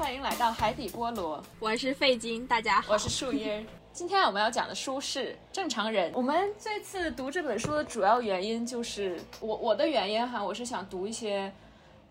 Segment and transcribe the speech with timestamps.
[0.00, 3.62] 欢迎来到海底菠萝，我是费金，大家好，我是树叶。
[3.92, 6.10] 今天我们要讲的书是《正常人》。
[6.16, 11.52] 我们这次读这本书的主要原因就是我我的原因哈，我是想读一些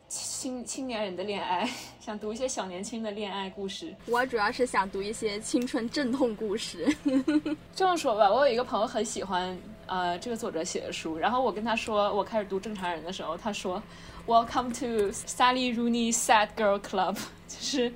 [0.08, 1.68] 青青年人的恋爱，
[2.00, 3.92] 想读一些小年轻的恋爱故事。
[4.06, 6.96] 我主要是想读一些青春阵痛故事。
[7.74, 13.82] 这么说吧，我有一个朋友很喜欢呃这个作者写的书，然后我跟他说我开始读《正常人》的时候，他说
[14.28, 17.16] Welcome to Sally Rooney Sad Girl Club，
[17.48, 17.91] 就是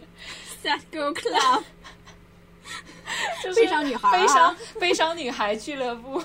[0.64, 1.64] Sad Girl Club。
[3.44, 6.22] 就是悲伤女孩，悲伤悲伤女孩俱乐部。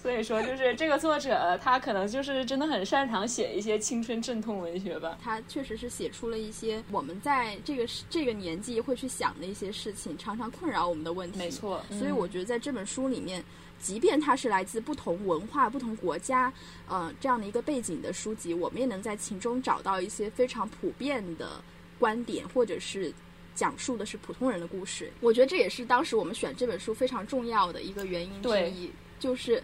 [0.00, 5.16] 所以说，就是这个作者，他可能就是真的很擅长写一些青春阵痛文学吧。
[5.22, 11.38] 他确实是写出了一些我们在这个这个年纪会去想的一些事情，常常困扰我们的问题。
[11.38, 13.44] 没错，所以我觉得在这本书里面，
[13.82, 16.50] 即便它是来自不同文化、不同国家，
[16.88, 21.62] 呃，这样的一个背景的书籍，我们也能在其中找到一些非常普遍的
[21.98, 23.12] 观点，或者是。
[23.54, 28.90] 讲述的是普通人的故事，我觉得这也是当时我们选这本书非常重要的一个原因之一。
[29.20, 29.62] 就是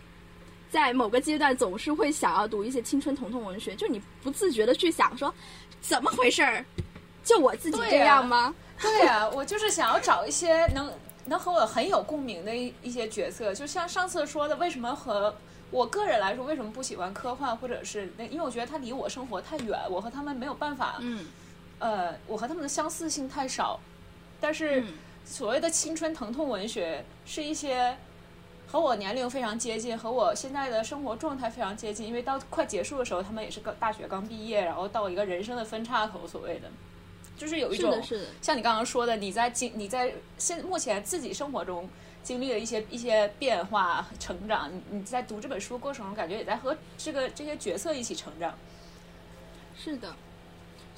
[0.71, 5.35] 在某个阶段，总是会想要读一些青春疼痛文学，就你不自觉的去想说，
[5.81, 6.63] 怎么回事儿？
[7.25, 8.55] 就我自己这样吗？
[8.79, 10.93] 对呀，我就是想要找一些能
[11.29, 13.55] 能和我很有共鸣的一一些角色。
[13.55, 15.35] 就像上次说的，为什么和
[15.71, 18.25] 我个人来说，为什么不喜欢科幻，或者是那？
[18.25, 20.97] 因为我觉得它离我生活太远，我和他们没有办法。
[21.01, 21.27] 嗯。
[21.81, 23.79] 呃，我和他们的相似性太少，
[24.41, 24.83] 但是
[25.25, 27.97] 所谓的青春疼痛文学是一些
[28.67, 32.05] 和我年龄非常接近，和我现在的生活状态非常接近。
[32.05, 36.69] 因为到快结束的时候，他们也是刚大学刚毕业，然后到一个人生的分叉口，所谓的
[37.39, 38.03] 就是有一种
[38.43, 41.89] 像你刚刚说的，你在经你在现目前自己生活中
[42.23, 48.55] 经历了一些一些变化成长，你你在读这本书过程中，感觉也在和这个这些角色一起成长。
[49.75, 50.15] 是的。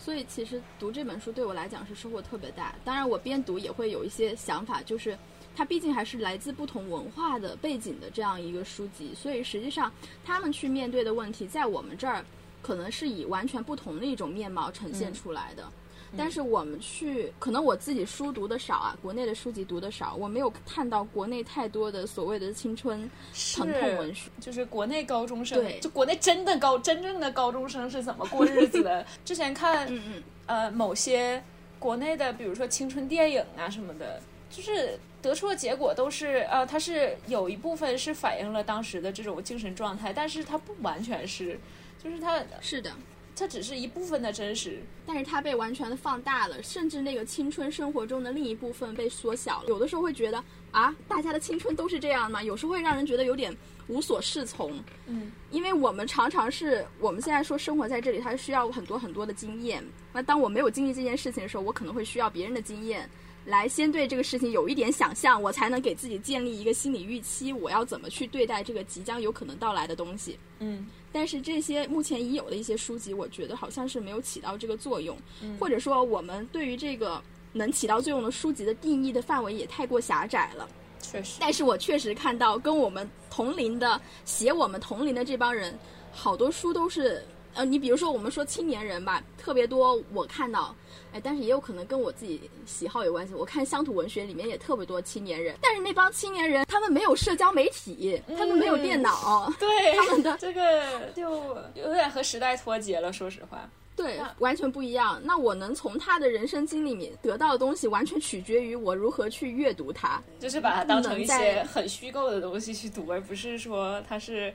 [0.03, 2.75] 所以其实读这本书对我来讲是收获特别大。
[2.83, 5.17] 当然，我边读也会有一些想法，就是
[5.55, 9.93] 它毕竟还是来自不同文化的背景的这样一个书籍，所以实际上
[10.25, 12.25] 他们去面对的问题，在我们这儿
[12.63, 15.71] 可能是以完全不同的一种面貌呈现出来的。
[16.17, 23.09] 但是我们去，可能我自己书读的少啊，国内的书籍读的少，我没有看到国内太多的所谓的青春
[23.57, 29.07] 疼痛文学，就是国内高中生，就国内真的高真正的高中生是怎么过日子的？
[29.25, 31.43] 之前看，嗯嗯，呃，某些
[31.79, 41.59] 国内的，比如说青春电影啊什么的，就是得出的结果都是，呃，它是有一部分是反映了当时的这种精神状态，但是它不完全是，
[42.03, 42.91] 就是它是的。
[43.41, 49.69] 它只是一部分的真实，但是它被完全的放大了，甚至那个青春生活中的另一部分被缩小了。
[49.71, 52.43] 有的时候会觉得啊，大家的青春都是这样吗？
[52.43, 53.57] 有时候会让人觉得有点
[53.89, 54.79] 无所适从。
[55.07, 59.83] 嗯，因为我们常常是我们现在说生活在这里，它需要很多很多的经验。
[60.13, 63.09] 那当我没有经历这件事情的时候，我可能会需要别人的经验。
[63.51, 70.39] 来先对这个事情有一点想象，我才能给自己建立一个心理预期，我要怎么去对待这个即将有可能到来的东西。
[70.61, 77.21] 嗯，但是这些目前已有的一些书籍，我觉得好像是没有起到这个作用，嗯、或者说我们对于这个
[77.53, 80.69] 能起到作用的书籍的定义的范围也太过狭窄了。
[81.03, 85.77] 确实，但是我确实看到跟我们同龄的写我们同龄的这帮人，
[86.13, 87.23] 好多书都是。
[87.55, 90.01] 呃，你比如说我们说青年人吧，特别多。
[90.13, 90.75] 我看到，
[91.13, 93.35] 哎，但是也有可能跟我自己喜好有关系。
[93.35, 103.13] 我看乡土文学里面也特别多青年人，但是那帮青年人他们没有社交媒体，他们没有电脑， 对他们的这个 就有点和时代脱节了。
[103.13, 105.21] 说实话，对，完全不一样。
[105.25, 114.55] 那我能从他的人生经历里面得到的东西，完全取决于我如何去阅读它，就是把它当成一些很虚构的东西去读，而不是说它是。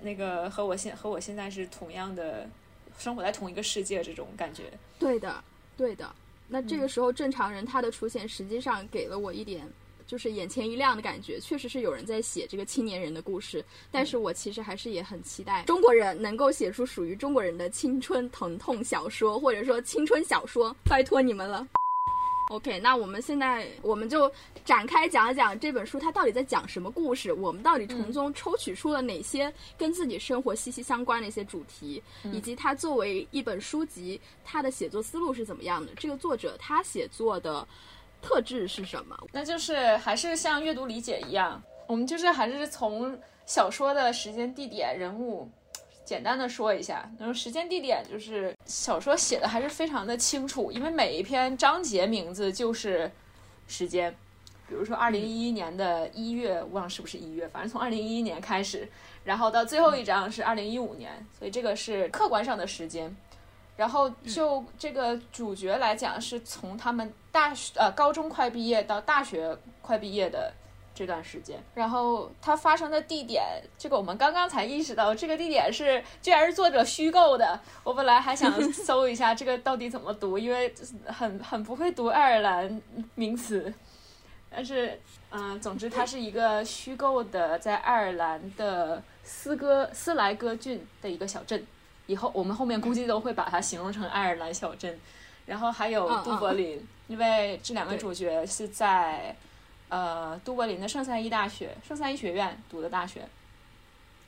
[0.00, 2.48] 那个和我现和我现在是同样的，
[2.98, 4.64] 生活在同一个世界这种感觉。
[4.98, 5.42] 对的，
[5.76, 6.14] 对的。
[6.48, 9.68] 那这个时候，正常人他的出现，实际上给了我一点
[10.06, 11.38] 就是眼前一亮的感觉。
[11.38, 20.74] 确实是有人在写这个青年人的故事，但是我其实还是也很期待中国人能够写出属于中国人的青春疼痛小说，或者说青春小说。
[20.84, 21.68] 拜托你们了。
[22.50, 24.32] OK，那我们现在我们就
[24.68, 35.90] 展开讲一讲这本书它到底在讲什么故事，我们到底从中抽取出了哪些跟自己生活息息相关的一些主题，以及它作为一本书籍，它的写作思路是怎么样的？
[35.96, 37.66] 这个作者他写作的
[38.20, 39.18] 特质是什么？
[39.32, 45.50] 那就是还是像阅读理解一样，我们就是还是从小说的时间、地点、人物。
[46.04, 53.10] 简单的说一下，然后时间地点就是小说写的还是非常的清楚，因为每一篇章节名字就是
[53.66, 54.14] 时间，
[54.68, 58.86] 比如说二零一一年的一月，忘了是不是一月，反正从二零一一年开始，
[59.24, 63.16] 然后到最后一章是二零一五年，所以这个是客观上的时间。
[63.76, 70.52] 然后就这个主角来讲，是从他们大学呃高中快毕业到大学快毕业的
[70.92, 71.62] 这段时间。
[71.74, 73.44] 然后它发生的地点，
[73.78, 77.60] 这个我们刚刚才意识到，这个地点是居然是作者虚构的。
[77.84, 80.74] 我本来还想搜一下这个到底怎么读，因为
[81.06, 82.82] 很很不会读爱尔兰
[83.14, 83.72] 名词。
[84.50, 84.98] 但是，
[85.30, 91.66] 嗯，总之它是一个虚构的，在爱尔兰的斯哥斯莱戈郡的一个小镇。
[92.06, 94.98] 以后我们后面估计都会把它形容成爱尔兰小镇，
[95.44, 99.36] 然后还有都柏林，因为这两个主角是在
[99.90, 103.28] 呃都柏林的圣三一大学、圣三一学院读的大学，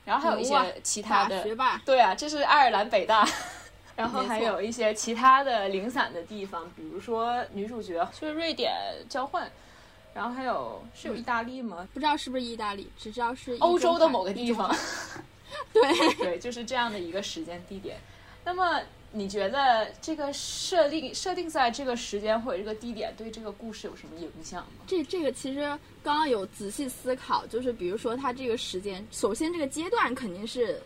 [0.05, 3.26] 然后还有一些其他的学霸，对啊，这是爱尔兰北大，
[3.96, 8.75] 然后还有一些其他的零散的地方，比如说女主角去瑞典
[9.08, 9.50] 交换，
[10.12, 11.88] 然后还有是有意大利吗？
[11.94, 14.74] 不知道是不是意大利，只知道是欧洲的某个地方。
[15.72, 17.96] 对对，就是这样的一个时间地点。
[18.44, 18.80] 那么
[19.12, 24.84] 你觉得这个设定设定在这个时间或者这个地点对这个故事有什么影响吗？
[24.86, 25.60] 这这个其实
[26.02, 30.80] 刚刚有仔细思考，就是比如说它这个时间，首先这个阶段肯定是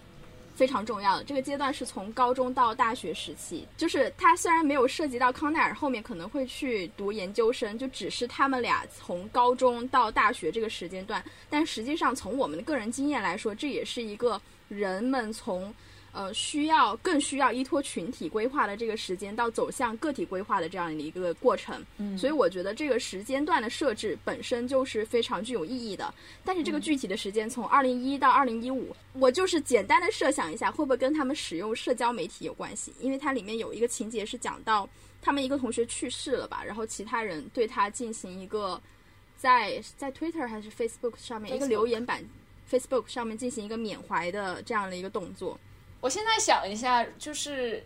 [0.54, 1.24] 非常重要的。
[1.24, 14.40] 这个阶段是从高中到大学时期，就是他虽然没有涉及到康奈尔后面可能会去读研究生，就只是他们俩从高中到大学这个时间段，但实际上从我们的个人经验来说，这也是一个。
[14.68, 15.72] 人们从
[16.14, 26.14] 呃需要更需要依托群体规划的这个时间，到走向个体规划的这样的一个过程，嗯，所以我觉得这个时间段的设置本身就是非常具有意义的。
[26.44, 32.94] 但是这个具体的时间从二零一到二零一五，我就是简单的设想一下，会不会跟他们使用社交媒体有关系？
[33.00, 34.88] 因为它里面有一个情节是讲到
[35.20, 38.80] 他们一个同学去世了吧，然后其他人对他进行一个
[39.36, 42.24] 在在 Twitter 还是 Facebook 上面一个留言板。
[42.70, 45.60] Facebook 上面进行一个缅怀的这样的一个动作。
[46.04, 47.82] 我现在想一下，就是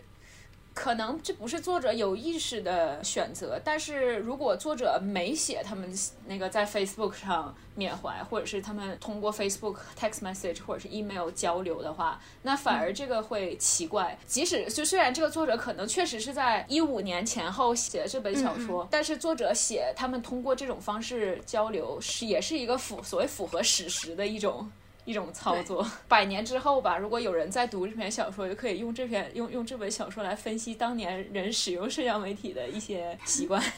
[0.74, 5.88] 可能这不是作者有意识的选择，但是如果作者没写他们
[6.26, 14.18] 那个在 Facebook 上缅怀，或者是他们通过 Facebook text message 或者是 email 交流的话，那反而这个会奇怪。
[14.26, 24.68] 即使就虽然这个作者可能确实是在一五年前后写的这本小说，但是作者写他们通过这种方式交流是也是一个符所谓符合史实的一种。
[25.08, 33.62] 一种操作，百年之后吧，如果有人在读这篇小说，就可以用这篇用用这本小说来分析当年人使用社交媒体的一些习惯。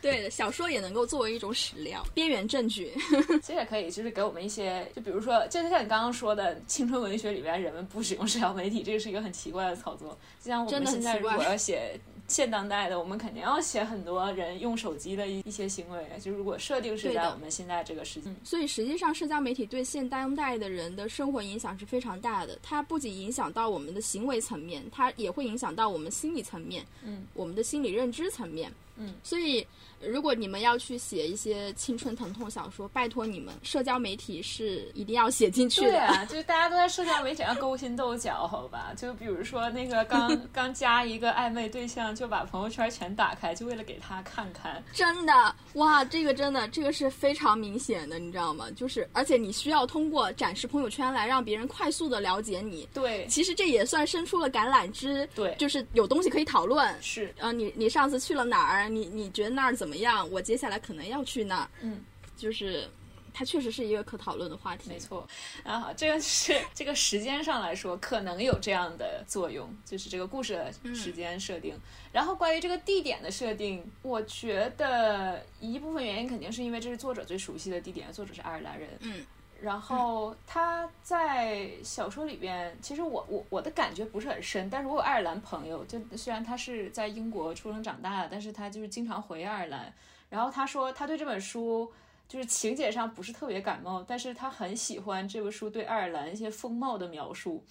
[0.00, 2.94] 对的，小说也能够作为一种史料、边缘证据。
[3.42, 10.16] 其实也可以，就是给我们一些，就比如说，就像你刚刚说的，青春文学里边人们不使用社交媒体，这个是一个很奇怪的操作。
[10.40, 11.98] 就像我们现在如果要写。
[12.30, 16.06] 现当代的，我们肯定要写很多人用手机的一一些行为。
[16.20, 22.56] 就如果设定是在我们现在这个时间，所以实际上社交媒体对现当代的人的生活影响是非常大的。
[22.62, 29.66] 它不仅影响到我们的行为层面，它也会影响到我们心理层面，嗯，我们的心理认知层面，嗯，所以。
[30.00, 35.88] 如果你们要去写一些青春疼痛小说，拜托你们，社交媒体是一定要写进去的。
[35.88, 38.92] 对啊， 就是大家都在社交媒体上勾心斗角，好吧？
[38.96, 44.82] 就比如说那个刚 刚加一个暧昧对象，就把朋友圈全打开，就为了给他看看。
[44.92, 48.66] 真的哇，这个真的，这个是非常明显的，你知道吗？
[48.74, 52.88] 就是而且你需要通过展示朋友圈来让别人快速的了解你。
[52.94, 55.28] 对，其实这也算伸出了橄榄枝。
[55.34, 56.90] 对，就是有东西可以讨论。
[57.02, 58.88] 是，呃，你你上次去了哪儿？
[58.88, 59.89] 你你觉得那儿怎么？
[59.90, 60.30] 怎么样？
[60.30, 61.68] 我接下来可能要去那儿。
[61.80, 62.00] 嗯，
[62.36, 62.88] 就是
[63.34, 64.88] 它确实是一个可讨论的话题。
[64.88, 65.28] 没错。
[65.64, 71.76] 然后这个是这个时间上来说，可能有这样的作用，就是这个故事的时间设定。
[72.12, 78.88] 然后关于这个地点的设定，我觉得一部分原因肯定是因为这是作者最熟悉的地点，作者是爱尔兰人。
[79.00, 79.26] 嗯。
[79.62, 89.92] 然后他在小说里边，其实我我我的感觉不是很深，但是我有爱尔兰朋友，就虽然他是在英国出生长大的，但是他就是经常回爱尔兰。
[90.28, 91.92] 然后他说他对这本书
[92.28, 97.62] 就是情节上不是特别感冒，但是他很喜欢这本书对爱尔兰一些风貌的描述，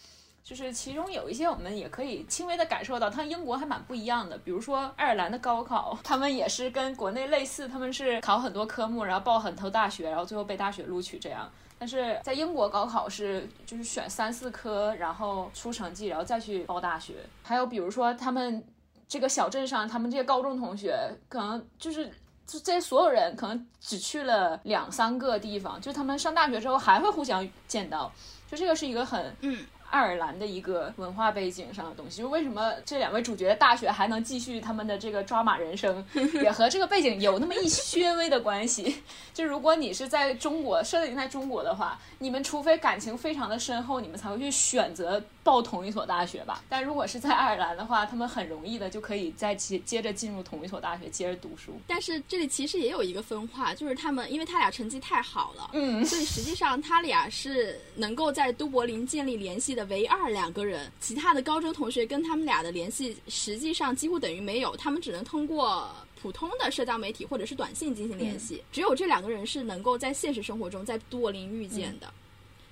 [0.44, 4.38] 就是其中有一些我们也可以轻微的感受到，他英国还蛮不一样的。
[4.40, 11.50] 比如说爱尔兰的高考，他们也是跟国内类似，他们是考很多科目，然后报很多大学，然后最后被大学录取这样。
[11.80, 17.16] 但是在英国高考是就是选三四科，然后出成绩，然后再去报大学。
[17.42, 18.62] 还有比如说他们
[19.08, 22.12] 这个小镇上，他们这些高中同学可能就是
[22.46, 28.12] 就这所有人可能只去了两三个地方，就他们上大学之后还会互相见到。
[28.52, 36.06] 就这个是一个很嗯爱尔兰的一个文化背景上的东西，就为什么这两位主角的大学还能继续他们的这个抓马人生，
[36.42, 39.04] 也和这个背景有那么一些微的关系。
[39.34, 46.62] 就如果你是在中国设定在中国的话，你们除非感情非常的深厚，你们才会去选择报同一所大学吧。
[46.70, 51.80] 但如果是在爱尔兰的话，他们很容易的就可以再接接着进入同一所大学，接着读书。
[51.88, 65.90] 但是这里其实也有一个分化，就是他们因为他俩成绩太好了，嗯，所以实际上他俩是能够在都柏林建立联系的唯二两个人，其他的高中同学跟他们俩的联系实际上几乎等于没有，他们只能通过
[66.22, 72.12] 普通的社交媒体或者是短信进行联系，只有这两个人是能够在现实生活中在都柏林遇见的。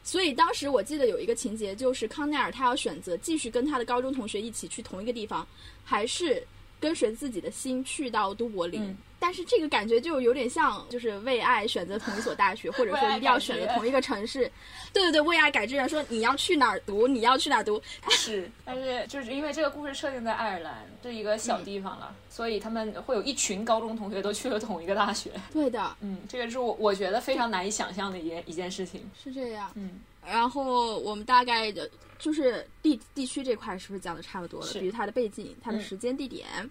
[0.03, 5.45] 所以当时我记得有一个情节，就是康奈尔他要选择继续跟他的高中同学一起去同一个地方，
[5.83, 6.41] 还是
[6.79, 8.95] 跟随自己的心去到都柏林。
[9.19, 14.49] 但是这个感觉就有点像，就是为爱选择同一所大学， 或者说一定要选择同一个城市。
[14.93, 17.81] 对对对，为爱改志愿，说你要去哪儿读，你要去哪儿读。
[18.09, 25.31] 是，但是就是因为这个故事设定在爱尔兰这一个小地方了，所以他们会有一群高中同学都去了同一个大学。
[25.51, 29.09] 对的，嗯，这个是我我觉得非常难以想象的一件一件事情。
[29.23, 29.99] 是这样，嗯。
[30.25, 34.73] 然后我们大概的就是地地区这块是不是讲的差不多了？
[34.73, 36.47] 比如它的背景、它的时间、地点。
[36.57, 36.69] 嗯，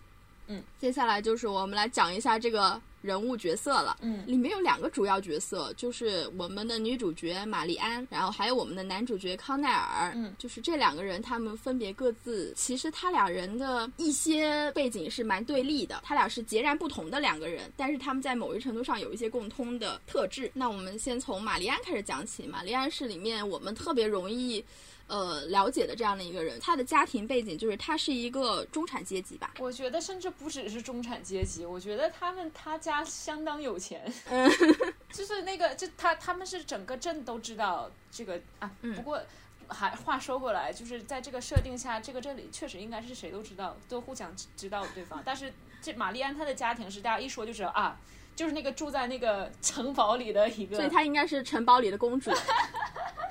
[0.78, 3.96] 接下来就是我们来讲一下这个人物角色了。
[4.00, 10.12] 嗯，里面有两个主要角色，就是我们的女主角玛丽安，然后还有我们的男主角康奈尔。
[10.14, 20.50] 嗯，就是这两个人，他们分别各自，其实他俩人的一些背景是蛮对立的，他俩是截然不同的两个人，但是他们在某一程度上有一些共通的特质。
[20.54, 24.64] 那我们先从玛丽安开始讲起，玛丽安是里面我们特别容易。
[25.08, 29.54] 呃，了解的这样的一个人，他的家庭背景就是他是一个中产阶级吧？
[29.58, 34.12] 我觉得甚至不只是中产阶级，我觉得他们他家相当有钱，
[35.12, 38.70] 就是那个就他他们是整个镇都知道这个啊。
[38.96, 39.22] 不过
[39.68, 45.22] 还话说回来，就是在这个设定下，这个这里确实应该是谁都知道，都互相知道对方。
[45.25, 47.96] 但是这玛丽安她的家庭是大家一说就知道啊，
[48.37, 52.31] 就是那个住在那个城堡里的一个，所以她应该是城堡里的公主。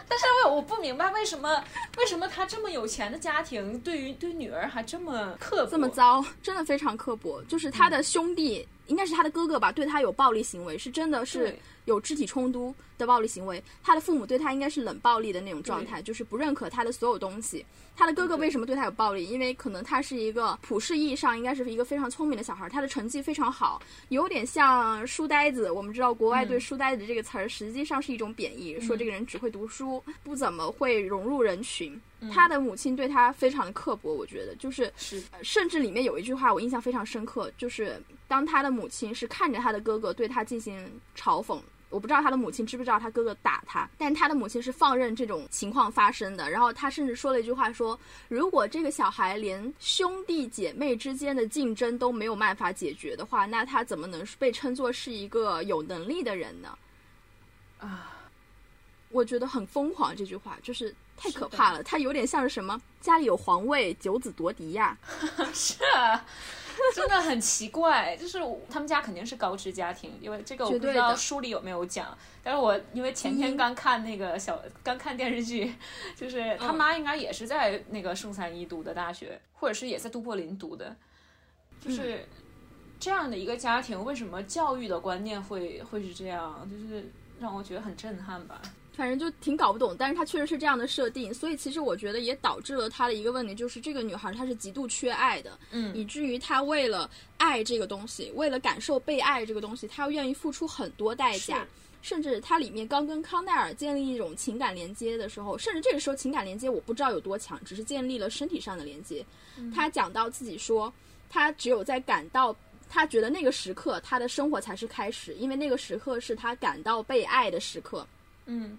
[0.08, 1.64] 但是我我不明白为什么
[1.98, 7.42] 为什么她这么有钱的家庭对于对女儿还这么刻薄，这么糟，真的非常刻薄。
[7.44, 13.64] 就是他的兄弟，应该是他的哥哥吧，对他有暴力行为，是真的是有肢体冲突的暴力行为。
[13.82, 17.66] 他的父母对他应该是冷暴力的那种状态，就是不认可他的所有东西。
[17.98, 19.26] 他的哥哥为什么对他有暴力？
[19.26, 25.72] 因为可能他是一个普世意义上应该是一个非常聪明的小孩，他的成绩非常好，有点像书呆子。
[25.72, 32.00] 我们知道国外对书呆子这个词儿实际上是一种贬义，说这个人只会读书，不怎么会融入人群。
[32.34, 34.92] 他的母亲对他非常的刻薄，我觉得就是，
[35.44, 41.60] 甚至里面有一句话我印象非常深刻，就是当他的母亲是看着他的哥哥对他进行嘲讽。
[41.90, 46.50] 我不知道他的母亲知不知道他哥哥打他，但他的母亲是放任这种情况发生的。
[46.50, 56.78] 然后他甚至说了一句话，说如果这个小孩连兄弟姐妹之间的竞争都没有办法解决的话，那他怎么能被称作是一个有能力的人呢？
[57.80, 58.12] 啊，
[59.10, 61.84] 我觉得很疯狂，这句话就是太可怕了。
[61.84, 64.98] 他有点像是什么家里有皇位，九子夺嫡呀。
[65.54, 65.76] 是。
[66.96, 68.40] 真的很奇怪，就是
[68.70, 72.18] 他们家肯定是高知家庭，因为这个我不知道书里有没有讲。
[72.44, 75.74] 但是我因为前天刚看那个小，刚看电视剧，
[76.16, 80.96] 就是他妈应该也是在那个圣三一读的大学，或者是也在都柏林读的。
[81.80, 82.28] 就是
[83.00, 86.68] 这样的一个家庭，为什么教育的观念会会是这样？
[86.70, 88.62] 就是让我觉得很震撼吧。
[88.96, 101.68] 反正就挺搞不懂，但是他确实是这样的设定，所以其实我觉得也导致了她的一个问题，就是这个女孩她是极度缺爱的，嗯，以至于她为了爱这个东西，为了感受被爱这个东西，她要愿意付出很多代价，
[102.02, 109.26] 甚至她里面刚跟康奈尔建立一种情感连接的时候，甚至这个时候情感连接我不知道有多强，只是建立了身体上的连接。
[109.74, 110.94] 他讲到自己说，
[111.30, 112.56] 她只有在感到
[112.90, 118.08] 他觉得那个时刻，他的生活才是开始，因为那个时刻是他感到被爱的时刻。
[118.46, 118.78] 嗯，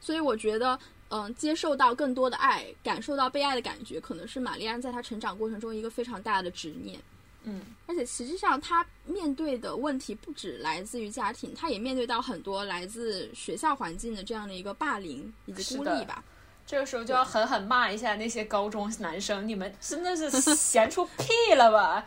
[0.00, 0.78] 所以我觉得，
[1.08, 7.00] 嗯，接受到更多的爱，感受到被爱的感觉，可能是玛丽安在她成长过程中一个非常大的执念。
[7.48, 16.24] 嗯，而且实际上，她面对的问题不止来自于家庭，她也面对到很多来自学校环境的这样的一个霸凌以及孤立吧。
[16.66, 22.04] 这个时候就要狠狠骂一下那些高中男生，你们真的是 闲出屁了吧！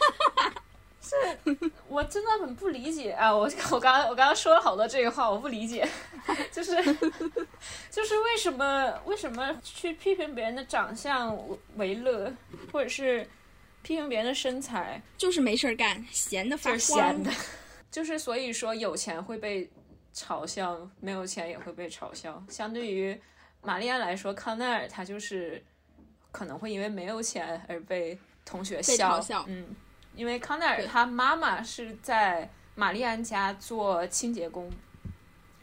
[1.08, 3.34] 是，我真的很不理解啊！
[3.34, 5.88] 我我刚我刚刚说了好多这个话，我不理解，
[6.52, 6.74] 就是
[7.90, 11.36] 就是为什么为什么去批评别人的长相
[11.76, 12.32] 为乐，
[12.70, 13.26] 或者是
[13.82, 17.30] 批评别人的身材，就是没事儿干，闲的发闲的，
[17.90, 19.68] 就是所以说有钱会被
[20.14, 22.42] 嘲笑，没有钱也会被嘲笑。
[22.48, 23.18] 相对于。
[23.60, 25.60] 玛丽安来说，康奈尔他就是
[26.30, 29.66] 可能会因为没有钱而被同学笑，笑嗯，
[30.18, 34.70] 因为康奈尔他妈妈是在玛丽安家做清洁工。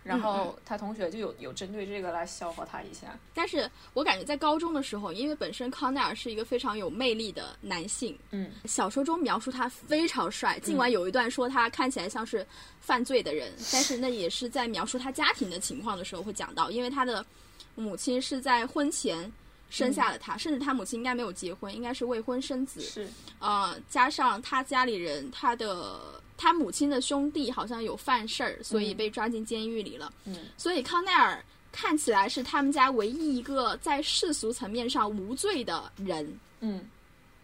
[0.04, 12.46] 然后他同学就有有针对这个来笑话他一下，但是我感觉在高中的时候，因为本身康奈尔是一个非常有魅力的男性，嗯，小说中描述他非常帅，尽管有一段说他看起来像是
[12.80, 17.26] 犯罪的人，但是那也是在描述他家庭的情况的时候会讲到，因为他的
[17.74, 19.32] 母亲是在婚前
[19.78, 26.22] 生下了他，甚至他母亲应该没有结婚，应该是未婚生子，是，呃，加上他家里人，他的。
[26.38, 30.12] 他母亲的兄弟好像有犯事儿，所以被抓进监狱里了。
[30.26, 31.42] 嗯，所以康奈尔
[31.72, 36.38] 看起来是他们家唯一一个在世俗层面上无罪的人。
[36.60, 36.86] 嗯，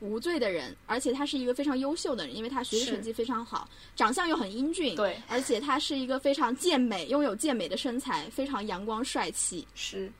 [0.01, 4.93] 无罪的人，而且他是一个非常优秀的人，因为他学习成绩非常好，长相又很英俊。
[4.93, 9.65] 对，而且他是一个非常健美，拥有健美的身材，非常阳光帅气。
[9.73, 10.11] 是。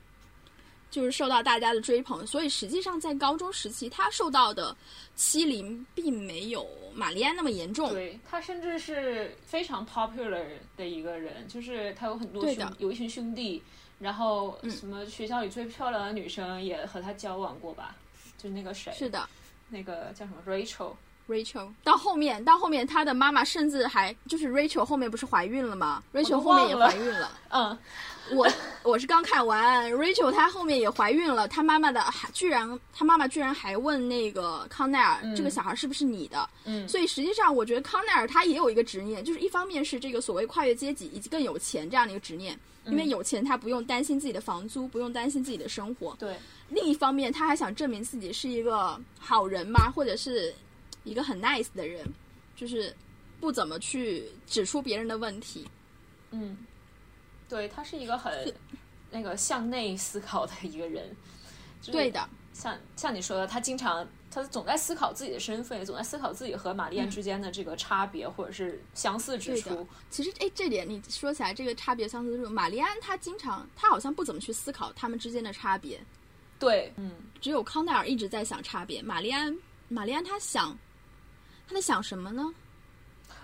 [0.92, 4.76] 就是受到大家的追捧，所以实际上在高中时期，他受到的
[5.16, 7.90] 欺凌并没有玛丽安那么严重。
[7.94, 10.44] 对他甚至是非常 popular
[10.76, 13.62] 的一个人，就是他有很多兄，有一群兄弟，
[13.98, 17.96] 然后什么学校里最漂亮的女生也和他交往过吧？
[18.36, 18.92] 就是那个谁？
[18.92, 19.26] 是的，
[19.70, 20.92] 那个叫什么 Rachel。
[21.28, 27.38] Rachel 到后面，到后面，他的妈妈甚至还就是 Rachel 后面不是怀孕了吗？Rachel 后面也怀孕了。
[27.50, 27.78] 嗯，
[28.32, 28.48] 我
[28.82, 31.46] 我是刚看完 Rachel，她后面也怀孕了。
[31.46, 36.48] 她妈妈的还居然，她妈妈居然还问那个康奈尔，这个小孩是不是你的？
[36.64, 46.16] 嗯，所以实际上我觉得康奈尔他也有一个执念，就是一方面是这个所谓跨越阶级以及更有钱这样的一个执念，因为有钱他不用担心自己的房租，不用担心自己的生活。
[46.18, 46.36] 对，
[46.68, 50.52] 另一方面他还想证明自己是一个好人嘛，或者是。
[51.04, 52.06] 一个很 nice 的人，
[52.54, 52.94] 就是
[53.40, 55.66] 不怎么去指出别人的问题。
[56.30, 56.56] 嗯，
[57.48, 58.54] 对他是一个很
[59.10, 61.14] 那个向内思考的一个人。
[61.86, 69.84] 对的，像像你说的，他经常他总在思考自己的身份，总在思考自己和玛丽安之间的这个差别或者是相似之处。
[70.08, 76.00] 其实，哎，这点你说起来，这个差别相似之处，玛丽安她经常她好像不怎么去思考他们之间的差别。
[76.60, 79.02] 对，嗯，只有康奈尔一直在想差别。
[79.02, 80.78] 玛丽安，玛丽安她想。
[81.72, 82.52] 他在想什么呢？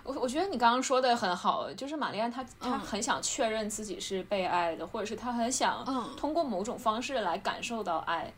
[0.03, 5.83] 我我觉得你刚刚说的很好，就是玛丽安她她很想确认自己是被爱的，或者是她很想
[6.15, 8.31] 通过某种方式来感受到爱，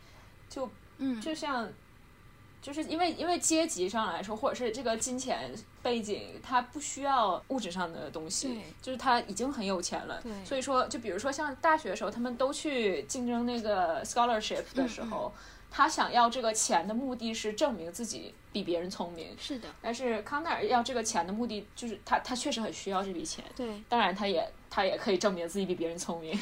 [0.48, 1.68] 就嗯，就像
[2.62, 15.30] 就是因为因为阶级上来说，或者是这个金钱背景，他不需要物质上的东西，就是他已经很有钱了，所以说就比如说像大学的时候，他们都去竞争那个 scholarship 的时候。
[15.74, 19.68] 他想要这个钱的目的是证明自己比别人聪明，是的。
[19.80, 23.44] 但是康奈尔要这个钱的目的就是他，他确实很需要这笔钱。
[23.56, 26.38] 对，当然他也他也可以证明自己比别人聪明，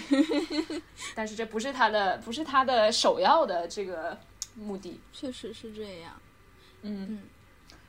[1.14, 4.18] 但是这不是他的不是他的首要的这个
[4.54, 5.00] 目的。
[5.12, 6.12] 确实是这样。
[6.82, 7.22] 嗯嗯。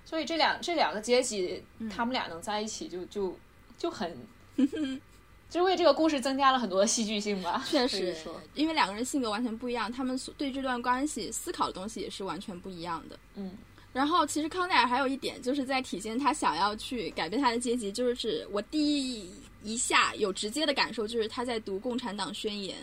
[0.06, 3.38] 所以这两这两个阶级，他们俩能在一起，就就
[3.78, 4.18] 就很。
[5.50, 7.62] 就为这个故事增加了很多戏剧性吧。
[7.68, 8.16] 确实，
[8.54, 13.20] 因为两个人性格完全不一样，他们对这段关系思考的东西也是完全不一样的。
[13.36, 13.58] 嗯，
[13.93, 19.30] 然后其实康奈尔还有一点，就是在体现他想要去改变他的阶级，就是我第
[19.63, 22.77] 一下有直接的感受，就是他在读《共产党宣言》。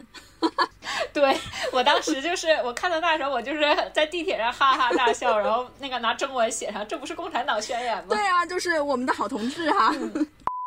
[1.12, 1.36] 对
[1.72, 3.60] 我当时就是我看到那时候，我就是
[3.92, 8.06] 在地铁上哈哈大笑，然后那个拿中文写上，这不是《共产党宣言》吗？
[8.10, 9.94] 对啊，就是我们的好同志哈。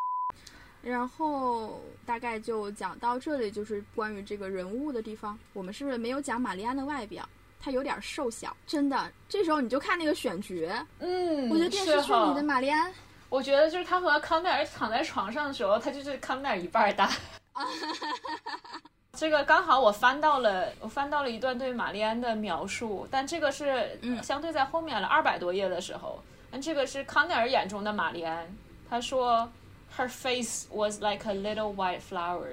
[0.82, 5.38] 然后大概就讲到这里，就是关于这个人物的地方。
[5.52, 7.26] 我们是不是没有讲玛丽安的外表？
[7.62, 9.10] 她有点瘦小，真的。
[9.28, 12.92] 这时候你就看那个选角，嗯，我觉得电视剧里的玛丽安，
[13.28, 17.08] 我觉得就是她和康奈尔躺在床上的时候，她就是康奈尔一半大。
[19.16, 28.46] 这个刚好我翻到了，我翻到了一段对玛丽安的描述，但这个是相对在后面了二百多页的时候，但这个是康奈尔眼中的玛丽安，
[28.90, 29.48] 他说。
[29.94, 32.46] Her face was like a little white flower，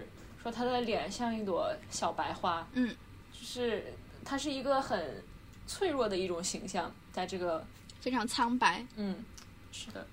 [0.44, 2.68] 说她的脸像一朵小白花。
[2.74, 2.94] 嗯，
[3.32, 3.82] 就是
[4.30, 5.24] 她是一个很
[5.66, 7.66] 脆弱的一种形象，在这个
[8.00, 8.86] 非常苍白。
[8.96, 9.26] 嗯，
[9.72, 10.06] 是的。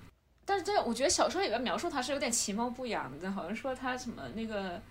[0.43, 4.81] 但是这我觉得小说里边描述他是有点其貌不扬的，好像说他什么那个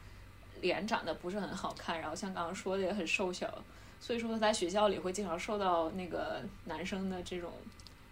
[0.60, 3.52] 脸长得不是很好看，然后像刚刚说的也很瘦小，
[4.00, 7.52] 所以说他在学校里会经常受到那个男生的这种。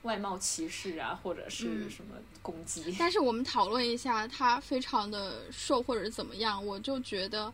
[0.03, 2.94] 外貌歧视啊，或者是什么攻击？
[2.98, 6.62] 但是我们讨论一下，他非常的瘦，或者是怎么样？
[6.62, 7.50] 我就觉得，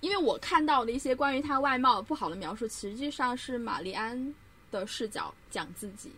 [0.00, 4.34] 因为我看到的一些关于她外貌不好的描述，实际上是玛丽安
[4.70, 6.12] 的视角讲自己。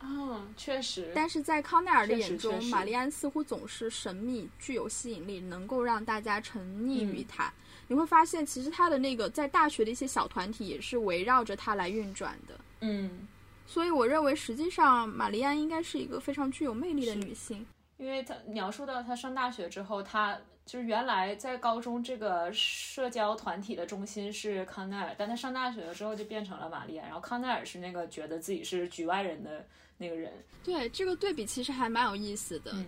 [0.00, 1.10] 嗯，确实。
[1.14, 7.50] 但是在康奈尔的眼中，玛丽安似乎总是神秘、具有吸引力，能够让大家沉溺于她。
[7.88, 12.60] 你会发现，其实她的那个在大学的一些小团体也是围绕着她来运转的。
[12.80, 13.26] 嗯，
[13.66, 17.64] 所以我认为，实际上玛丽安应该是一个非常具有魅力的女性。
[17.96, 29.66] 因为她描述到她上大学之后，他就是原来在高中这个社交团体的中心是康奈尔，但他上大学了之后就变成了玛丽安，然后康奈尔是那个觉得自己是局外人的
[29.98, 30.32] 那个人。
[30.62, 32.86] 对这个对比其实还蛮有意思的，嗯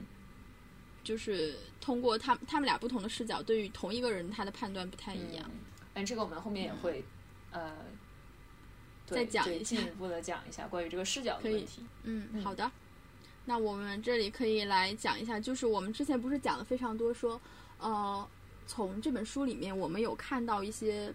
[1.04, 5.44] 就是通过他他们俩不同的视角，对于同一个人他的判断不太一样。
[5.52, 5.60] 嗯，
[5.94, 7.04] 但这个我们后面也会，
[7.52, 7.76] 呃，
[9.06, 11.82] 再讲一下进一步的讲一下关于这个视角的问题。
[12.02, 12.68] 嗯，嗯好的。
[13.44, 17.40] 那我们这里可以来讲一下，就是我们之前不是讲了非常多说，
[17.78, 18.26] 呃，
[18.66, 21.12] 从这本书里面我们有看到一些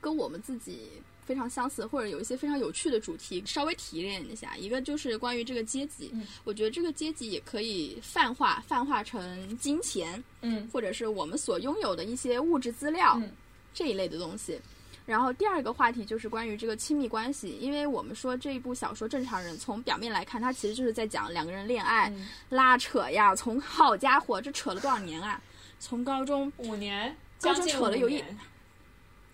[0.00, 0.88] 跟我们自己
[1.24, 4.56] 非常相似，或者有一些非常有趣的主题，稍微提炼一下。
[4.56, 13.30] 一个就是关于这个阶级，嗯我觉得这个阶级也可以泛化，泛化成金钱，嗯或者是我们所拥有的一些物质资料、嗯
[13.74, 14.60] 这一类的东西。
[15.04, 23.34] 然后第二个话题就是关于这个亲密关系，因为我们说这一部小说《正常人》，从表面来看，它其实就是在讲两个人恋爱、嗯拉扯呀。
[23.34, 25.40] 从好家伙，这扯了多少年啊？
[25.80, 28.22] 从高中五年，高中将近扯了有一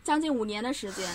[0.02, 1.06] 将近五年的时间，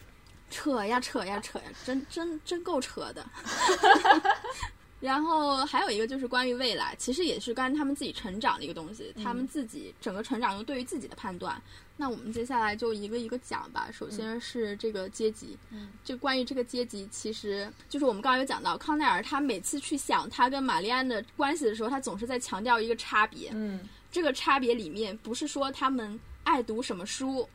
[0.50, 3.26] 扯呀扯呀扯呀，真真真够扯的。
[5.02, 11.60] 然后还有一个就是关于未来，其实也是关于他们自己成长的一个东西，他们自己整个成长中对于自己的判断。
[11.96, 13.88] 那我们接下来就一个一个讲吧。
[13.92, 23.50] 首先是这个阶级，嗯就关于这个阶级，其实就是我们刚刚有讲到，康奈尔他每次去想他跟玛丽安的关系的时候，他总是在强调一个差别。
[23.54, 27.48] 嗯这个差别里面不是说他们爱读什么书，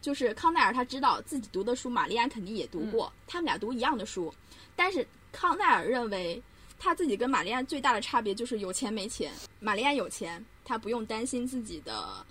[0.00, 4.32] 就是康奈尔他知道自己读的书，玛丽安肯定也读过，他们俩读一样的书，
[4.74, 6.40] 但是康奈尔认为
[6.78, 9.32] 他自己跟玛丽安最大的差别就是有钱没钱。
[9.60, 12.24] 玛丽安有钱，他不用担心自己的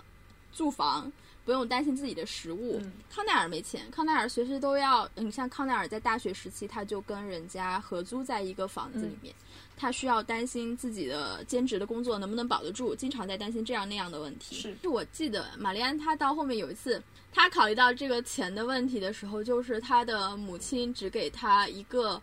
[0.52, 1.10] 住房，
[1.44, 2.78] 不用担心自己的食物。
[2.82, 9.34] 嗯康奈尔没钱，康奈尔随时都要，你像康奈尔在大学时期，他就跟人家合租在一个房子里面。
[9.78, 14.56] 他需要担心自己的兼职的工作能不能保得住，经常在担心这样那样的问题。
[14.56, 22.20] 是我记得玛丽安她到后面有一次，她考虑到这个钱的问题的时候，就是她的母亲只给她一个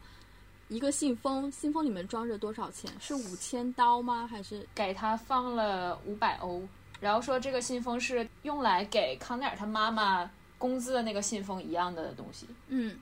[0.69, 2.91] 一个信封，信封里面装着多少钱？
[2.99, 4.27] 是五千刀吗？
[4.27, 6.61] 还是给他放了五百欧，
[6.99, 12.47] 然后说这个信封是用来给康奈尔他妈妈工资的那个信封一样的东西。
[12.67, 12.97] 嗯？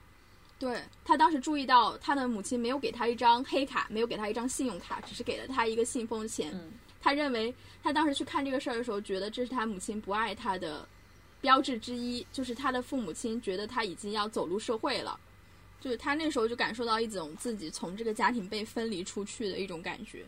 [0.60, 6.52] 对他当时注意到他的母亲没有给他一张黑卡，没有给他一张信用卡，只是给了他一个信封钱。
[6.54, 6.71] 嗯
[7.04, 10.88] 他认为他当时去看这个事儿的时候，觉得这是他母亲不爱他的
[11.41, 15.19] 标志之一，就是他的父母亲觉得他已经要走入社会了，
[15.82, 20.24] 就是他那时候就感受到一种自己从这个家庭被分离出去的一种感觉。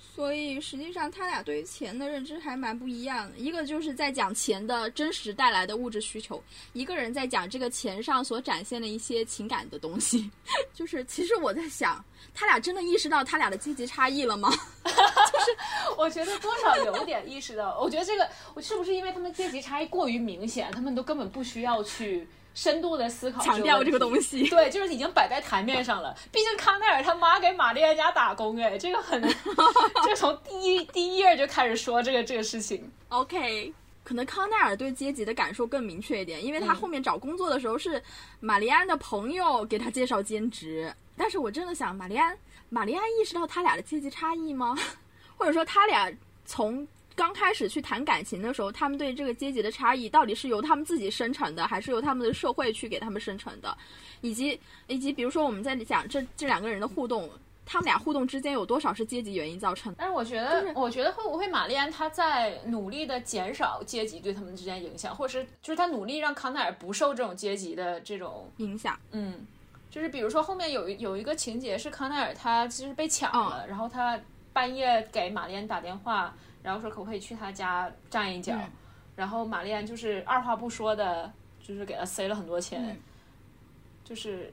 [0.00, 3.38] 所以实际上，他俩对于钱的认知还蛮不一样的。
[3.38, 10.28] 一个就是在讲钱的真实带来的物质需求，一个人在讲这个钱上所展现的一些情感的东西。
[10.74, 12.04] 就是其实我在想，
[12.34, 14.50] 他俩真的意识到他俩的阶级差异了吗？
[14.84, 22.26] 就是我觉得多少有点意识到，我觉得这个我是不是因为他们阶级差异过于明显，他们都根本不需要去
[22.60, 24.48] 深度的思考强调这个东西。
[24.48, 26.12] 对，就是已经摆在台面上了。
[26.32, 29.22] 毕竟康奈尔他妈给玛丽安家打工，哎，这个很，
[30.04, 32.90] 就 从第一第一页就开始说这个这个事情。
[33.10, 38.02] OK，可能康奈尔对阶级的感受更明确一点，因为他嗯后面找工作的时候是
[38.40, 40.92] 玛丽安的朋友给他介绍兼职。
[41.16, 42.36] 但是我真的想，玛丽安，
[42.70, 44.76] 玛丽安意识到他俩的阶级差异吗？
[45.38, 46.12] 或者说他俩
[46.44, 46.84] 从
[47.18, 53.76] 刚开始去谈感情的时候，他们对这个阶级的差异到底是由他们自己生成的，还是由他们的社会去给他们生成的？
[54.20, 57.28] 以及以及比如说我们在讲这这两个人的互动，
[57.66, 59.96] 他们俩互动之间有多少是阶级原因造成的？
[59.98, 68.96] 但是我觉得，我觉得会不会玛丽安她在努力的减少阶级对他们之间影响，或者是就是她努力让康奈尔不受这种阶级的这种，影响？
[69.10, 69.44] 嗯，
[69.90, 74.16] 就是比如说后面有一有一个情节是康奈尔他其实被抢了，然后他
[74.52, 76.34] 半夜给玛丽安打电话，
[76.68, 78.70] 然后说可不可以去他家站一脚，嗯。
[79.16, 82.96] 然后玛丽安就是二话不说的，就是给他塞了很多钱，嗯。
[84.04, 84.52] 就是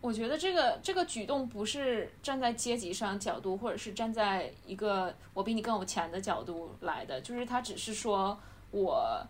[0.00, 8.36] 我觉得这个这个举动不是站在阶级上角度，或者是站在一个我比你更有钱的角度来的，就是他只是说
[8.72, 9.24] 我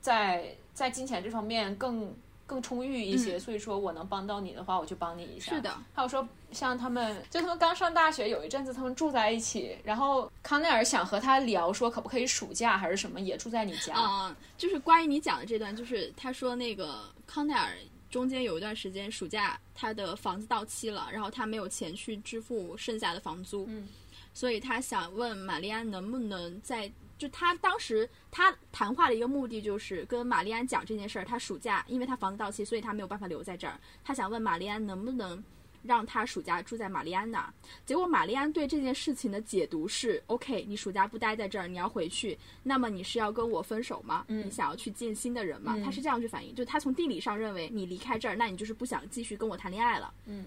[0.00, 2.12] 在在金钱这方面更
[2.50, 5.52] 更充裕一些，所以说我能帮到你的话，我就帮你一下。
[5.52, 13.94] 嗯是的，还有说像他们，就他们刚上大学有一阵子，他们住在一起，然后康奈尔想和他聊说可不可以暑假还是什么也住在你家。
[13.94, 17.76] 啊、就是关于你讲的这段，就是他说那个康奈尔
[18.10, 23.86] 中间有一段时间暑假他的房子到期了，然后他没有钱去支付剩下的房租，嗯，
[24.34, 26.90] 所以他想问玛丽安能不能在。
[27.20, 33.78] 就他当时他谈话的一个目的就是跟玛丽安讲这件事儿，他暑假因为他房子到期，所以他没有办法留在这儿。
[34.02, 35.44] 他想问玛丽安能不能
[35.82, 37.52] 让他暑假住在玛丽安那儿。
[37.84, 44.24] 结果玛丽安对这件事情的解读是：OK，你暑假不待在这儿，你要回去，那么你是要跟我分手吗？
[44.28, 45.74] 嗯你想要去见新的人吗？
[45.76, 50.12] 嗯他是这样去反应，就他从地理上认为你离开这儿，那你就是不想继续跟我谈恋爱了。
[50.24, 50.46] 嗯，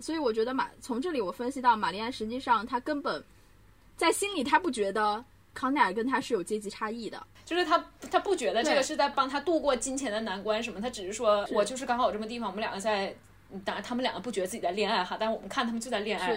[0.00, 3.24] 所以我觉得马从这里我分析到玛丽安实际上她根本
[3.96, 7.26] 在心里她不觉得康奈尔跟他是有阶级差异的。
[7.44, 13.14] 就是他他不觉得这个是在帮他度过金钱的难关什么，他只是说我就是刚好有这么地方，我们两个在，
[13.64, 16.34] 当然他们两个不觉得自己在恋爱哈，但是我们看他们就在恋爱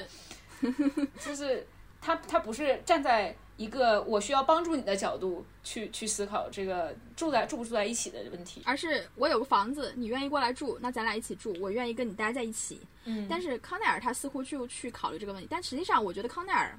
[0.60, 0.74] 是，
[1.20, 1.68] 就是
[2.02, 8.64] 他他不是站在一个我需要帮助你的角度去去思考这个住在住不住在一起的问题。
[8.66, 12.82] 而是我有个房子，你愿意过来住，那咱俩一起住，我愿意跟你待在一起。
[13.06, 16.76] 嗯但是康奈尔他似乎就去考虑这个问题，但实际上我觉得康奈尔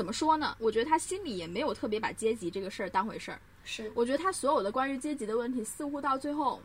[0.00, 0.56] 怎么说呢？
[0.58, 3.38] 我觉得他心里也没有特别把阶级这个事儿当回事儿。
[3.66, 6.58] 是我觉得他所有的关于阶级的问题，似乎到最后，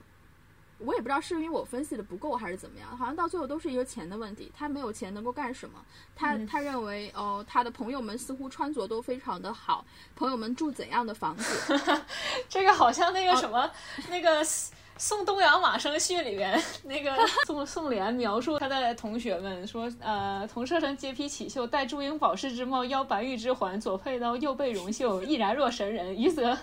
[0.78, 4.50] 我也不知道是因为我分析的不够还是怎么样，好像到最后都是一个钱的问题。
[4.58, 5.84] 他没有钱能够干什么？
[6.16, 11.78] 他、嗯他认为哦、他的朋友们似乎穿着都非常的好，朋友们住怎样的房子？
[12.48, 13.70] 这个好像那个哦什么、
[14.10, 14.42] 那个。
[14.98, 26.16] 宋东阳马生序里面， 那个宋 宋濂描述他的同学们说，呃，同舍生皆披绮绣，戴朱缨宝饰之帽，腰白玉之环，左佩刀，右备绒袖，毅然若神人。
[26.16, 26.58] 余则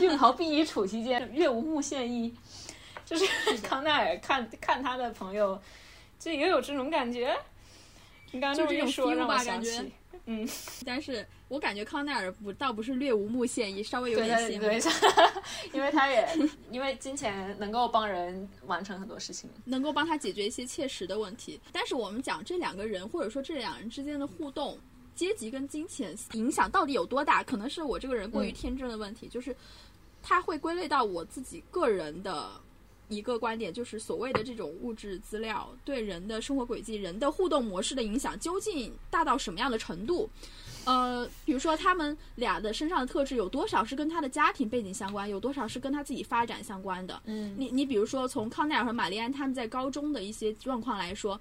[0.00, 2.34] 运袍敝衣处其间，月无目现衣。
[3.04, 3.26] 就是
[3.62, 5.60] 康奈尔看看他的朋友，
[6.18, 7.36] 就也有这种感觉。
[8.30, 9.92] 你刚刚这么一说，让我想起，
[10.26, 10.48] 嗯，
[10.84, 16.28] 但是我感觉康奈尔不倒不是略无目线，也，稍微有对点对羡慕，对， 因为他也
[16.70, 19.48] 因为金钱能够帮人完成很多事情。
[19.64, 21.60] 能够帮他解决一些切实的问题。
[21.72, 24.78] 但是我们讲这两个人，或者说这两人之间的互动。
[25.14, 27.44] 阶级跟金钱影响到底有多大？
[27.44, 29.54] 可能是我这个人过于嗯天真的问题，就是
[30.22, 32.50] 他会归类到我自己个人的
[33.12, 40.28] 一个观点，就是所谓的这种物质资料对人的生活轨迹、人的互动模式的影响究竟大到什么样的程度？
[40.84, 47.22] 呃，比如说他们俩的身上的特质有多少是跟他的家庭背景相关，有多少是跟他自己发展相关的？
[47.26, 51.40] 嗯你你比如说从康奈尔和玛丽安他们在高中的一些状况来说，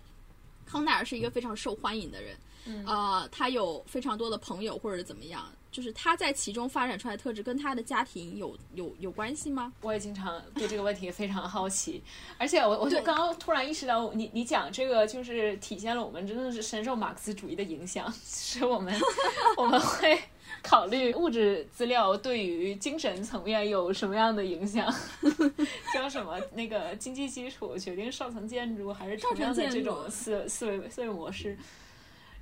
[0.64, 9.72] 康奈尔是一个非常受欢迎的人，嗯呃，他有非常多的朋友或者怎么样，就是他在其中发展出来的特质跟他的家庭有有有关系吗？
[9.82, 12.04] 我也经常对这个问题非常好奇，
[12.38, 18.94] 而且我我就对刚刚突然意识到，你你讲这个就是体现了我们真的是深受马克思主义的影响，是我们
[19.56, 20.20] 我们会
[20.62, 24.94] 考虑物质资料对于精神层面有什么样的影响，
[25.94, 31.58] 叫什么那个经济基础决定上层建筑，还是同样的这种思思维思维模式，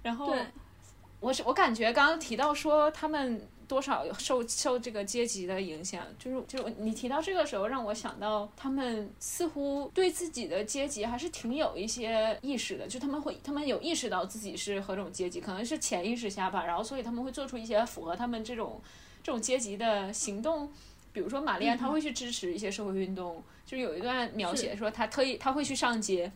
[0.01, 0.33] 然后。
[0.33, 0.45] 对，
[1.19, 18.81] 我是我感觉刚刚提到说他们多少有受受这个阶级的影响，就是就是你提到这个时候，让我想到他们似乎对自己的阶级还是挺有一些意识的，就他们会他们有意识到自己是何种阶级，可能是潜意识下吧，然后所以他们会做出一些符合他们这种
[19.21, 20.71] 这种阶级的行动。
[21.11, 26.31] 比如说玛丽安，她会去支持一些社会运动，就是有一段描写说他特意她会去上街，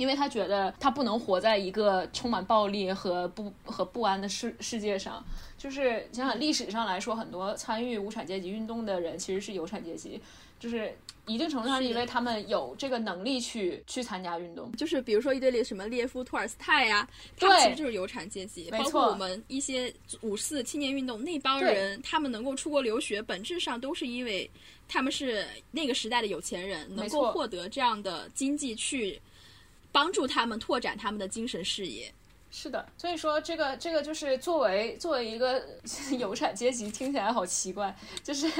[0.00, 5.22] 因为他觉得他不能活在一个充满暴力和不和不安的世世界上。
[5.58, 10.18] 就是想想历史上来说，很多参与无产阶级运动的人其实是有产阶级，
[10.58, 14.72] 就是一定程度上是因为他们有这个能力去去参加运动。
[14.72, 17.06] 就是比如说一堆列什么列夫、托尔斯泰呀、
[17.38, 24.50] 他们其实就是有产阶级，包括我们一些五四青年运动那帮人，他们能够出国留学，本质上都是因为
[24.88, 29.20] 他们是那个时代的有钱人，能够获得这样的经济去
[29.92, 32.12] 帮助他们拓展他们的精神视野。
[32.52, 35.62] 是的，所以说这个这个就是作为作为一个
[36.18, 38.50] 有产阶级，听起来好奇怪，就是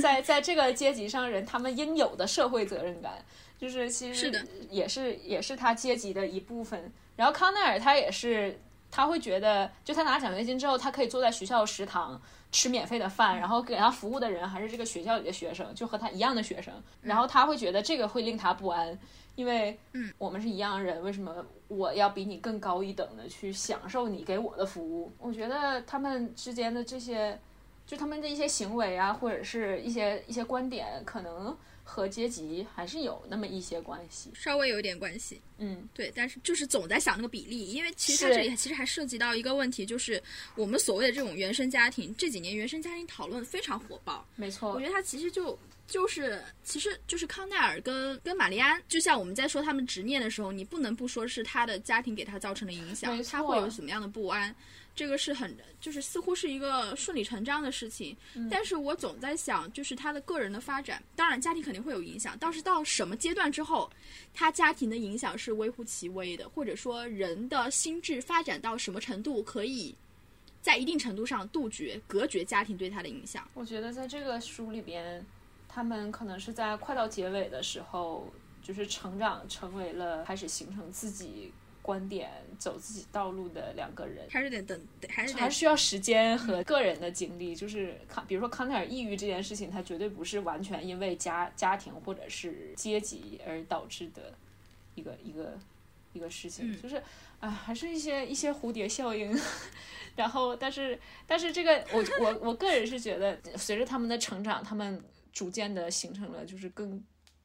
[0.00, 3.22] 在 在这个阶级上人他们应有的社会责任感，
[3.58, 6.90] 就是其实是也是也是他阶级的一部分。
[7.16, 8.58] 然后康奈尔他也是
[8.90, 12.18] 他会觉得，就他拿奖学金之后，他可以坐在学校食堂
[12.54, 18.96] 吃免费的饭，然后给他服务的人还是这个学校里的学生，就和他一样的学生，然后他会觉得这个会令他不安。
[19.34, 25.12] 因为嗯我们是一样人，为什么我要比你更高一等的去享受你给我的服务？
[25.18, 27.36] 我觉得他们之间的这些，
[27.84, 35.40] 就他们的一些行为啊，或者是一些一些观点，可能和阶级还是有那么一些关系，稍微有一点关系。
[35.58, 40.20] 嗯，对，但是就是总在想那个比例，因为其实它这里其实还涉及到一个问题，就是
[40.56, 44.26] 我们所谓的这种原生家庭，这几年原生家庭讨论非常火爆。
[44.34, 54.54] 没错我觉，得它其实就就是其实就是康奈尔跟跟玛丽安，就像我们在说他们执念的时候，你不能不说是他的家庭给他造成的影响他会有什么样的不安。
[54.94, 63.90] 这个是很，就是似乎是一个顺理成章的事情，嗯但是我总在想，就是他的个人的发展，当然家庭肯定会有影响，但是到什么阶段之后，
[64.32, 69.94] 他家庭的影响是微乎其微的，或者说人的心智发展到什么程度，可以
[70.62, 73.46] 在一定程度上杜绝、隔绝家庭对他的影响。
[73.54, 75.26] 我觉得在这个书里边，
[75.68, 81.52] 他们可能是在快到结尾的时候，就是成长成为了开始形成自己
[81.84, 84.26] 观点、走自己道路的两个人。
[84.30, 94.32] 还是得等，还是还是需要时间和个人的经历，就是康，比如说康奈尔抑郁这件事情，它绝对不是完全因为家家庭或者是阶级而导致的
[94.94, 95.58] 一个一个
[96.14, 97.02] 一个事情，嗯就是
[97.40, 99.38] 啊，还是一些一些蝴蝶效应。
[100.16, 107.02] 然后，但是但是这个我我我个人是觉得，随着他们的成长，他们逐渐的形成了就是更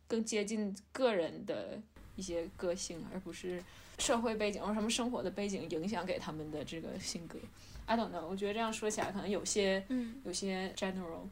[0.07, 1.81] 更接近个人的
[2.15, 3.59] 一些个性，而不是
[3.99, 7.37] 社会背景或者什么生活的背景影响给他们的这个性格。
[7.85, 10.15] I don't know，我觉得这样说起来可能有些嗯。
[10.23, 11.27] 有些 general，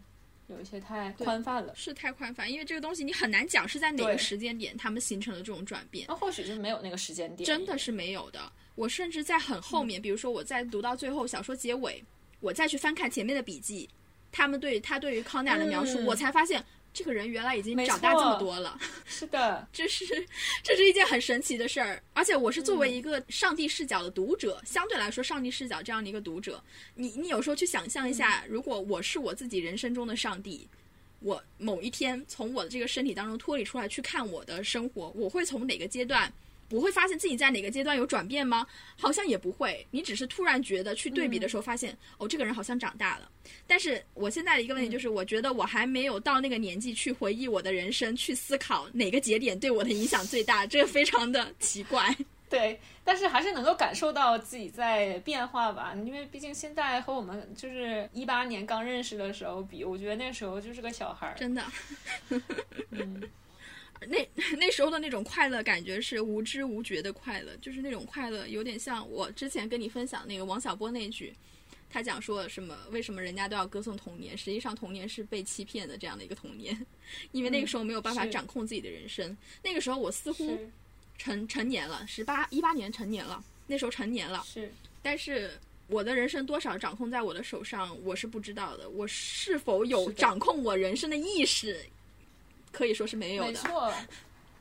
[0.48, 1.74] 有一些太宽泛了。
[1.76, 8.52] 是太宽泛，因为这个东西你很难讲是在哪个时间点他们形成了这种转变，那或许就没有那个时间点，真的是没有的。
[8.76, 12.04] 我甚至在很后面，比如说我在读到最后小说结尾，
[12.40, 13.88] 我再去翻看前面的笔记，
[14.32, 16.64] 他们对他对于康奈尔的描述，嗯我才发现
[16.98, 18.76] 这个人原来已经长大这么多了。
[19.06, 20.04] 是的， 这是
[20.64, 26.60] 这是一件很神奇的事儿，而且我是作为一个上帝视角的读者，相对来说，上帝视角这样的一个读者，
[26.96, 30.68] 你你有时候去想象一下，如果我是我自己人生中的上帝，
[31.20, 36.34] 我某一天从我的这个身体当中脱离出来去看我的生活，我会从哪个阶段？
[36.70, 38.66] 我会发现自己在哪个阶段有转变吗？
[38.98, 43.32] 好像也不会，你只是突然觉得去对比的时候发现，哦，这个人好像长大了。
[43.66, 52.16] 但是我现在的一个问题就是，我觉得我还没有到那个年纪去回忆我的人生，去思考哪个节点对我的影响最大，这个非常的奇怪。
[52.50, 61.62] 对，但是还是能够感受到自己在变化吧，因为毕竟现在和我们就是一八年刚认识的时候比，我觉得那时候就是个小孩儿，真的，
[62.92, 63.22] 嗯，
[64.08, 71.34] 那 那时候的那种快乐感觉是无知无觉的快乐，就是那种快乐有点像我之前跟你分享那个王小波那句，
[71.90, 76.86] 他讲说什么为什么人家都要歌颂童年，实际上童年是被欺骗的这样的一个童年，
[77.32, 80.58] 因为那个时候没有办法掌控自己的人生，那个时候我似乎
[81.18, 85.52] 成成年了，十八一八年成年了，那时候成年了，是，但是
[85.88, 88.90] 我的人生多少掌控在我的手上，我是不知道的。
[88.90, 91.84] 我是否有掌控我人生的意识，
[92.78, 93.50] 可以说是没有的。
[93.50, 93.92] 没错，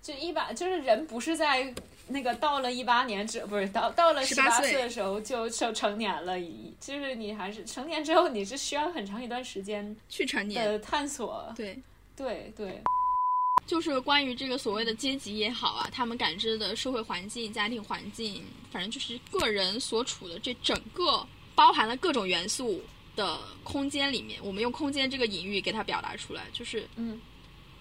[0.01, 1.75] 就一八就是人不是在
[2.09, 11.79] 那个到了一八年之不是到到了十八岁岁的时候就成成年了，一就是你还是成年之后你是需要很长一段时间去成年，的探索，对，
[12.17, 12.81] 对对，
[13.67, 22.81] 就是关于这个所谓的阶级也好啊，他们感知的社会环境、家庭环境，反正就是个人所处的这整个包含了各种元素
[23.17, 27.21] 的空间里面，我们用空间这个隐喻给它表达出来，就是嗯，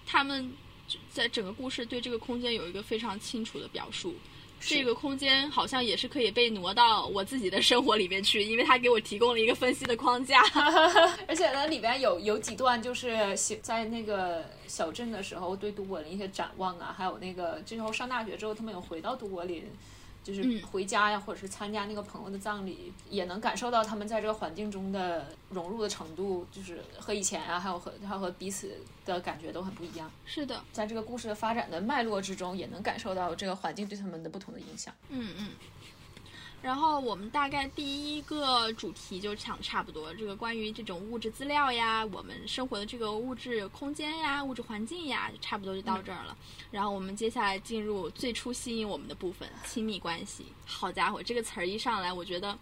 [0.06, 0.50] 他们
[1.10, 4.14] 在整个故事对这个空间有一个非常清楚的表述。
[4.58, 10.40] 这个空间好像也是可以被挪到我自己的生活里面去，因为它给我提供了一个分析的框架。
[11.28, 19.62] 而且呢，里边有有几段就是写在那个小镇的时候对都柏林一些展望啊，还有那个最后上大学之后，他们有回到都柏林，
[20.26, 30.10] 就是嗯回家呀，或者是参加那个朋友的葬礼，也能感受到他们在这个环境中的融入的程度，就是和以前啊，还有和还有和彼此的感觉都很不一样。
[30.24, 34.92] 是的，在这个故事的发展的脉络之中，也能感受到这个环境对他们的不同的影响。
[35.10, 35.50] 嗯嗯。
[36.66, 46.36] 然后我们大概第一个主题就讲差不多，这个关于这种物质资料呀，我们生活的这个物质空间呀、物质环境呀，差不多就到这儿了。
[46.72, 50.46] 然后我们接下来进入最初吸引我们的部分——亲密关系。
[50.64, 52.58] 好家伙，这个词儿一上来，我觉得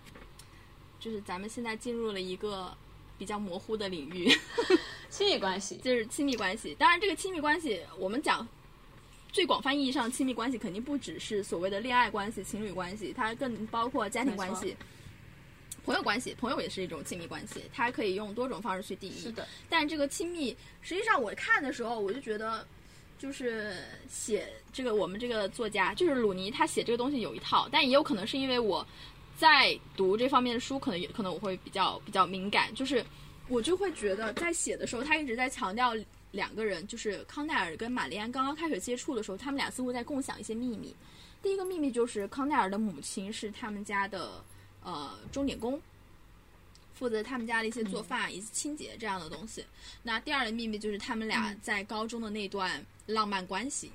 [1.00, 2.76] 就是咱们现在进入了一个
[3.16, 4.30] 比较模糊的领域。
[5.08, 6.76] 亲密关系，就是亲密关系。
[6.78, 8.46] 当然，这个亲密关系，我们讲
[9.34, 14.76] 最广泛意义上亲密关系，肯定不只是所谓的恋爱关系、情侣关系，它更包括家庭关系、
[15.84, 16.32] 朋友关系。
[16.38, 19.18] 朋友也是一种亲密关系，它可以用多种方式去定义。
[19.18, 22.64] 是的，但这个亲密，实际上我看的时候，我就觉得，
[23.18, 23.74] 就是
[24.08, 28.86] 写这个我们这个作家，就是鲁尼，他写这个东西有一套，但也有可能是因为我
[29.36, 33.04] 在读这方面的书，可能也可能我会比较比较敏感，就是
[33.48, 35.92] 我就会觉得在写的时候，他一直在强调
[36.34, 40.94] 两个人，就是康奈尔跟玛丽安刚刚开始接触的时候，他们俩似乎在共享一些秘密。
[41.40, 44.44] 第一个秘密就是康奈尔的母亲是他们家的
[44.82, 45.80] 呃钟点工，
[46.94, 49.64] 负责他们家的一些做饭以及清洁这样的东西。
[50.02, 53.90] 那第二个秘密就是他们俩在高中的那段浪漫关系，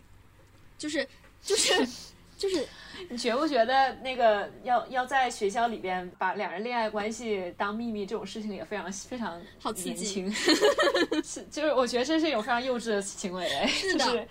[0.78, 1.08] 就是
[1.44, 1.74] 就是
[2.40, 2.66] 就是，
[3.10, 10.32] 你觉不觉得那个要要在学校里边把两人恋爱关系当秘密这种事情也非常非常好刺激
[11.22, 14.28] 是就是我觉得这是一种非常幼稚的行为，是的就是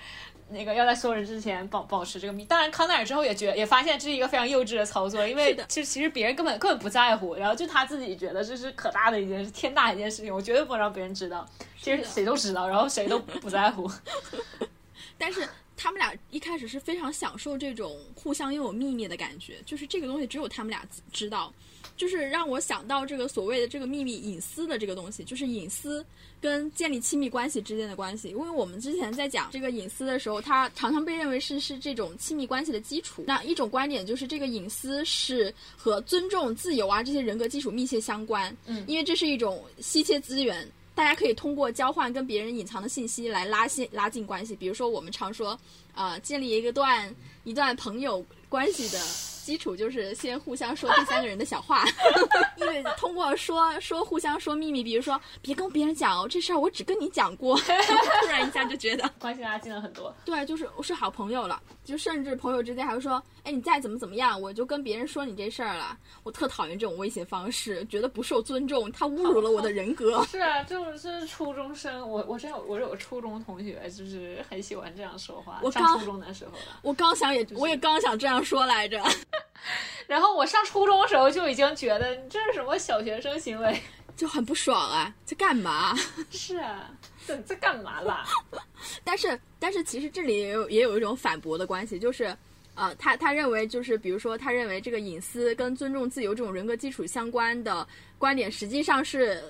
[0.49, 2.47] 那个要在所有人之前保保持这个秘。
[2.47, 11.47] 当然，康奈尔之后也觉也发现这是一个非常幼稚的操作，因为其实其实别人根本根本不在乎，然后就他自己觉得这是可大的一件事，天大一件事情，我绝对不能让别人知道。
[11.79, 13.91] 其实谁都知道，然后谁都不在乎。
[15.19, 15.47] 但是
[15.79, 21.55] 他们俩一开始是非常享受这种互相拥有秘密的感觉，就是这个东西只有他们俩知道，
[21.97, 26.05] 就是让我想到这个所谓的这个秘密隐私的这个东西，就是隐私
[26.41, 28.31] 跟建立亲密关系之间的关系。
[28.31, 33.23] 因为我们之前在讲这个隐私的时候，它常常被认为是是这种亲密关系的基础。
[33.29, 40.69] 那一种观点就是这个隐私是和尊重、自由啊这些人格基础密切相关，嗯因为这是一种稀缺资源。
[40.99, 44.57] 大家可以通过交换跟别人隐藏的信息来拉近拉近关系。
[44.57, 45.57] 比如说，我们常说，
[45.95, 48.99] 呃，建立一个段一段朋友关系的
[49.49, 51.83] 基础就是先互相说第三个人的小话，
[52.61, 60.15] 因为通过说说互相说秘密，比如说别跟别人讲哦，这事儿我只跟你讲过， 突然一下就觉得， 关系拉近了很多。
[60.23, 65.97] 对，就是是好朋友了，就甚至朋友之间还会说，哎，你再怎么怎么样，我就跟别人说你这事儿了。
[66.25, 70.23] 我特讨厌这种威胁方式，觉得不受尊重，他侮辱了我的人格。
[70.27, 75.61] 是啊，这种是初中生，我我真有我有初中同学，就是很喜欢这样说话。
[75.63, 79.03] 我刚上初中的时候了，我刚想也，我也刚想这样说来着。
[80.07, 83.81] 然后我上初中的时候就已经觉得你这是什么小学生行为？
[84.17, 85.95] 就很不爽啊，在干嘛？
[86.31, 86.91] 是啊，
[87.25, 88.27] 在在干嘛啦？
[89.05, 92.37] 但是，但是其实这里也有也有一种反驳的关系，就是，
[92.75, 97.87] 呃，他他认为就是，比如说，他认为这个隐私跟尊重自由这种人格基础相关的
[98.19, 99.41] 观点，实际上是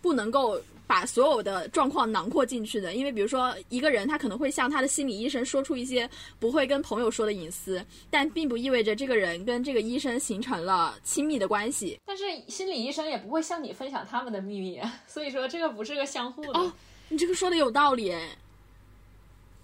[0.00, 2.94] 不能够把所有的状况囊括进去的。
[2.94, 6.08] 因为，比如说，一个人他可能会向他的心理医生说出一些
[6.38, 11.98] 不会跟朋友说的隐私，但并不意味着这个人跟这个医生形成了亲密的关系。
[12.04, 16.58] 但是心理医生也不会向你分享他们的秘密，啊所以说这个不是个相互的。
[16.58, 16.72] 哦
[17.10, 18.30] 你这个说的有道理诶，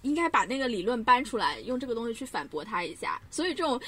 [0.01, 3.19] 应该把那个理论搬出来，用这个东西去反驳他一下。
[3.29, 3.79] 所以这种，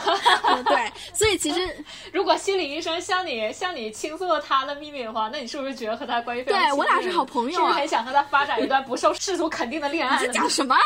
[0.48, 10.26] 嗯对，所以其实 如果心理医生向你向你倾诉了他的秘密的话，那你是不是觉得和他关系非常对我俩是好朋友啊是不是很想和他发展一段不受世俗肯定的恋爱你？
[10.26, 10.82] 在讲什么啊？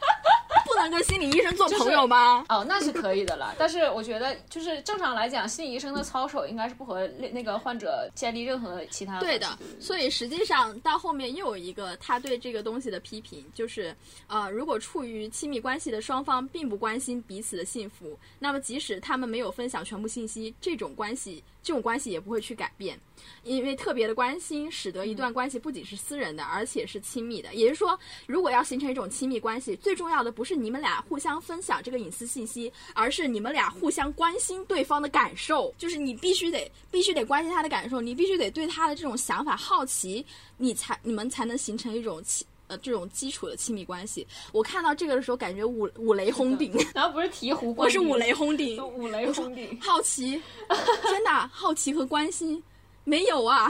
[0.66, 2.44] 不能跟心理医生做朋友吗？
[2.48, 3.54] 哦，那是可以的了。
[3.58, 13.94] 但是我觉得，就是正常来讲，心理医生的操守应该是不和那个患者建立任何其他对的，所以实际上到后面又有一个他对这个东西的批评，就是
[14.26, 22.98] 呃，如果处于亲密关系的双方并不关心彼此的幸福，那么即使他们没有分享全部信息，这种关系这种关系也不会去改变，
[23.44, 27.54] 因为特别的关心使得一段关系不仅是私人的，而且是亲密的。
[27.54, 35.74] 也就是说，如果要形成一种亲密关系，最重要的不是你们俩互相分享这个隐私信息，而是你们俩互相关心对方的感受。
[35.78, 40.24] 就是你必须得必须得关心他的感受，你必须得对他的这种想法好奇，
[40.56, 44.26] 你才你们才能形成一种亲呃这种基础的亲密关系。
[44.52, 49.78] 我看到这个的时候，感觉五五雷轰顶，然后不是醍醐我灌顶，是五雷轰顶， 五雷轰顶。
[49.80, 50.40] 好奇，
[51.04, 52.62] 真的好奇和关心。
[53.08, 53.66] 没有啊，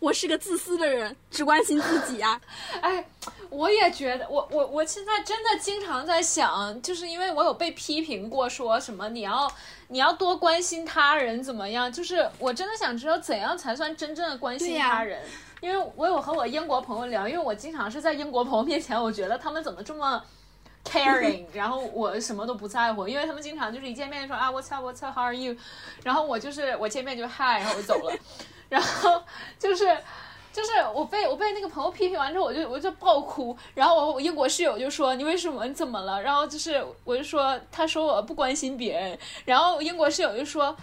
[0.00, 2.38] 我是个自私的人，只关心自己啊。
[2.82, 3.02] 哎，
[3.48, 9.50] 我也觉得，我我我现在真的经常在想，就是因为我有被批评过，说什么你要
[9.88, 11.90] 你要多关心他人怎么样？
[11.90, 15.22] 就是我真的想知道怎样才算真正的关心他人。
[15.62, 20.22] 因为我有和我英国朋友聊，因为我经常是在英国朋友面前，我觉得他们怎么这么
[20.84, 25.56] caring， 然后我什么都不在乎，因为他们经常就是一见面就说啊 What's up What's up How are you，
[26.02, 28.12] 然后我就是我见面就 Hi，然后我走了，
[28.72, 29.22] 然后
[29.60, 29.86] 就是。
[30.52, 36.20] 就是我被我被那个朋友批评完之后，我就我就爆哭，然后我我英国室友就说你为什么你怎么了？
[36.20, 40.76] 然后就是我就说他说我不关心别人，然后英国室友就说。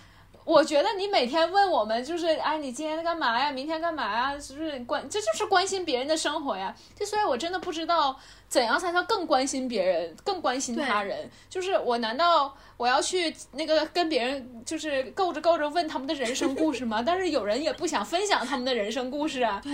[0.50, 3.52] 我觉得你每天问我们就是，哎，你今天干嘛呀？
[3.52, 4.40] 明天干嘛呀？
[4.40, 5.08] 是不是关？
[5.08, 6.76] 这就是关心别人的生活呀。
[6.96, 11.30] 就所以，我真的不知道怎样才能更关心别人，更关心他人。
[11.52, 17.04] 就是我难道我要去那个跟别人就是够着够着问他们的人生故事吗？
[17.06, 19.62] 但是有人也不想分享他们的人生故事啊。
[19.64, 19.72] 对，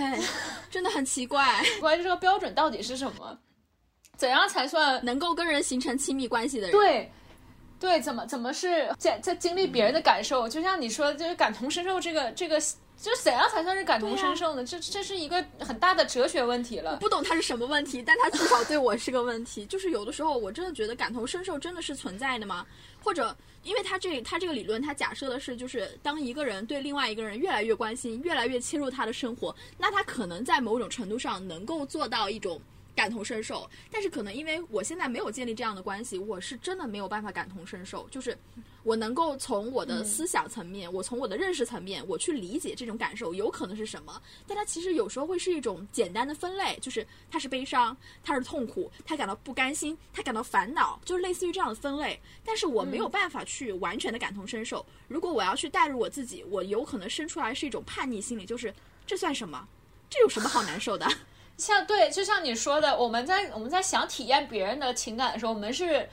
[0.70, 3.38] 真的很奇怪， 关于这个标准到底是什么？
[4.14, 7.10] 怎样才算能够跟人形成亲密关系的人，对？
[7.78, 10.48] 对，怎么怎么是在在经历别人的感受？
[10.48, 12.58] 就像你说的，就是感同身受这个这个
[12.96, 14.64] 就怎样才算是感同身受呢？
[14.64, 16.96] 这这是一个很大的哲学问题了。
[16.96, 19.66] 不懂它是什么问题，但它至少对我是个问题。
[19.66, 22.66] 就是有的时候，我真的觉得感同身受真的是存在的吗？
[23.04, 32.58] 或者，因为他这他这个理论，他假设的是，就是当一个人对另外一个人越来越关心，越来越切入他的生活，那他可能在某种程度上能够做到一种。
[32.96, 38.08] 感同身受，但是可能因为我现在没有建立这样的关系，我是真的没有办法感同身受。
[38.10, 38.36] 就是
[38.82, 44.20] 我能够从我的思想层面，我从我的认识层面，我去理解这种感受有可能是什么。
[44.46, 47.94] 但它其实有时候会是一种简单的分类，就是它是悲伤，
[48.24, 52.18] 它是痛苦，他感到不甘心，他感到烦恼，就是类似于这样的分类。
[52.42, 54.84] 但是我没有办法去完全的感同身受。
[55.06, 58.72] 如果我要去代入我自己，我有可能生出来是一种叛逆心理，就是
[59.06, 59.68] 这算什么？
[60.08, 61.06] 这有什么好难受的？
[61.56, 66.08] 像对，就像你说的，我们在我们在想体验别人的情感的时候，我们是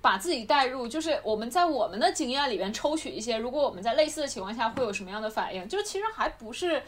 [0.00, 6.82] 把自己带入，就是我们在我们的经验里边抽取一些，如果我们在类似的情况下会有什么样的反应，就其实还不是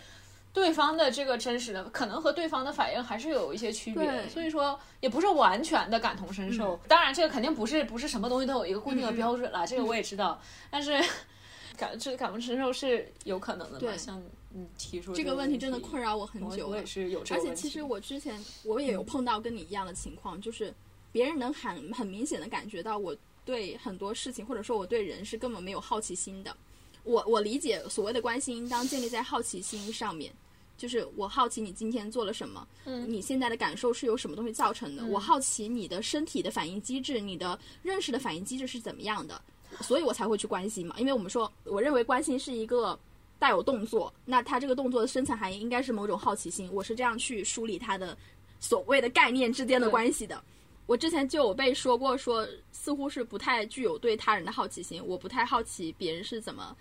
[0.53, 6.79] 对方的这个真实的，可能和对方的反应还是有一些区别，所以说也不是完全的感同身受。
[6.87, 11.03] 当然，这个肯定不是不是什么东西都有一个固定的标准了，这个我也知道，但是
[11.77, 13.97] 感这感同身受是有可能的嘛？
[13.97, 14.23] 像。
[14.55, 16.69] 嗯，提出这个问题真的困扰我很久。
[16.69, 20.75] 我也是有这个而且其实我之前我也有碰到跟你一样的情况，就是
[21.11, 26.57] 别人能很很明显的感觉到我对很多事情或者说我对人是根本没有好奇心的。
[27.05, 30.33] 我我理解所谓的关心应当建立在好奇心上面，
[30.77, 35.05] 就是我好奇你今天做了什么，嗯，你现在的感受是由什么东西造成的？
[35.07, 39.43] 我好奇你的身体的反应机制，你的认识的反应机制是怎么样的，
[39.81, 40.95] 所以我才会去关心嘛。
[40.99, 42.99] 因为我们说，我认为关心是一个。
[43.43, 46.71] 带有动作，那他这个动作的深层含义应该是某种好奇心。
[46.73, 48.17] 我是这样去梳理他的
[48.61, 50.41] 所谓的概念之间的关系的。
[50.87, 55.05] 我之前就有被说过，说似乎是不太具有对他人的好奇心。
[55.05, 56.77] 我不太好奇别人是怎么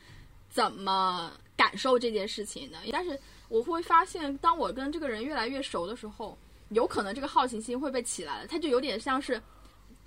[0.52, 2.78] 怎么感受这件事情的。
[2.92, 6.38] 但是我会发现，当我跟这个人越来越熟的时候，
[6.70, 8.46] 有可能这个好奇心会被起来了。
[8.46, 9.42] 他就有点像是。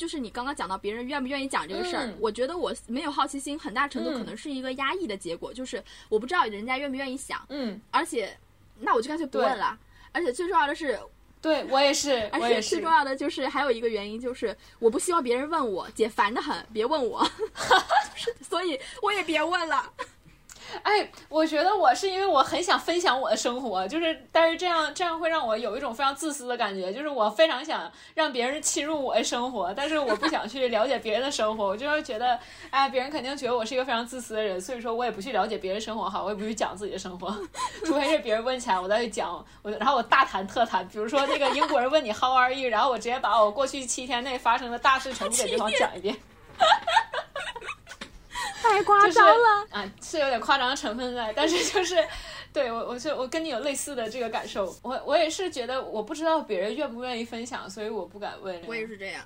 [0.05, 5.50] 就是你刚刚讲到别人愿不愿意讲这个事儿，我觉得我没有好奇心，很大程度可能是一个压抑的结果。
[5.50, 8.36] 就是我不知道人家愿不愿意想，嗯，而且
[8.80, 9.78] 那我就干脆不问了。
[10.12, 11.00] 而且最重要的是，
[11.40, 17.26] 对我也是， 而且最重要的就是还有一个原因就是我不希望别人问我，姐烦的很，别问我，
[18.46, 19.90] 所以我也别问了。
[20.82, 32.38] 哎，我觉得我是因为我很想分享我的生活，就是，但是这样这样会让我有一种非常自私的感觉，就是我非常想让别人侵入我的生活，但是我不想去了解别人的生活，我就会觉得，
[32.70, 37.34] 哎，别人肯定觉得我是一个非常自私的人，所以说我也不去了解别人生活，好，我也不去讲自己的生活，
[37.84, 46.16] 除非是别人问起来，我再去讲，我然后我大谈特谈，比如说那个英国人问你 How are you，然后我直接把我过去七天内发生的大事全部给对方讲一遍。
[48.64, 49.66] 太夸张了。
[49.70, 51.96] 啊，是有点夸张的成分在，但是就是，
[52.52, 58.60] 对我，我就我跟你有类似的这个感受，我我也是觉得我不知道别人愿不愿意分享，所以我不敢问。
[58.66, 59.24] 我也是这样，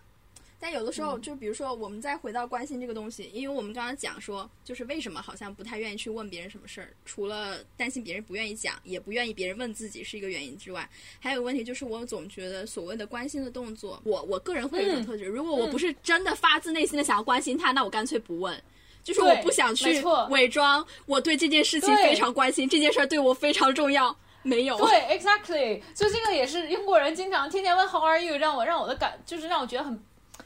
[0.59, 10.89] 但有的时候就比如说，我们再回到关心这个东西，因为我们刚刚讲说，就是为什么好像不太愿意去问别人什么事儿，除了担心别人不愿意讲，也不愿意别人问自己是一个原因之外，
[11.21, 18.61] 还有个问题就是，我总觉得所谓的关心的动作，我我个人会有一种特质，如果我不是真的发自内心的想要关心他，那我干脆不问。
[19.09, 24.15] 就是我不想去伪装，我对这件事情非常关心，这件事儿对我非常重要。
[24.43, 24.77] 没有。
[24.77, 29.99] 对，exactly，就这个也是英国人经常天天问 How are you，让我让我的感就是让我觉得很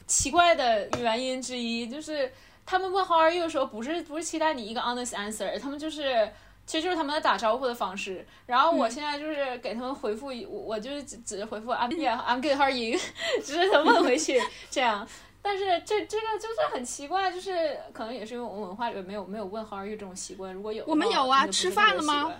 [0.06, 2.32] 奇怪的原因之一，就是
[2.64, 6.30] 他们问 How are you 的时候，不是不是期待你一个 honest answer，他们就是
[6.64, 8.24] 其实就是他们的打招呼的方式。
[8.46, 12.96] 然后我现在就是给他们回复，我我就是只只回复 I'm yeah，I'm good，How are you，
[13.44, 14.40] 只是想问回去
[14.70, 15.04] 这样。
[15.42, 20.54] 但是这这个就是很奇怪，就是可能也是因为我们文化里面没有没有问 How are you 这种习惯。
[20.54, 22.32] 如果有，我们有啊，吃饭了吗？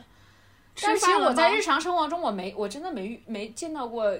[0.81, 4.17] 但是其实我在日常生活中，我没我真的没没见到过，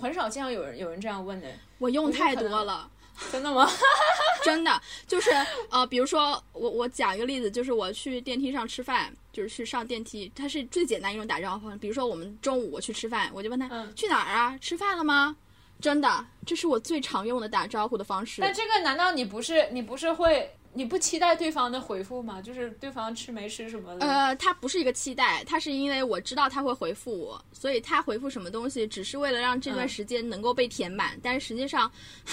[0.00, 1.48] 很少见到有人有人这样问的。
[1.78, 2.90] 我用太多了，
[3.30, 3.68] 真的吗？
[4.42, 5.30] 真的就是
[5.70, 11.70] 呃，比如说我我讲一个例子，就是我去电梯上吃饭，就是去上电梯，它是最简单一种打招呼。
[11.76, 14.58] 比如说我们中午我去吃饭，我就问他去哪儿啊？
[14.60, 15.36] 吃饭了吗？
[15.84, 18.40] 真的，这是我最常用的打招呼的方式。
[18.40, 22.40] 但这个难道你不是你不是会你不期待对方的回复吗？
[22.40, 24.06] 就是对方吃没吃什么的？
[24.06, 31.20] 呃，他不是一个期待，他是因为我知道他会回复我，所以他回复什么东西只是为了让这段时间能够被填满。
[31.22, 31.90] 但是实际上。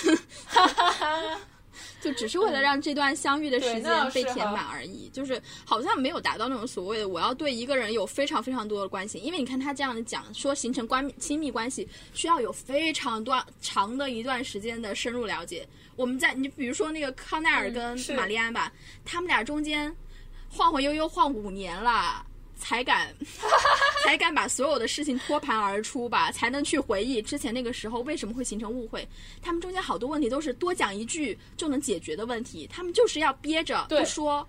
[2.00, 9.24] 就只是为了让这段相遇的时间被填满而已，就是好像没有达到那种所谓的我要对一个人有非常非常多的关心。
[9.24, 15.68] 因为你看他这样的讲说，形成关亲密关系需要有非常多长的一段时间的深入了解。
[15.96, 18.72] 我们在你比如说那个康奈尔跟玛丽安吧，
[19.06, 19.94] 他们俩中间
[20.50, 22.26] 晃晃悠悠晃五年了。
[22.62, 23.14] 才敢
[24.04, 29.08] 才敢把所有的事情托盘而出吧，才能去回忆之前那个时候为什么会形成误会。
[29.42, 34.48] 他们中间好多问题都是多讲一句就能解决的问题，他们就是要憋着不说。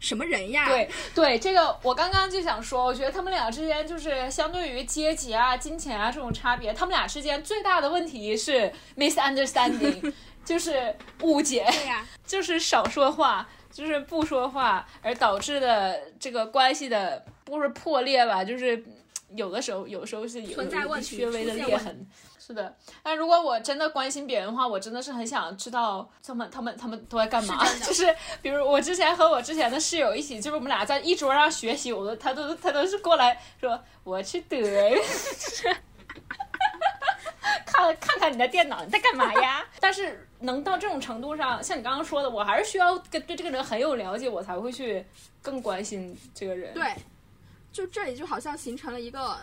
[0.00, 0.66] 什么人呀？
[0.66, 10.12] 对对，这个我刚刚就想说，我觉得他们俩之间就是相对于阶级啊、金钱啊这种差别，他们俩之间最大的问题是 misunderstanding，
[10.44, 17.24] 就是误解，对呀，就是少说话，就是不说话，而导致的这个关系的
[17.56, 18.82] 不是破裂吧，就是
[19.34, 22.06] 有的时候，有时候是有有些微的裂痕。
[22.38, 27.64] 是的，但如果我真的关心别人的话，我真的是很想知道他们他们他们都在干嘛。
[27.84, 28.04] 就是
[28.42, 34.58] 比如我之前和我之前的室友一起，就是我们俩在一桌上学习，我都他都他都是过来说我去得，
[37.64, 39.64] 看看看你的电脑你在干嘛呀？
[39.80, 45.04] 但是能到这种程度上，像你刚刚说的，我还是需要跟对这个人很有了解，我才会去
[45.40, 46.74] 更关心这个人。
[46.74, 46.92] 对，
[47.72, 49.38] 就这里就好像形成了一个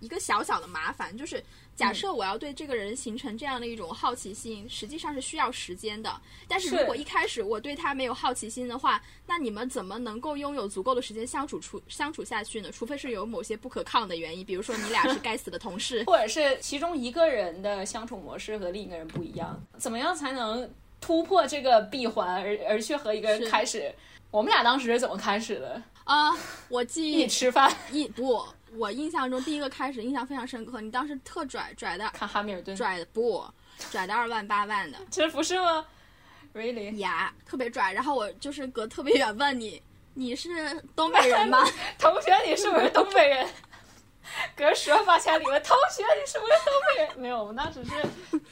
[0.00, 1.42] 一个小小的麻烦，就是。
[1.78, 6.12] 假设我要对这个人形成这样的一种好奇心，实际上是需要时间的。
[6.48, 12.68] 但是如果一开始我对他没有好奇心的话，那你们怎么能够拥有足够的时间相处处相处下去呢？
[12.72, 19.56] 除非是有某些不可抗的原因，比如说你俩是该死的同事， 或者是其中一个人的相处模式和另一个人不一样。
[19.78, 20.68] 怎么样才能
[21.00, 23.94] 突破这个闭环，而而去和一个人开始？
[24.30, 26.32] 我们俩当时是怎么开始的啊？
[26.68, 28.44] 我记 忆吃饭一不。
[28.76, 33.42] 我印象中第一个开始印象非常深刻，你当时特拽拽的，看哈密尔顿拽的不，
[33.90, 35.84] 拽的二万八万的，其实不是吗
[36.54, 36.94] ？Really？
[36.96, 37.92] 呀，特别拽。
[37.94, 41.64] 然后我就是隔特别远问你，你是东北人吗？
[41.98, 43.48] 同学，你是不是东北人？
[44.54, 47.18] 隔十万八千里问同学，你是不是东北人？
[47.18, 47.90] 没有，我们当时是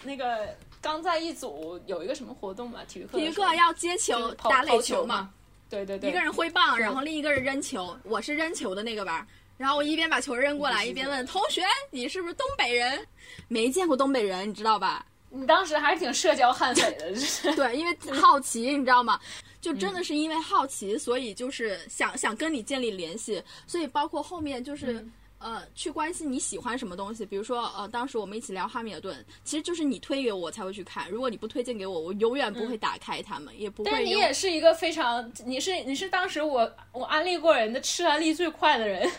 [0.03, 0.49] 那个
[0.81, 2.81] 刚在一组，有一个什么活动嘛？
[2.89, 3.19] 体育课。
[3.19, 5.31] 体育课要接球打垒球嘛？
[5.69, 6.11] 对对对。
[6.11, 9.27] 一个人挥棒，然后另一个人扔球，我是扔球的那个吧。
[9.57, 13.07] 然后我一边把球扔过来，一边问同学：“你是不是东北人？
[13.49, 19.19] 没见过东北人，你知道吧？”你当时还是挺社交悍匪的，就是 对，因为好奇，你知道吗？
[19.61, 25.05] 就真的是因为好奇，所以就是想想跟你建立联系，所以包括后面就是。
[25.39, 31.11] 呃，去关心你喜欢什么东西，比如说，呃，当时我们一起聊《哈密尔顿》，其实就是你推给我才会去看。
[31.11, 33.91] 如果你不推荐给我，我永远不会打开它们， 也不会。
[33.91, 39.11] 但你也是一个非常，你是你是当时我我安利过人的吃安利最快的人，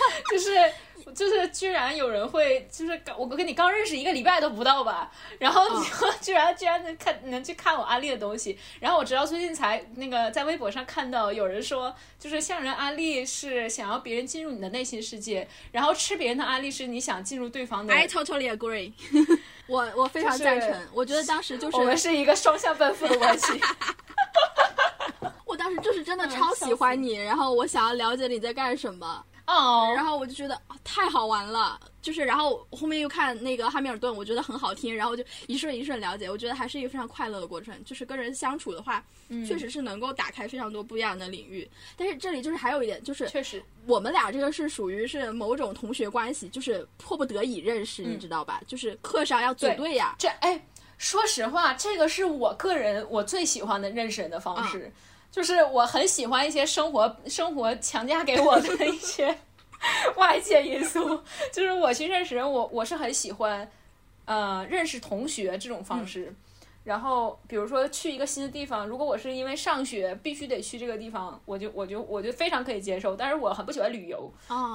[0.30, 0.50] 就是。
[1.16, 5.84] 就是居然有人会，就是我跟你刚认识一个礼拜都不到吧，然后你
[6.20, 17.92] 居然居然能看能去看我安利的东西，然后我直到最近才那个在微博上看到有人说，就是向人安利是想要别人进入你的内心世界，然后吃别人的安利是你想进入对方的。
[17.92, 18.92] I totally agree，
[19.66, 23.60] 我我非常赞成，我觉得当时就是我们是一个双向奔赴的关系。
[25.44, 29.24] 我当时就是真的超喜欢你，然后我想要了解你在干什么。
[29.46, 37.74] 哦，然后我就觉得太好玩了，就是然后后面又看那个《哈密尔顿》，我觉得很好听，然后就一瞬一瞬了解，我觉得还是一个非常快乐的过程。
[37.84, 39.04] 就是跟人相处的话，
[39.46, 41.68] 确实是能够打开非常多不一样的领域。
[41.96, 48.60] 但是这里就是还有一点，就是确实我们俩这个是属于是某种同学关系，就是迫不得已认识，你知道吧？
[48.66, 50.14] 就是课上要组队呀。
[50.18, 50.64] 这哎，
[50.98, 54.92] 说实话，这个是我个人我最喜欢的认识人的方式。
[55.32, 59.34] 就是我很喜欢一些生活生活强加给我的一些
[60.14, 63.68] 外界因素，就是我去认识人，我我是很喜欢，
[64.26, 66.34] 呃，认识同学这种方式。
[66.84, 73.16] 然后比如说去一个新的地方，如果我是因为上学必须得去这个地方，我就我就我就非常可以接受。
[73.16, 74.30] 但是我很不喜欢旅游，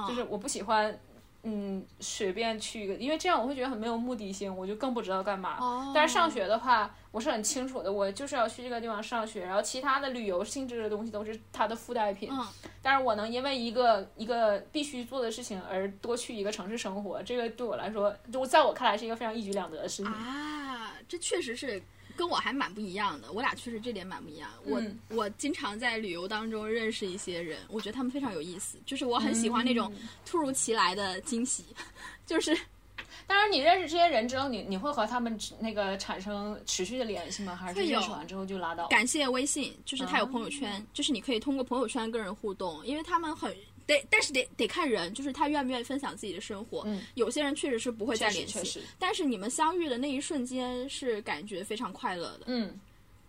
[0.08, 0.98] 就是我不喜欢。
[1.44, 5.92] 嗯，随便去一个，因为这样我会觉得很没有目的性，我就更不知道干嘛。
[5.94, 12.28] 但是上学的话，我是很清楚的，我就是要去这个地方上学，然后其他的旅游性质的东西都是它的附带品。
[12.32, 12.46] 嗯。
[12.82, 20.06] 但是我能因为一个一个必须做的事情而多去一个城市生活，这个对我来说，就在我看来是一个非常一举两得的事情。
[20.12, 21.82] 啊，这确实是。
[22.18, 24.50] 跟我还蛮不一样的，我俩确实这点蛮不一样。
[24.64, 28.76] 我我经常在旅游当中认识一些人，我觉得他们非常有意思。
[28.84, 29.92] 就是我很喜欢那种
[30.26, 31.64] 突如其来的惊喜。
[32.26, 32.58] 就是，
[33.28, 37.54] 当然你认识这些人之后，你你会和他们那个产生持续的联系吗？
[37.54, 38.88] 还是认识完之后就拉倒？
[38.88, 43.54] 感谢微信，就是他有朋友圈，就是你可以通过朋友圈跟人互动，因为他们很。
[43.88, 46.84] 得，但是得得看人，就是他愿不愿意分享自己的生活。
[46.86, 52.42] 嗯，有些人确实是不会再联系，但是你们相遇的那一瞬间是感觉非常快乐的。
[52.46, 52.78] 嗯，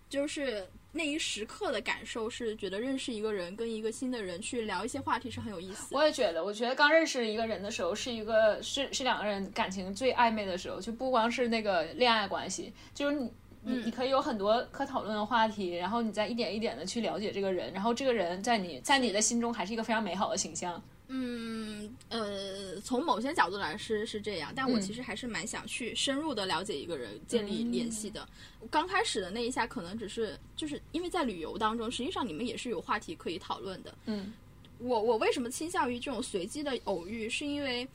[0.10, 5.96] 就是那一时刻的感受是觉得认识一个人，跟一个新的人去聊一些话题是很有意思。
[5.96, 13.32] 我也觉得，我觉得刚认识一个人的时候是一个是是两个人感情最暧昧的时候，就不光是那个恋爱关系，就是
[13.64, 13.76] 你。
[13.76, 20.82] 你你可以有很多可讨论的话题，然后你再一点一点的去了解这个人，然后这个人在你在你的心中还是一个非常美好的形象。
[21.08, 28.28] 嗯，呃，从某些角度来是是这样，但我嗯其实还是蛮想去深入的了解一个人，建立联系的。
[28.70, 33.94] 刚开始的那一下，可能只是就是因为在旅游当中，实际上你们也是有话题可以讨论的。
[34.06, 34.32] 嗯
[34.78, 37.88] 我我为什么倾向于这种随机的偶遇，是因为。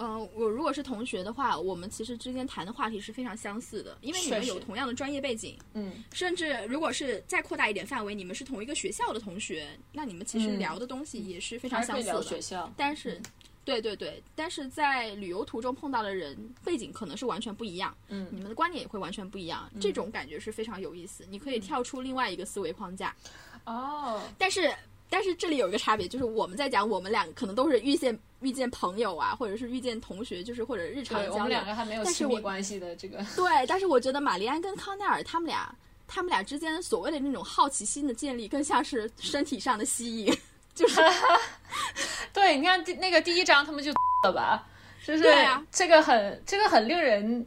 [0.00, 12.22] 呃，我如果是同学的话，我们其实之间谈的话题是非常相似的，因为你们有同样的专业背景，嗯甚至如果是再扩大一点范围，你们是同一个学校的同学，那你们其实嗯聊的东西也是非常相似的。
[12.22, 12.72] 学校。
[12.78, 13.20] 但是，
[13.62, 16.34] 对对对，但是在旅游途中碰到的人
[16.64, 21.26] 背景可能是完全不一样，嗯你们的观点也会完全不一样，这种感觉是非常有意思。
[21.28, 23.14] 你可以跳出另外一个思维框架，
[23.66, 24.72] 哦，但是。
[25.10, 31.66] 但是这里有一个差别，就是我们在讲我们俩可能都是遇见遇见朋友啊，或者是遇见同学，就是或者日常交流我们两。
[31.66, 33.18] 个还没有亲密关系的这个。
[33.36, 35.74] 对，但是我觉得玛丽安跟康奈尔他们俩，
[36.06, 40.32] 他们俩之间所谓的那种好奇心的建立，更像是身体上的吸引，
[40.74, 41.00] 就是
[42.32, 43.90] 对，你看第那个第一章他们就
[44.24, 44.66] 了吧，
[45.04, 47.44] 就是对啊这个很这个很令人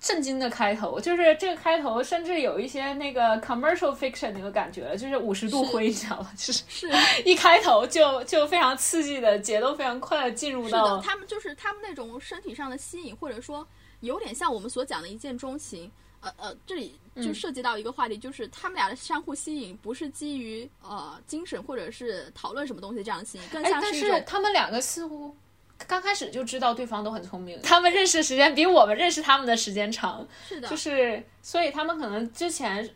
[0.00, 6.30] 震惊的开头，就是这个开头甚至有一些那个 commercial fiction 那个感觉了，就是五十度是灰，你知道吗？
[6.36, 6.88] 就是是
[7.24, 13.66] 一开头就就非常刺激的，节奏非常快的进入是到的，他们就是他们那种身体上的吸引，或者说
[14.00, 15.90] 有点像我们所讲的一见钟情。
[16.20, 25.32] 呃呃，这里就嗯涉及到一个话题，就是他们俩的相互吸引，不是基于呃精神或者是讨论什么东西这样的吸引，更哎，但是一种他们两个似乎
[25.86, 32.88] 刚开始就知道对方都很聪明，他们认识时间比我们认识他们的时间长，是的，就是所以他们可能之前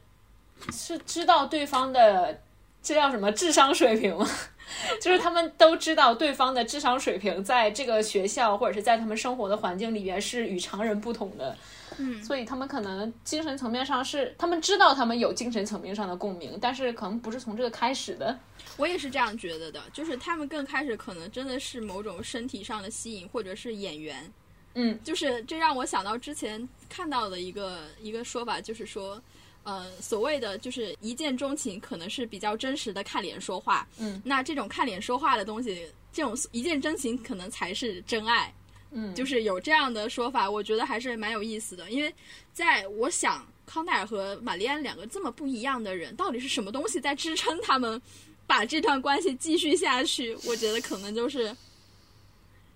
[0.72, 2.40] 是知道对方的
[2.82, 4.28] 这叫什么智商水平吗？
[5.00, 11.56] 就是他们都知道对方的智商水平在这个学校或者是在他们生活的环境里边是与常人不同的，
[11.98, 18.38] 嗯，所以他们可能精神层面上是他们知道他们有精神层面上的共鸣，但是可能不是从这个开始的。
[18.76, 24.32] 我也是这样觉得的，就是他们更开始可能真的是某种身体上的吸引，或者是眼缘，
[24.74, 29.20] 嗯，就是这让我想到之前看到的一个一个说法，就是说，
[29.64, 33.86] 呃，所谓的就是一见钟情，可能是比较真实的看脸说话。
[33.98, 38.52] 嗯，那这种看脸说话的东西，这种一见钟情可能才是真爱。
[38.92, 41.90] 嗯，就是有这样的说法，我觉得还是蛮有意思的。
[41.90, 42.14] 因为
[42.52, 48.00] 在我想，康奈尔和玛丽安两个这么不一样的人，到底是什么东西在支撑他们
[48.46, 50.36] 把这段关系继续下去？
[50.46, 51.54] 我觉得可能就是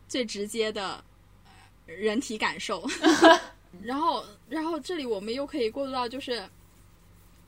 [0.08, 1.02] 最直接的
[1.86, 2.88] 呃人体感受。
[3.82, 6.42] 然后，然后这里我们又可以过渡到就是。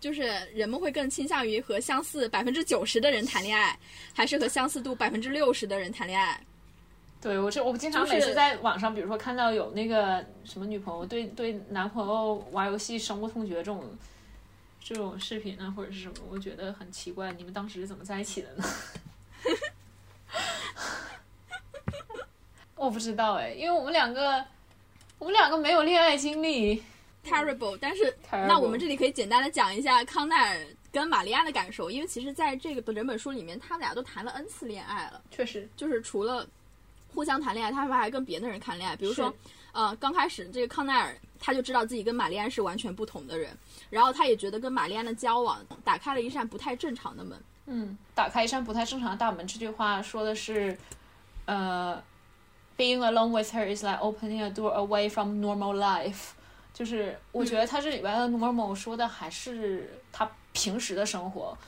[0.00, 0.22] 就是
[0.54, 3.76] 人们会更倾向于和相似百分之九十的人谈恋爱，
[4.14, 6.40] 还是和相似度百分之六十的人谈恋爱？
[7.20, 13.84] 对我这我经常就是每次在网上，比如说看到有那个什么女朋友对对男朋友玩游戏深恶痛绝这种
[14.80, 18.64] 这种视频啊，或者是什么，我觉得很奇怪，你们当时是怎么在一起的呢？
[22.76, 24.44] 我不知道哎，因为我们两个
[25.18, 26.80] 我们两个没有恋爱经历
[27.24, 35.68] ，terrible，但是那我们这里可以简单的讲一下康奈尔跟玛丽亚的感受，因为其实在这个整本书里面，他们俩都谈了 n 次恋爱了，确实。
[35.76, 36.48] 就是除了
[37.18, 39.34] 互相谈恋爱，他们还跟别的人谈恋爱，比如说，
[39.72, 43.50] 呃，刚开始这个康奈尔他就知道自己跟玛丽安是完全不同的人，
[43.90, 50.78] 然后他也觉得跟玛丽安的交往打开了一扇不太正常的门，嗯，打开一扇不太正常的大门，这句话说的是，
[51.46, 52.00] 呃
[52.76, 56.28] ，being alone with her is like opening a door away from normal life。
[56.72, 61.58] 就是我觉得他这里边的 normal 说的还是他平时的生活，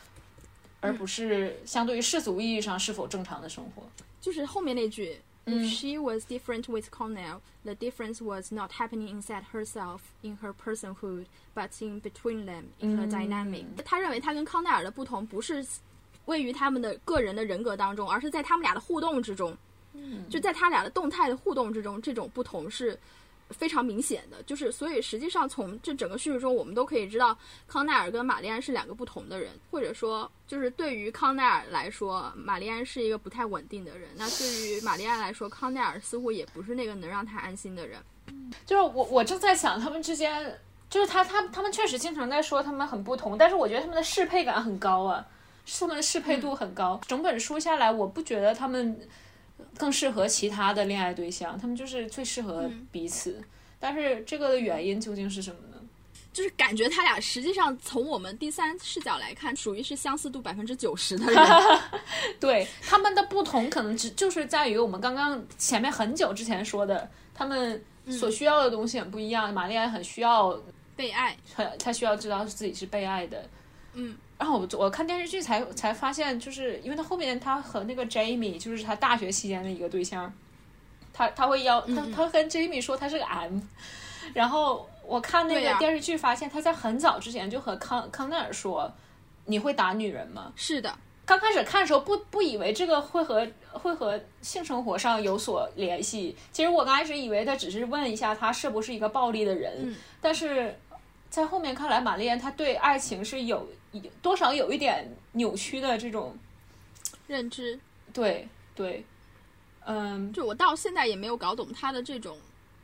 [0.79, 3.83] 而不是相对于世俗意义上是否正常的生活。
[4.21, 5.21] 就是后面那句。
[5.50, 10.54] 嗯 If she was different with Cornell, the difference was not happening inside herself, in her
[10.54, 13.66] personhood, but in between them, in her 嗯 dynamic.
[13.86, 15.66] 他认为他跟康奈尔的不同不是
[16.26, 19.56] 位于他们的个人的人格当中，而是在他们俩的互动之中。
[20.30, 23.00] 就在他俩的动态的互动之中，这种不同是
[23.51, 24.43] 非常明显的。
[24.45, 27.37] 就是所以实际上从这整个叙事中，我们都可以知道
[27.67, 34.09] 康奈尔跟玛丽安是两个不同的人，或者说就是对于康奈尔来说，玛丽安是一个不太稳定的人。
[34.17, 37.99] 那对于玛丽安来说，康奈尔似乎也不是那个能让他安心的人。
[38.65, 45.27] 就是我我正在想他们之间，就是他他他们确实经常在说他们很不同，但是我觉得他们的适配感很高啊，
[45.79, 47.01] 他们的适配度很高。
[47.09, 48.97] 整本书下来，我不觉得他们
[49.79, 53.43] 更适合其他的恋爱对象，他们就是最适合彼此。
[53.79, 55.77] 但是这个的原因究竟是什么呢？
[56.33, 61.45] 就是感觉他俩实际上从我们第三视角来看，属于是相似度百分之九十的人。
[62.39, 69.53] 对他们的不同，可能只就是在于我们刚刚前面很久之前说的，他们所需要的东西很不一样。
[69.53, 70.57] 玛丽安很需要，
[70.95, 73.49] 被爱，很她需要知道自己是被爱的，
[73.95, 80.33] 嗯，然后我我看电视剧才才发现，就是因为他后面他和那个 Jamie 就是他大学期间的一个对象，
[81.13, 83.61] 他他会邀他他跟 Jamie 说他是个 M，
[84.33, 88.91] 然后我看那个电视剧发现他在很早之前就和康康奈尔说，
[89.45, 90.51] 你会打女人吗？
[90.57, 99.97] 是的，刚开始看的时候不不以为这个会和会和性生活上有所联系，其实我刚开始以为他只是问一下他是不是一个暴力的人，嗯。
[100.19, 100.75] 但是
[101.29, 103.69] 在后面看来，玛丽安她对爱情是有
[104.23, 106.37] 多少有一点扭曲的这种，
[107.27, 107.79] 认知。
[108.13, 109.05] 对对，
[109.85, 112.39] 嗯，就我到现在也没有搞懂他的这种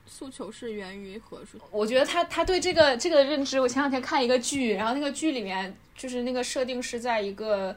[0.07, 1.59] 诉求是源于何处。
[1.70, 7.76] 我觉得他他对这个这个认知，我前两天看一个剧，然后那个剧里面就是那个设定是在一个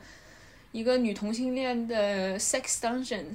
[0.71, 3.25] 一个女同性恋的 sex dungeon，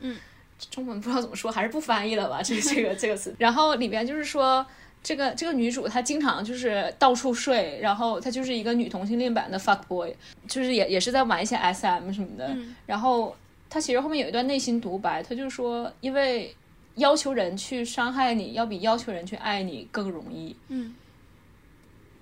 [0.00, 0.18] 嗯，
[0.70, 3.34] 中文不知道怎么说，还是不翻译了吧，这个这个这个词。
[3.38, 4.66] 然后里边就是说。
[5.02, 10.14] 这个这个女主她经常就是到处睡，然后她就是一个女同性恋版的 fuck boy，
[10.46, 12.48] 就是也也是在玩一些 SM 什么的。
[12.48, 13.36] 嗯然后
[13.68, 16.54] 她其实后面有一段内心独白，她就说，因为
[16.96, 20.54] 要求人去伤害你，要比要求人去爱你更容易。
[20.68, 20.94] 嗯，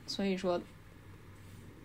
[0.06, 0.60] 所以说，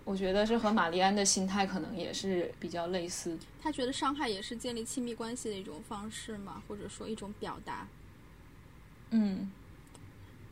[0.04, 3.38] 我觉得这和玛丽安的心态可能也是比较类似。
[3.62, 7.88] 她觉得伤害也是建立亲密关系的一种方式嘛，或者说一种表达。
[9.12, 9.50] 嗯，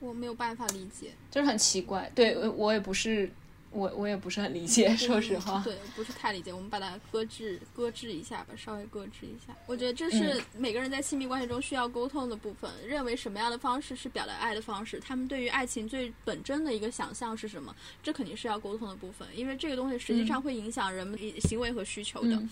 [0.01, 2.11] 我没有办法理解，就是很奇怪。
[2.13, 3.31] 对我我也不是，
[3.71, 5.61] 我我也不是很理解，说实话。
[5.63, 6.53] 对，不是太理解。
[6.53, 9.55] 我们把它搁置搁置一下吧，稍微搁置一下。
[9.65, 12.69] 我觉得这是每个人在亲密关系中需要沟通的部分。
[12.85, 22.35] 认为什么样的方式是表达爱的方式，他们对于爱情最本真的一个想象是什么，这肯定是要沟通的部分，因为这个东西实际上会影响人们行为和需求的。
[22.35, 22.49] 嗯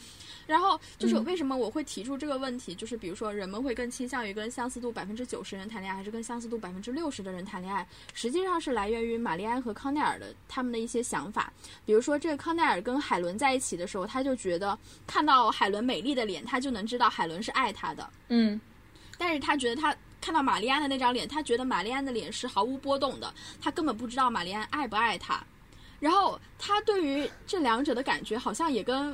[0.49, 11.51] 然后就是嗯为什么我会提出这个问题，就是比如说人们会更倾向于跟相似度百分之九十人谈恋爱，还是跟相似度百分之六十的人谈恋爱，实际上是来源于玛丽安和康奈尔的他们的一些想法。
[11.86, 18.07] 比如说，这个康奈尔跟海伦在一起的时候，他就觉得看到海伦美丽的脸，他就能知道海伦是爱他的。
[18.28, 18.60] 嗯
[19.18, 25.43] 但是他觉得他看到玛丽安的那张脸，他觉得玛丽安的脸是毫无波动的，他根本不知道玛丽安爱不爱他。
[25.99, 29.14] 然后他对于这两者的感觉，好像也跟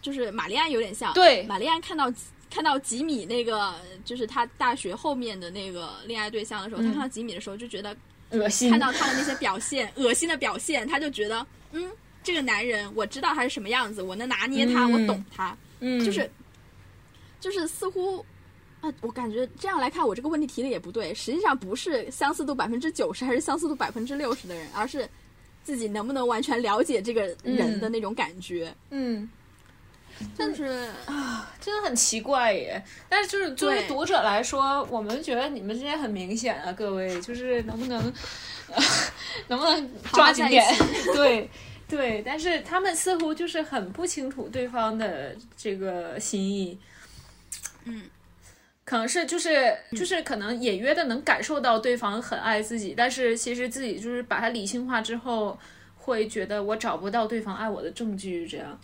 [0.00, 1.12] 就是玛丽安有点像。
[1.14, 2.12] 对玛丽安看到
[2.48, 7.96] 看到吉米那个，就是他大学后面的那个恋爱对象的时候，他嗯看到吉米的时候就觉得
[8.38, 8.70] 恶心。
[8.70, 11.90] 看到他的那些表现， 恶心的表现，他就觉得，嗯，
[12.22, 16.30] 这个男人我知道他是什么样子，我能拿捏他，嗯我懂他，嗯，就是，
[17.40, 18.24] 就是似乎。
[18.82, 21.12] 啊，我感觉这样来看，我这个问题提的也不对。
[21.14, 25.08] 实际上不是相似度百分之九十还是相似度百分之六十的人，而是
[25.64, 28.72] 自己能不能完全了解这个人的那种感觉。
[28.90, 29.26] 嗯，
[30.36, 32.82] 就是啊真的很奇怪耶。
[33.08, 38.12] 但是就是作为读者来说，我们觉得你们之间很明显啊，各位，就是能不能
[39.48, 40.64] 能不能抓紧点？
[41.14, 41.50] 对。
[41.88, 46.76] 对，但是他们似乎就是很不清楚对方的这个心意，
[47.84, 48.02] 嗯，
[48.84, 55.56] 可能是就是就是可能隐约的能感受到对方很爱自己，但是其实自己就是把它理性化之后，
[55.96, 58.76] 会觉得我找不到对方爱我的证据，这样。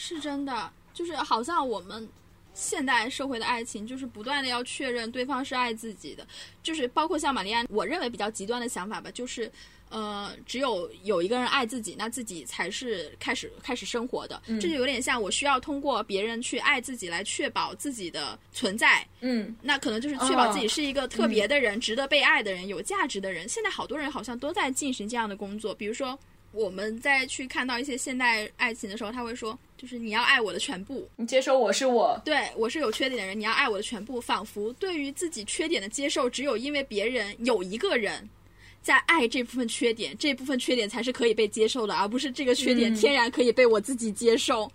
[0.00, 2.08] 是真的，就是好像我们
[2.54, 6.26] 现代社会的爱情，就是不断的要确认对方是爱自己的，
[6.62, 9.52] 就是包括像玛丽安，我认为比较极端的想法吧，就是。
[9.92, 14.40] 呃，只有有一个人爱自己，那自己才是开始开始生活的。
[14.46, 19.04] 这就有点像我需要通过别人去爱自己，来确保自己的存在。
[19.20, 23.48] 嗯那可能就是确保自己是一个特别的人、值得被爱的人、有价值的人。
[23.48, 26.16] 现在好多人好像都在进行这样的工作，比如说
[26.52, 38.28] 我们在去看到一些现代爱情的时候，他会说，就是你要爱我的全部，你接受我是我，对我是有缺点的人，你要爱我的全部，仿佛对于自己缺点的接受，只有因为别人有一个人。
[38.82, 44.72] 在爱这部分缺点，这部分缺点才是可以被接受的，而不是这个缺点嗯天然可以被我自己接受。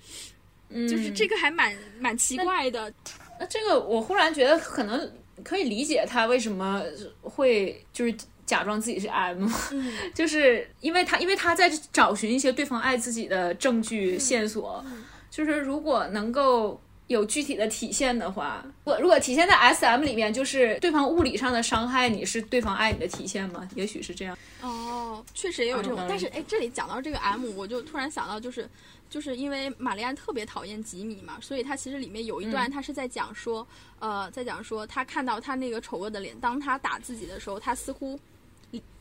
[0.69, 2.93] 嗯，就是这个还蛮蛮奇怪的。
[3.39, 5.11] 那这个我忽然觉得可能
[5.43, 6.83] 可以理解他为什么
[7.19, 8.15] 会就是
[8.45, 14.83] 假装自己是 M，嗯， 就是因为他因为他在找寻一些对方爱自己的证据线索，
[15.29, 16.79] 就是如果能够。
[17.07, 23.69] 有具体的体现的话，如果如果体现在 S M 里面，就是对方物理上的伤害你是对方爱你的体现吗？
[23.75, 24.35] 也许是这样。
[24.59, 28.67] 哦，确实也有这种嗯，但是哎，这里讲到这个 M，我就突然想到，就是
[29.07, 33.67] 就是因为玛丽安特别讨厌吉米嘛，所以他其实里面有一段，他是在讲说，
[33.99, 38.19] 呃，在讲说他看到他那个丑恶的脸，当他打自己的时候，他似乎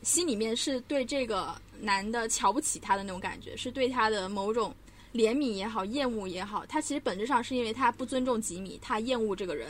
[0.01, 4.73] 心里面是对这个男的瞧不起他的那种感觉，是对他的某种
[5.13, 9.67] 怜悯也好，厌恶也好，他其实本质上是因为他不尊重吉米，他厌恶这个人。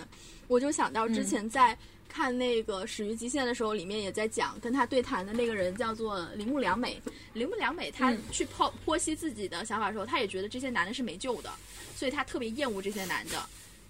[0.48, 1.78] 我就想到之前在
[2.08, 7.02] 看那个《始于极限》的时候，里面也在讲，跟他对谈的那个人叫做铃木良美。
[7.34, 11.52] 铃木良美她去剖剖析自己的想法的时候，她也觉得这些男的是没救的，
[11.96, 13.44] 所以她特别厌恶这些男的。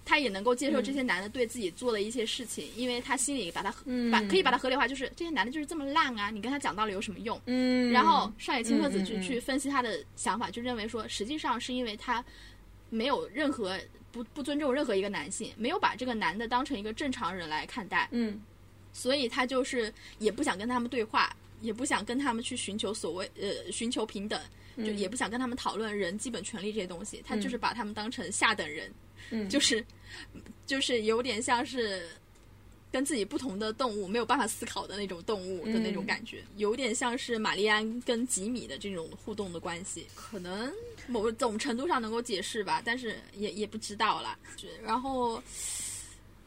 [0.06, 3.70] 她也能够接受这些男的对自己做的一些事情，因为她心里把他
[4.10, 7.38] 把可以把他合理化，就是这些男的就是这么烂啊，你跟他讲道理有什么用？
[7.44, 7.92] 嗯。
[7.92, 12.24] 然后上野千鹤子去去分析他的想法，就认为说，实际上是因为他
[12.88, 13.78] 没有任何。
[14.12, 18.40] 不不尊重任何一个男性，没有把这个男的当成一个正常人来看待，嗯，
[18.90, 24.40] 所以他就是也不想跟他们对话，也不想跟他们去寻求所谓呃寻求平等，
[24.78, 28.90] 就也不想跟他们讨论人基本权利这些东西，他就是把他们当成下等人，
[29.30, 29.84] 嗯，就是
[30.66, 32.06] 就是有点像是。
[32.92, 40.72] 跟自己不同的动物没有办法思考的那种动物的那种感觉，有点像是玛丽安跟吉米的这种互动的关系，可能
[41.06, 44.38] 某种程度上能够解释吧，但是也也不知道了。
[44.82, 45.42] 然后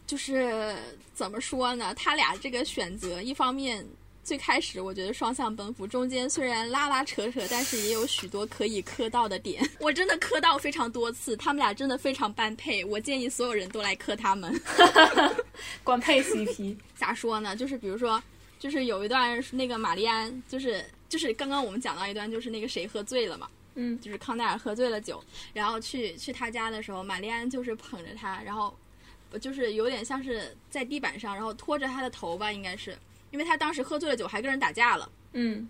[0.08, 0.76] 就是
[1.14, 1.94] 怎么说呢？
[1.94, 3.86] 他俩这个选择，一方面。
[4.30, 9.68] 最开始我觉得双向奔赴，中间虽然拉拉扯扯，但是也有许多可以磕到的点。
[9.82, 12.86] 我真的磕到非常多次，他们俩真的非常般配。
[12.86, 14.54] 我建议所有人都来磕他们，
[15.84, 16.78] 官配 CP。
[16.94, 17.56] 咋说呢？
[17.56, 18.22] 就是比如说，
[18.60, 25.24] 就是有一段那个玛丽安，就是就是刚刚我们讲到一段，就是那个谁喝醉了嘛，嗯，就是康奈尔喝醉了酒，
[25.54, 28.78] 然后去去他家的时候，玛丽安就是捧着他，然后
[29.42, 32.96] 就是有点像是在地板上，然后拖着他的头吧，应该是。
[33.32, 35.10] 因为他当时喝醉了酒，还跟人打架了。
[35.34, 35.68] 嗯，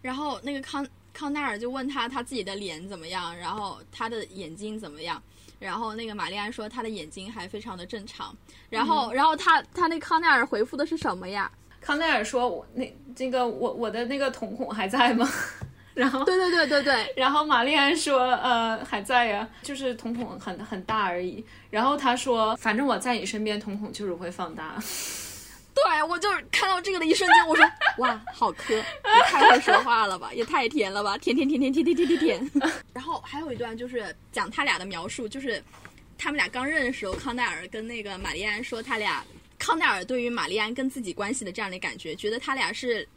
[0.00, 5.22] 然后那个康康奈尔就问他他自己的脸怎么样，然后他的眼睛怎么样，
[5.58, 8.34] 然后那个玛丽安说他的眼睛还非常的正常。
[8.70, 11.50] 然后，然后他他那康奈尔回复的是什么呀？
[11.80, 15.28] 康奈尔说：“我那这个我我的那个瞳孔还在吗？”
[15.94, 24.76] 然后对对对对对，然后玛丽安说：“呃，还在呀，就是瞳孔很很大而已。”然后他说：“反正我在你身边，瞳孔就是会放大。”
[25.74, 27.64] 对，我就是看到这个的一瞬间，我说
[27.98, 28.84] 哇，好磕，也
[29.26, 32.50] 太会说话了吧，也太甜了吧，甜甜甜甜甜甜甜甜甜。
[32.92, 35.62] 然后还有一段就是讲他俩的描述，就是
[36.18, 39.24] 他们俩刚认的时候，康奈尔跟那个玛丽安说，他俩
[39.58, 43.08] 康奈尔对于玛丽安跟自己关系的这样的感觉，觉得他俩是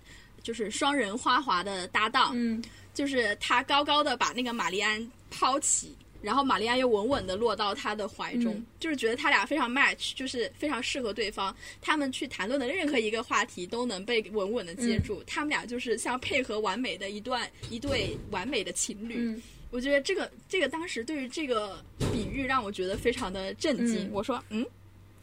[0.42, 5.96] 就是双人花滑的搭档，嗯，就是他高高的把那个玛丽安抛起。
[6.26, 11.56] 然后玛丽安又稳稳的落到他的怀中，就是觉得他俩非常 match，就是非常适合对方。
[11.80, 15.24] 他们去谈论的任何一个话题都能被稳稳的接住。
[15.28, 19.40] 他们俩就是像配合完美的一段一对完美的情侣。
[19.70, 24.10] 我觉得这个这个当时对于这个比喻让我觉得非常的震惊。
[24.12, 24.66] 我说嗯，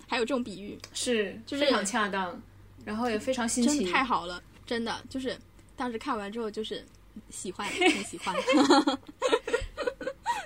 [0.07, 2.40] 还有这种比喻是就是非常恰当，
[2.84, 5.36] 然后也非常新奇，太好了，真的就是
[5.74, 6.84] 当时看完之后就是
[7.28, 8.36] 喜欢，很喜欢。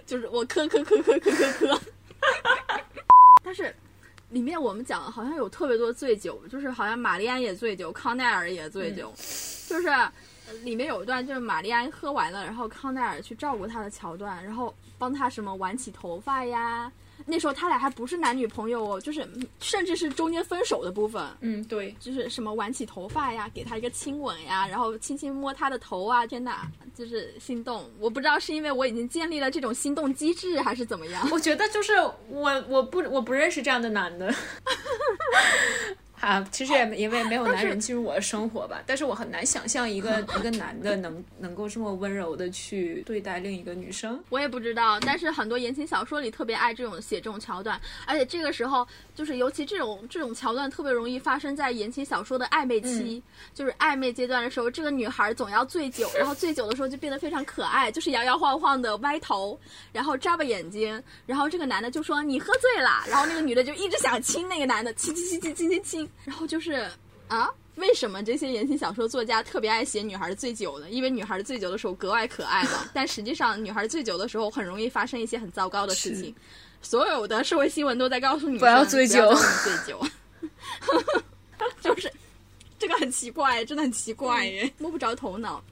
[0.07, 1.81] 就是我磕磕磕磕磕磕磕，
[3.43, 3.75] 但是
[4.31, 9.13] 里面我们讲好像有特别多醉酒，就是好像玛丽安也醉酒，康奈尔也醉酒，
[9.69, 9.89] 就是
[10.63, 16.91] 里面有一段就是玛丽安喝完了，然后康奈尔去照顾她的桥段，然后帮她什么挽起头发呀。
[17.25, 19.27] 那时候他俩还不是男女朋友哦，就是
[19.61, 21.27] 甚至是中间分手的部分。
[21.41, 27.91] 嗯，对，就是什么挽起头发呀，给他一个亲吻呀，然后轻轻摸他的头啊，天哪就是心动。
[27.99, 31.29] 我不知道是因为我已经建立了这种心动机制，还是怎么样。
[31.33, 31.95] 我觉得就是
[32.29, 34.33] 我，我不，我不认识这样的男的。
[36.21, 44.19] 啊，其实也因为没有男人进入我的生活吧，但是我很难想象一个 一个男的能能够这么温柔的去对待另一个女生。
[44.31, 53.23] 我也不知道，但是很多言情小说里特别爱这种写这种桥段，而且这个时候就是尤其这种这种桥段特别容易发生在言情小说的暧昧期，
[53.55, 59.59] 就是暧昧阶段的时候，这个女孩总要醉酒，然后醉酒的时候就变得非常可爱，就是摇摇晃晃的歪头，
[59.93, 66.06] 然后眨巴眼睛，然后这个男的就说你喝醉了，然后那个女的就一直想亲那个男的，亲亲亲亲亲亲亲。
[66.25, 66.89] 然后就是
[67.29, 70.91] 啊，为什么这些言情小说作家特别爱写女孩醉酒呢？
[70.91, 72.89] 因为女孩醉酒的时候格外可爱嘛。
[72.95, 76.35] 但实际上，女孩醉酒的时候很容易发生一些很糟糕的事情。
[76.83, 80.07] 所有的社会新闻都在告诉你不要醉酒，醉酒。
[81.81, 82.13] 就是
[82.79, 85.63] 这个很奇怪，真的很奇怪耶，摸不着头脑。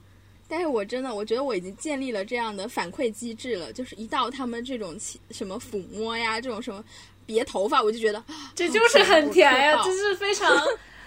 [0.47, 4.95] 但是我真的，我觉得我已经建立了这样的反馈机制了，就是一到他们这种
[5.31, 6.83] 什么抚摸呀，这种什么。
[7.25, 8.23] 别头发，我就觉得
[8.53, 10.55] 这就是很甜呀，就是非常，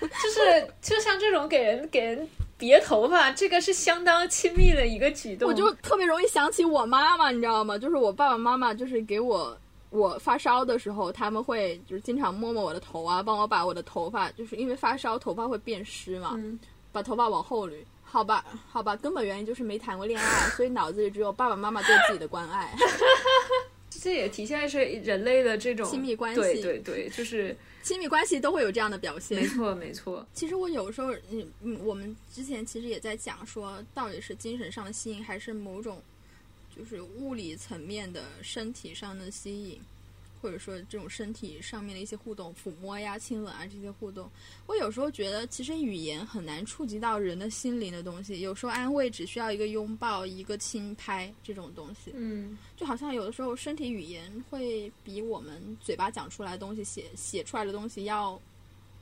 [0.00, 5.48] 就是就像这种给人给人别头发，这个是相当亲密的一个举动。
[5.48, 7.78] 我就特别容易想起我妈妈，你知道吗？
[7.78, 9.56] 就是我爸爸妈妈，就是给我
[9.90, 16.38] 我发烧的时候，他们会就是经常摸摸我的头啊，帮我把我的头发，就是因为发烧头发会变湿嘛，
[16.92, 17.74] 把头发往后捋。
[18.10, 22.74] 好吧，好吧，根本原因就是没谈过恋爱，所以脑子里只有爸爸妈妈对自己的关爱。
[24.00, 29.40] 这也体现是人类的这种亲密关系对对对，就是亲密关系都会有这样的表现。
[29.40, 30.26] 没错没错。
[30.32, 36.02] 其实我有时候，嗯嗯，我们之前其实也在讲说，到底是精神上的吸引，还是某种
[36.76, 39.80] 就是物理层面的身体上的吸引，
[40.48, 44.30] 或者说这种身体上面的一些互动，抚摸呀、亲吻啊这些互动。
[44.66, 48.40] 我有时候觉得，其实语言很难触及到人的心灵的东西。
[48.40, 52.12] 有时候安慰只需要一个拥抱、一个轻拍这种东西。
[52.14, 58.40] 嗯，就好像有的时候身体语言会比我们嘴巴讲出来的东西、写写出来的东西要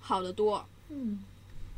[0.00, 0.66] 好得多。
[0.88, 1.22] 嗯，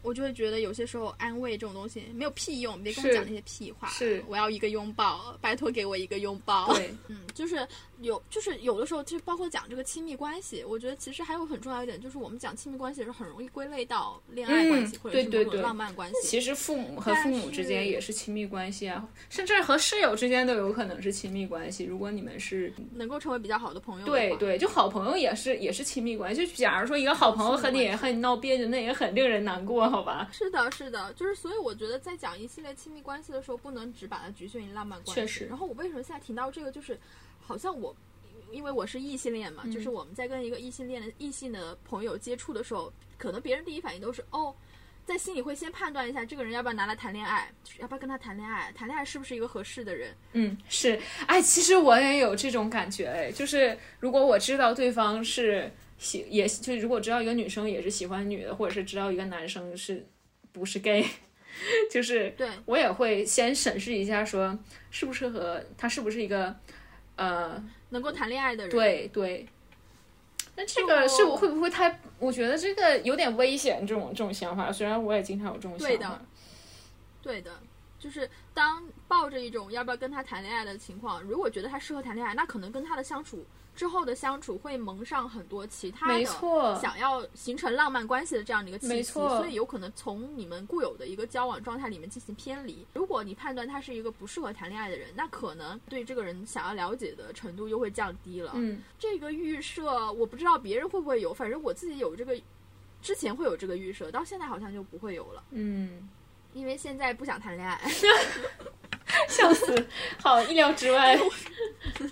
[0.03, 3.89] 我就会觉得有些时候安慰这种东西没有屁用，别跟我讲那些屁话。
[3.89, 6.73] 是我要一个拥抱，拜托给我一个拥抱。
[6.75, 7.67] 对，嗯，就是
[8.01, 16.17] 有，就是有的时候，就包括讲这个亲密关系，我觉得其实还有很重要一点，就是我们讲亲密关系的时候，很容易归类到恋爱关系、嗯或者对对对浪漫关系。
[16.23, 21.85] 其实父母和父母之间也是亲密关系啊，甚至和室友之间都有可能是亲密关系。
[21.85, 26.47] 如果你们是能够成为比较好的朋友的话，对对，就好朋友也是也是亲密关系。
[26.47, 30.29] 就假如说一个好朋友和你和你闹别扭，那也很令人难过，好吧？
[30.33, 35.21] 是的，是的，就是所以我觉得在讲一系列亲密关系的时候，不能只把它局限于浪漫关系。
[35.21, 36.99] 确实然后我为什么现在提到这个，就是
[37.41, 37.95] 好像我。
[38.51, 44.55] 因为我是异性恋嘛，嗯就是我们在跟一个异性恋的异性的朋友接触的时候，可能别人第一反应都是哦，
[45.05, 50.17] 在心里会先判断一下这个人要不要拿来谈恋爱，就是要不要跟他谈恋爱，谈恋爱是不是一个合适的人。
[50.33, 60.07] 嗯，是，哎，其实我也有这种感觉，哎，就是如果我知道对方是喜，也就如果知道一个女生也是喜欢女的，或者是知道一个男生是
[60.53, 61.05] 不是 gay，
[61.91, 64.59] 就是对，我也会先审视一下，说
[64.91, 66.57] 适不适合他，是不是一个
[67.17, 69.47] 呃，能够谈恋爱的人。，对对。
[70.57, 72.01] 那这个是我会不会太？
[72.19, 74.73] 我觉得这个有点危险，这种这种想法。
[74.73, 76.21] 虽然我也经常有这种想对的法，
[77.23, 77.61] 对的，
[77.97, 83.47] 就是当抱着一种要不要跟他谈恋爱的情况，如果觉得他适合谈恋爱，那可能跟他的相处
[83.79, 92.85] 之后的相处会蒙上很多其他没的错，想要形成浪漫关系的这样的一个气息，没错所以有可能从你们固有的一个交往状态里面进行偏离。
[92.95, 98.51] 如果你判断他是一个不适合谈恋爱的人，那可能对这个人想要了解的程度又会降低了。
[98.57, 102.37] 嗯，这个预设我不知道别人会不会有，反正我自己有这个，
[103.01, 106.09] 之前会有这个预设，到现在好像就不会有了，嗯，
[106.53, 107.81] 因为现在不想谈恋爱。
[109.29, 109.87] 笑死，
[110.21, 111.19] 好意料之外。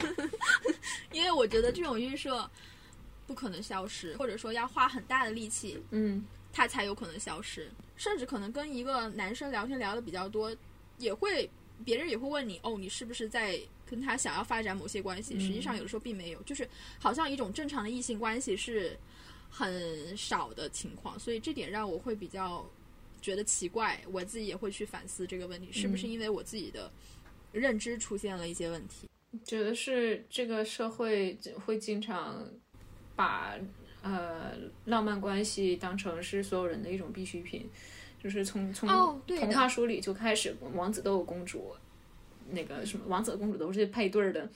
[1.12, 2.49] 因为我觉得这种预设
[3.26, 7.70] 不可能消失，或者说要花很大的力气，嗯，它才有可能消失。
[7.97, 10.55] 甚至可能跟一个男生聊天聊的比较多，
[10.99, 11.49] 也会
[11.84, 15.40] 别人也会问你，哦，你是不是在跟他想要发展某些关系？
[15.40, 16.68] 实际上有的时候并没有，就是
[16.99, 18.94] 好像一种正常的异性关系是
[19.49, 22.68] 很少的情况，所以这点让我会比较
[23.27, 26.89] 觉得奇怪，我自己也会去反思这个问题，是不是因为我自己的
[27.51, 29.09] 认知出现了一些问题？
[29.45, 32.49] 觉得是这个社会会经常
[33.16, 33.57] 把
[34.03, 34.53] 呃
[34.85, 37.68] 浪漫关系当成是所有人的一种必需品，
[38.22, 38.89] 就是从从
[39.27, 41.74] 童话书里就开始，王子都有公主，
[42.49, 44.49] 那个什么王子和公主都是配对儿的。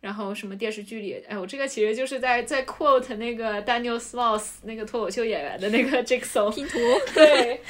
[0.00, 6.78] 然后什么电视剧里，哎，我这个其实就是在在 quote 那个 Daniel Sloss 那个脱口秀演员的那个 Jigsaw 拼图。
[7.14, 7.60] 对，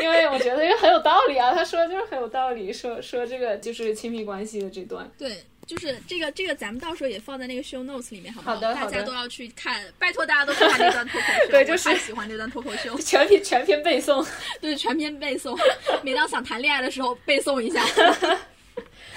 [0.00, 11.32] 因为我觉得这个很有道理啊，他说的就是很有道理，说说这个就是亲密关系的这段，对，就是这个这个，咱们到时候也放在那个 show notes 里面，好不大好的好的家都要去看，拜托大家都看完那段脱口秀。
[11.50, 14.24] 对就是喜欢那段脱口秀，全篇全篇背诵。
[14.60, 15.58] 对，全篇背诵。
[16.04, 17.84] 每当想谈恋爱的时候，背诵一下。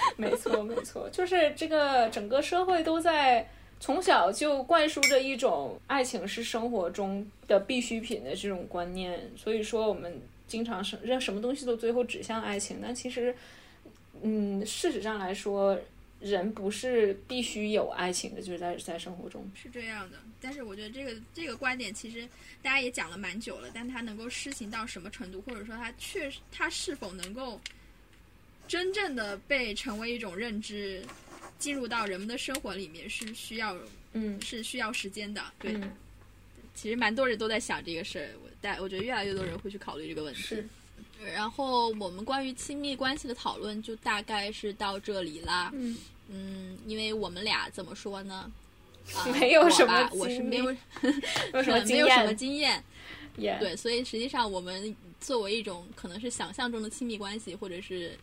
[0.16, 3.48] 没错，没错，就是这个整个社会都在
[3.80, 13.34] 从小就灌输着一种爱情是生活中的必需品的这种观念，所以说我们经常是让什么东西都最后指向爱情，但其实，
[14.22, 15.78] 嗯，事实上来说，
[16.20, 19.46] 人不是必须有爱情的，就是在在生活中。
[19.54, 22.26] 是这样的，但是我觉得这个这个观点其实
[22.62, 27.60] 大家也讲了蛮久了，但它能够施行到什么程度，或者说它确实它是否能够
[28.68, 31.02] 真正的被成为一种认知，
[31.58, 33.76] 进入到人们的生活里面，是需要
[34.12, 35.42] 嗯，是需要时间的。
[35.58, 35.90] 对，嗯
[36.74, 40.42] 其实蛮多人都在想这个事儿，我但我觉得越来越多人会去考虑这个问题。
[40.42, 40.68] 是，
[41.34, 45.70] 然后我们关于亲密关系的讨论就大概是到这里啦。
[45.72, 45.96] 嗯，
[46.28, 48.52] 嗯，因为我们俩怎么说呢？
[49.14, 50.64] 啊 没有什么我我是没有
[51.54, 52.36] 有 什么经没有什么验？
[52.36, 52.84] 经验，
[53.38, 58.18] 也对，所以实际上我们作为一种可能是想象中的亲密关系，或者是。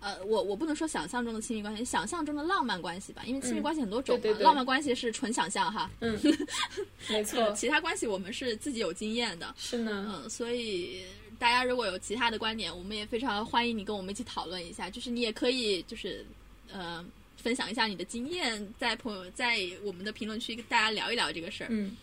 [0.00, 4.44] 呃，我我不能说想象中的亲密关系，想象中的浪漫关系吧，因为亲密嗯关系很多种嘛，对对对。
[4.44, 6.18] 浪漫关系是纯想象哈，嗯，
[7.08, 11.02] 没错，其他关系我们是自己有经验的，是呢，嗯，所以
[11.38, 14.88] 大家如果有其他的观点，我们也非常欢迎你跟我们一起讨论一下。
[14.90, 16.24] 就是你也可以，就是
[16.72, 17.04] 呃，
[17.36, 21.96] 分享一下你的经验，在朋友在我们的评论区跟大家聊一聊这个事儿，嗯，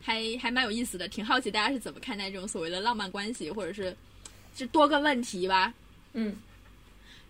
[0.00, 3.96] 还还蛮有意思的，挺好奇大家是怎么看待这种所谓的浪漫关系，或者是
[4.56, 5.72] 是多个问题吧。
[6.14, 6.34] 嗯，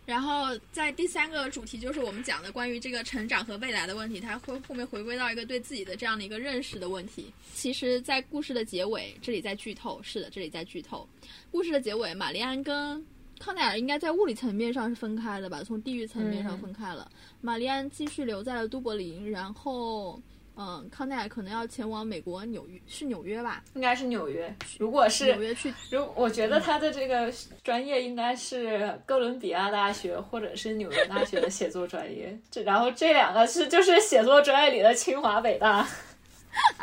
[0.09, 7.31] 然后在第三个主题就是我们讲的关于这个成长和未来的问题，它会后面回归到一个对自己的这样的一个认识的问题。
[7.53, 11.07] 其实，在故事的结尾，这里在剧透，是的，这里在剧透。
[11.51, 13.05] 故事的结尾，玛丽安跟
[13.39, 15.63] 康奈尔应该在物理层面上是分开的吧？
[15.63, 17.13] 从地域层面上分开了。
[17.43, 20.19] 玛丽安继续留在了都柏林，然后，
[20.61, 23.63] 嗯，康奈尔可能要前往美国纽约，是纽约吧？
[23.75, 24.53] 应该是纽约。
[24.77, 27.33] 如果是纽约去，如我觉得他的这个
[27.63, 32.37] 专业应该是哥伦比亚大学或者是纽约大学的写作专业。
[32.51, 35.89] 这然后这两个是就是写作专业里的清华北大。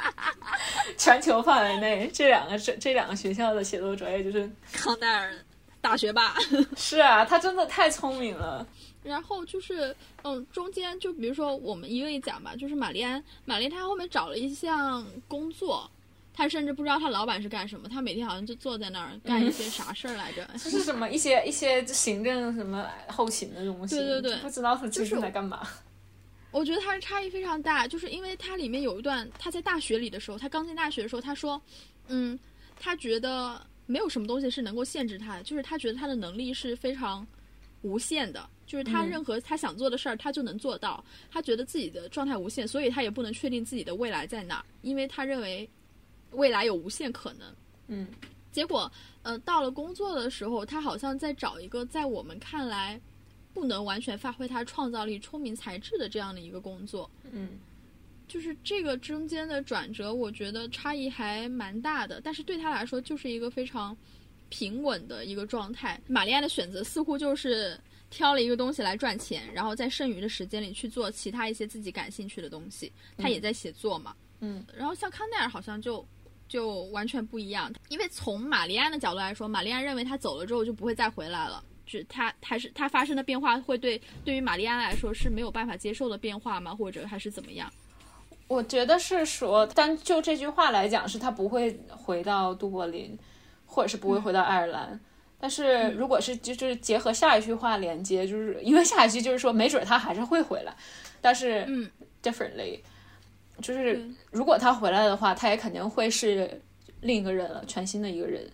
[0.98, 5.34] 全球范围内，这两个这这两个学校的写作专业就是康奈尔
[5.82, 6.36] 大学吧？
[6.78, 8.66] 是啊，他真的太聪明了。
[9.06, 15.90] 然后就是，嗯，中间就比如说我们一个一讲吧，就是玛丽安，玛丽她后面找了一项工作，
[16.34, 20.46] 她甚至不知道她老板是干什么，她每天好像就坐在那儿干一些啥事儿来着？
[20.58, 21.10] 这是什么？
[21.10, 23.96] 一些一些行政什么后勤的东西？
[23.96, 25.68] 对对对，不知道他究竟在干嘛。
[26.52, 31.62] 我觉得他差异非常大，就是因为它里面有一段，他在大学里的时候，他刚进大学的时候，他说，
[32.08, 32.40] 嗯，
[32.80, 37.28] 他觉得没有什么东西是能够限制他，就是他觉得他的能力是非常
[37.82, 41.04] 无限的，就是他任何他想做的事儿，他就能做到。
[41.30, 45.70] 他觉得自己的状态无限，所以他也不能确定自己的未来在哪儿，因为他认为
[46.32, 47.56] 未来有无限可能。
[47.88, 48.08] 嗯，
[48.52, 48.92] 结果，
[49.24, 53.00] 呃，到了工作的时候，他好像在找一个在我们看来。
[53.56, 57.52] 不能完全发挥他创造力、聪明才智的这样的一个工作，嗯，
[58.28, 62.20] 就是这个中间的转折，我觉得差异还蛮大的。
[62.20, 63.96] 但是对他来说，就是一个非常
[64.50, 65.98] 平稳的一个状态。
[66.06, 67.80] 玛丽安的选择似乎就是
[68.16, 72.90] 挑了一个东西来赚钱，然后在剩余的时间里去做其他一些自己感兴趣的东西。
[73.18, 74.66] 他也在写作嘛，嗯。
[74.74, 76.08] 然后像康奈尔好像就
[76.48, 81.62] 就完全不一样，因为从玛丽安的角度来说，玛丽安认为他走了之后就不会再回来了。
[81.86, 86.74] 是他还是他发生的变化会对对于玛丽安来说是没有办法接受的变化吗？
[86.74, 87.70] 或者还是怎么样？
[88.48, 93.20] 我觉得是说，单就这句话来讲，是他不会回到都柏林，
[93.66, 94.98] 或者是不会回到爱尔兰。
[95.40, 100.76] 但是如果是就是结合下一句话连接，就是因为下一句就是说，没准他还是会回来。
[101.22, 101.90] 但是嗯
[102.24, 102.80] ，differently，
[103.62, 106.62] 就是如果他回来的话，他也肯定会是
[107.02, 108.50] 另一个人了，全新的一个人。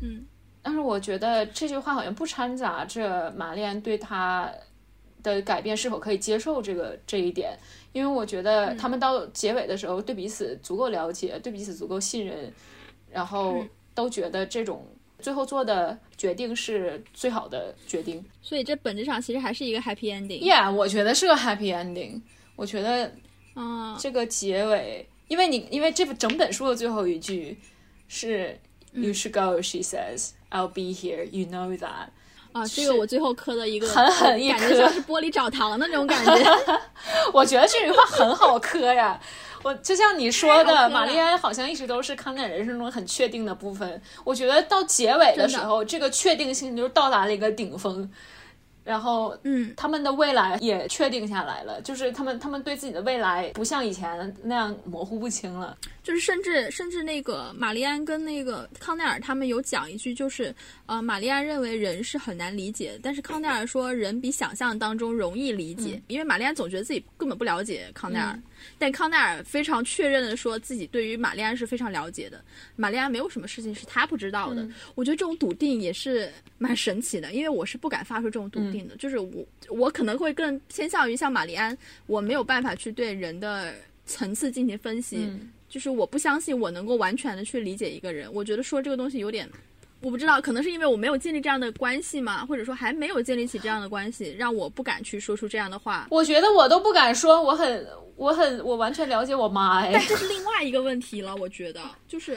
[0.00, 0.24] 嗯。
[0.64, 4.48] 但是我觉得这句话好像不掺杂着玛丽安对他
[5.20, 7.58] 的改变是否可以接受这个这一点，
[7.92, 12.52] 因为我觉得他们到结尾的时候对彼此足够了解，对彼此足够信任，
[13.10, 14.86] 然后都觉得这种
[15.22, 18.22] 最后做的决定是最好的决定。
[18.42, 20.42] 所以这本质上其实还是一个 happy ending。
[20.42, 22.20] Yeah，我觉得是个 happy ending。
[22.56, 23.10] 我觉得，
[23.54, 27.58] 啊，这个结尾，因为你因为这整本书的最后一句
[28.08, 28.58] 是
[28.92, 30.32] “You should go,” she says.
[30.50, 32.08] I'll be here, you know that。
[32.52, 36.32] 啊，这个我最后磕的一个狠狠一磕，感觉像是玻璃找糖的那种感觉。
[37.32, 39.18] 我觉得这句话很好磕呀。
[39.62, 44.00] 我就像你说的，玛丽安好像一直都是康奈尔人生中很确定的部分。
[44.24, 48.10] 我觉得到结尾的时候，这个确定性就到达了一个顶峰。
[48.84, 55.78] 然后，嗯，他们的未来也确定下来了，就是他们他们对自己的未来不像以前那样模糊不清了。
[56.02, 60.52] 就是甚至甚至那个玛丽安跟那个康奈尔他们有讲一句，就是
[60.86, 68.36] 呃，玛丽安认为人是很难理解，但是康奈尔说人比想象当中容易理解，因为玛丽安总觉得自己根本不了解康奈尔，
[68.78, 72.42] 但康奈尔非常确认的说自己对于玛丽安是非常了解的，
[72.76, 74.66] 玛丽安没有什么事情是他不知道的。
[74.94, 81.76] 我觉得这种笃定也是蛮神奇的，因为我是不敢发出这种笃定的，就是我我可能会更偏向于像玛丽安，
[82.06, 83.74] 我没有办法去对人的
[84.06, 85.28] 层次进行分析。
[85.68, 89.48] 就是我不相信我能够完全的去理解一个人，我觉得说这个东西有点，
[90.02, 96.08] 我不知道，可能是因为我没有建立这样的关系嘛，或者说还没有建立起这样的关系，让我不敢去说出这样的话。
[96.10, 99.90] 我觉得我都不敢说，我很，我很，我完全了解我妈哎。
[99.92, 102.36] 但这是另外一个问题了，我觉得，就是，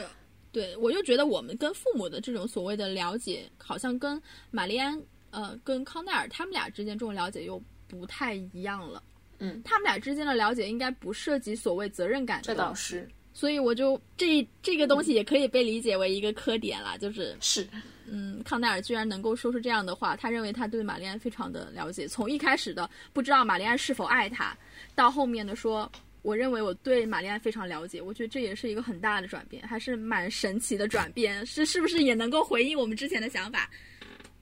[0.52, 4.20] 对我又觉得我们跟父母的这种所谓的了解，好像跟
[4.52, 9.02] 玛丽安，呃，跟康奈尔他们俩之间这种了解又不太一样了。
[9.38, 12.44] 嗯，他们俩之间的了解应该不涉及所谓责任感的。
[12.44, 13.08] 这倒是。
[13.36, 17.68] 所以我就这这个东西也可以被理解为一个磕点了，就是是，
[18.06, 24.56] 嗯，康奈尔居然能够说出这样的话，他认为他对玛丽安非常的了解，从一开始的不知道玛丽安是否爱他，
[24.94, 25.92] 到后面的说
[26.22, 33.68] 我认为我对玛丽安非常了解，我觉得这也是一个很大的转变，还是蛮神奇的转变，是是不是也能够回应我们之前的想法，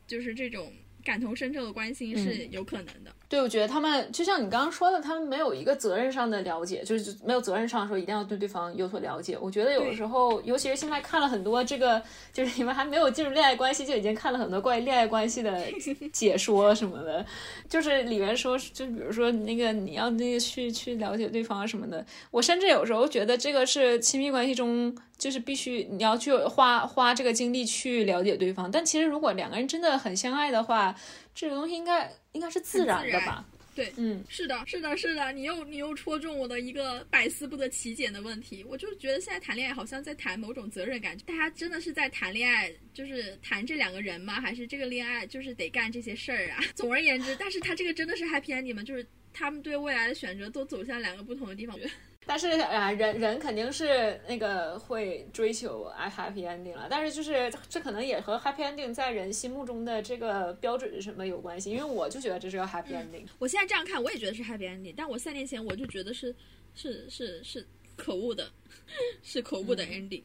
[0.07, 0.73] 就是这种
[1.05, 3.12] 感同身受的关心是有可能的。
[3.35, 9.36] 对，我觉得他们就像你刚刚说的，他们没有一个责任上的了解，就是没有责任上说一定要对对方有所了解。
[9.40, 12.01] 我觉得有的时候，尤其是现在看了很多这个，
[12.32, 15.61] 就是你们还没有进入恋爱关系就已经看了很多关于恋爱关系的
[16.15, 17.27] 解说什么的，
[17.69, 22.06] 就是里面说，就比如说那个你要那个去去了解对方什么的。
[22.31, 28.70] 我甚至有时候觉得这个是亲密关系中就是必须你要去花花这个精力去了解对方。
[28.70, 30.94] 但其实如果两个人真的很相爱的话，
[31.35, 32.11] 这个东西应该。
[32.32, 33.47] 应该是自然的吧？
[33.77, 35.31] 对，嗯，是的，是的，是的。
[35.31, 38.65] 你又你又戳中我的一个百思不得其解的问题。
[38.69, 44.40] 我就觉得现在谈恋爱好像在谈某种责任感，大家真的是在谈恋爱，就是谈这两个人吗？
[44.40, 46.59] 还是这个恋爱就是得干这些事儿啊？
[46.74, 48.82] 总而言之，但是他这个真的是 happy ending 吗？
[48.82, 51.78] 就是他们对未来的选择都走向两个不同的地方。
[52.27, 56.86] 但是啊，人人肯定是那个会追求 happy ending 了。
[56.89, 61.70] 但是就是这可能也和 happy ending 在人心目中的这个标准是什么有关系？
[61.70, 63.27] 因为我就觉得这是个 happy ending。
[63.39, 64.94] 我现在这样看，我也觉得是 happy ending。
[64.97, 66.35] 但我三年前我就觉得是
[66.74, 68.51] 是是是可恶的，
[69.23, 70.23] 是可恶的 ending，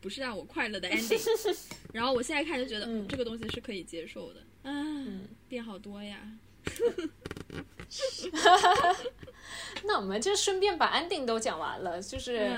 [0.00, 1.58] 不是让我快乐的 ending。
[1.92, 4.40] 然后我现在看就觉得，嗯，这个东西是可以接受的。
[4.62, 6.20] 嗯，变好多呀。
[9.84, 12.50] 那我们就顺便把 ending 都讲完了，就是，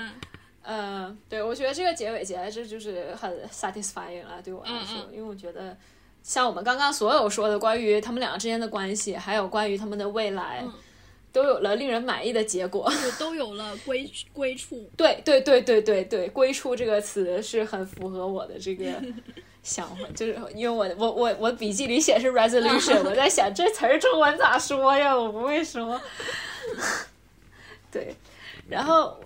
[0.61, 5.75] 呃，对我觉得这个结尾结在这就是很 satisfying 了，对我来说，因为我觉得
[6.21, 10.63] 像我们刚刚所有说的关于他们两个之间的关系，还有关于他们的未来，
[11.31, 14.87] 都有了令人满意的结果，都有了归归处。
[14.95, 19.01] 对对对对对对，归处这个词是很符合我的这个
[19.63, 25.17] 想法，就是因为我我我我笔记里写是 resolution， 我在想这词儿中文咋说呀？
[25.17, 25.99] 我不会说。
[27.89, 28.13] 对，
[28.67, 29.19] 然后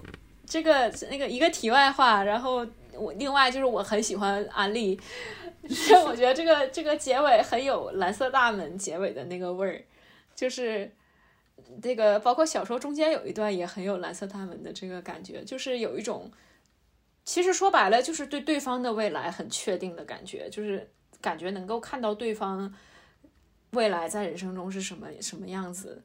[0.45, 4.99] 这个那个一个题外话，然后我另外就是我很喜欢安利，
[6.05, 9.83] 我觉得这个这个结尾很有蓝色大门结尾的那个味儿，
[10.35, 10.91] 就是
[11.81, 16.29] 这个包括小说中间有一段也很有蓝色大门的这个感觉，就是有一种
[17.27, 20.89] 其实说白了就是对对方的未来很确定的感觉，就是
[21.19, 22.73] 感觉能够看到对方
[23.71, 26.01] 未来在人生中是什么什么样子。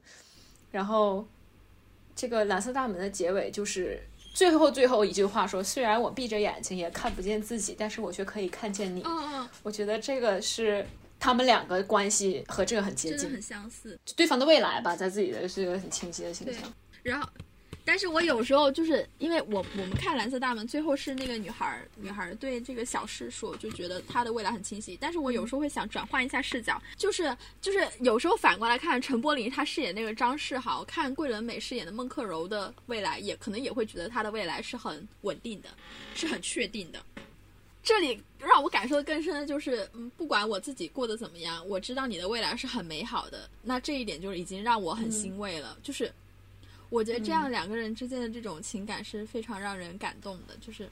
[0.69, 1.25] 然后，
[2.13, 10.85] 这个蓝色大门的结尾就是最后最后一句话说：“虽然我闭着眼睛也看不见自己，但是我却可以看见你。”嗯嗯，我觉得这个是
[11.21, 13.97] 他们两个关系和这个很接近，很相似。
[14.17, 16.61] 对方的未来吧，在自己的是一个很清晰的形象。
[17.01, 17.29] 然后。
[17.85, 24.97] 但是我有时候就是因为我我们看蓝色大门，最后是那个女孩女孩对这个小事说，就觉得她的未来很清晰。
[25.01, 35.69] 但是我有时候会想转换一下视角，就是就是有时候反过来看陈柏霖他饰演那个张世豪，看桂纶镁饰演的孟克柔的未来，也可能也会觉得她的未来是很稳定的，
[36.15, 37.03] 是很确定的。
[37.83, 43.49] 这里让我感受的更深的就是，嗯，不管我自己过得怎么样，我知道你的未来是很美好的。
[43.61, 46.09] 那这一点就是已经让我很欣慰了，就是。
[46.93, 50.87] 我觉得这样两个人之间的这种情感是非常让人感动的，就是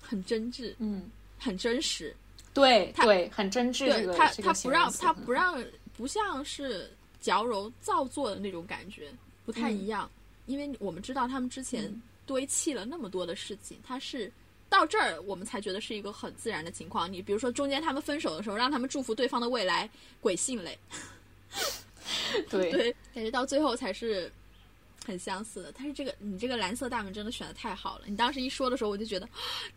[0.00, 2.14] 很真挚，嗯，很真实。
[2.54, 3.86] 对，对，很真挚。
[3.86, 5.60] 对他，他不让他不让，
[5.96, 6.88] 不像是
[7.20, 9.12] 矫揉造作的那种感觉，
[9.44, 10.08] 不太一样。
[10.46, 11.92] 因为我们知道他们之前
[12.24, 14.32] 堆砌了那么多的事情，他是
[14.68, 17.12] 到这儿我们才觉得是一个很自然的情况。
[17.12, 19.90] 你比如说中间他们分手的时候，让他们祝福对方的未来，
[20.20, 20.78] 鬼信嘞。
[22.48, 24.30] 对 对，感觉到最后才是。
[25.08, 28.04] 很相似的，但是这个你这个蓝色大门真的选的太好了。
[28.06, 29.26] 你当时一说的时候，我就觉得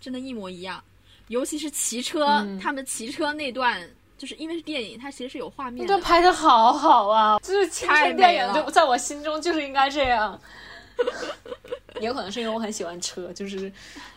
[0.01, 0.83] 真的，一模一样。
[1.29, 5.87] 尤其是骑车，他们骑车那段，就是因为是电影，它其实是有画面。
[5.87, 5.97] 的。
[5.99, 10.37] 拍的好好啊，就是青春电影，就在我心中就是应该这样。
[12.01, 13.71] 有可能是因为我很喜欢车，就是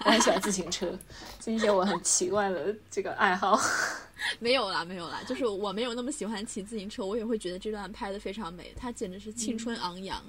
[0.05, 0.93] 我很喜欢自行车，
[1.39, 3.59] 这一些我很奇怪的这个爱好。
[4.41, 10.20] 没有啦，没有啦，就是我没有那么喜欢骑自行车，我也会觉得这段拍的非常美，它简直是青春昂扬。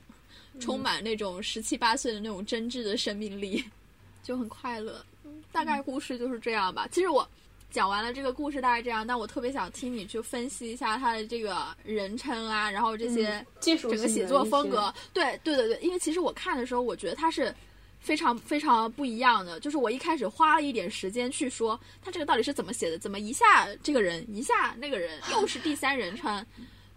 [0.59, 3.63] 充满那种十七八岁的那种真挚的生命力，
[4.23, 5.03] 就很快乐。
[5.51, 6.87] 大概故事就是这样吧。
[6.91, 7.27] 其实我
[7.71, 14.93] 讲完了这个故事大概这样，但我特别想听你去分析一下他的这个人称啊，然后这些整个写作风格。
[15.13, 17.53] 对对对对，因为其实我看的时候，我觉得他是
[17.99, 19.59] 非常非常不一样的。
[19.59, 26.45] 就是我一开始花了一点时间去说他这个到底是怎么写的，怎么一下这个人，一下那个人，又是第三人称。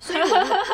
[0.01, 0.65] 所以我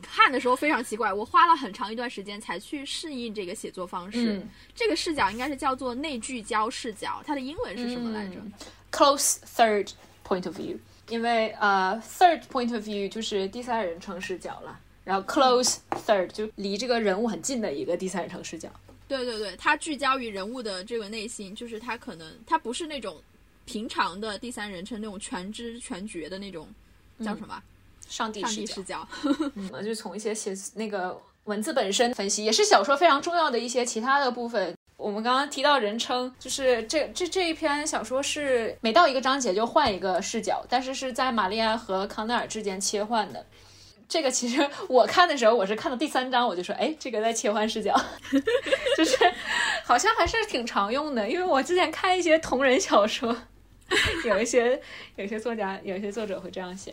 [0.00, 4.40] 看的时候非常奇怪，我花了很长一段时间才去适应这个写作方式。
[4.74, 8.34] 这个视角应该是叫做内聚焦视角，它的英文是什么来着
[8.92, 9.90] ？Close third
[10.26, 10.78] point of view。
[11.08, 18.68] 因为呃，third point of view 就是第三人称视角了，然后 close third 就离这个人物很近的一个第三人称视角。
[19.08, 23.16] 对对对，它聚焦于人物的这个内心，就是它可能它不是那种
[23.64, 26.68] 平常的第三人称那种全知全觉的那种，
[27.24, 27.62] 叫什么？
[28.08, 29.06] 上帝视视角，
[29.54, 34.74] 嗯，就从一些写那个文字本身分析，也是小说非常重要的一些其他的部分。
[34.96, 43.46] 我们刚刚提到人称，就是这这这一篇小说是每到一个章节就换一个视角，但是是在玛丽安和康奈尔之间切换的。
[44.08, 47.94] 这个其实 我看的时候，我是看到第三章我就说，哎，这个在切换视角，
[48.96, 49.16] 就是
[49.84, 51.28] 好像还是挺常用的。
[51.28, 53.36] 因为我之前看一些同人小说，
[54.24, 54.80] 有一些
[55.14, 56.92] 有一些作家有一些作者会这样写。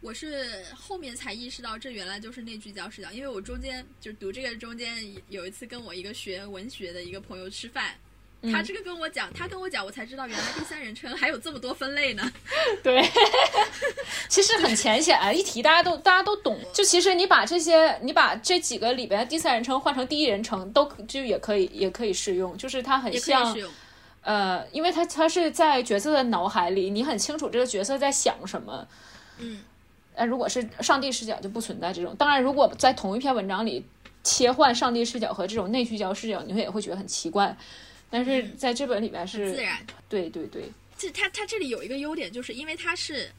[0.00, 3.12] 我是后面才意识到，这原来就是内聚焦视角。
[3.12, 7.94] 因为我中间就读这个中间有一次跟我一个学文学的一个朋友吃饭，
[8.50, 12.32] 他这个跟我讲，他跟我讲，我才知道原来第三人称还有这么多分类呢。
[12.82, 13.06] 对，
[14.30, 16.58] 其实很浅显啊，一提大家都大家都懂。
[16.72, 22.56] 就其实你把这些，你把这几个里边第三人称换成第一人称，都就也可以也可以适用。
[22.56, 23.54] 就是它很像，
[24.22, 28.88] 呃，因为它它是在角色的脑海里，你很清楚这个角色在想什么。
[29.36, 29.62] 嗯。
[30.16, 32.14] 那如果是上帝视角就不存在这种。
[32.16, 33.82] 当然，如果在同一篇文章里
[34.22, 37.56] 切换上帝视角和这种内聚焦视角，你会也会觉得很奇怪。
[38.10, 39.78] 但是在这本里面是自然。
[40.08, 40.64] 对对对。
[40.98, 43.30] 这它它这里有一个优点，就是因为它是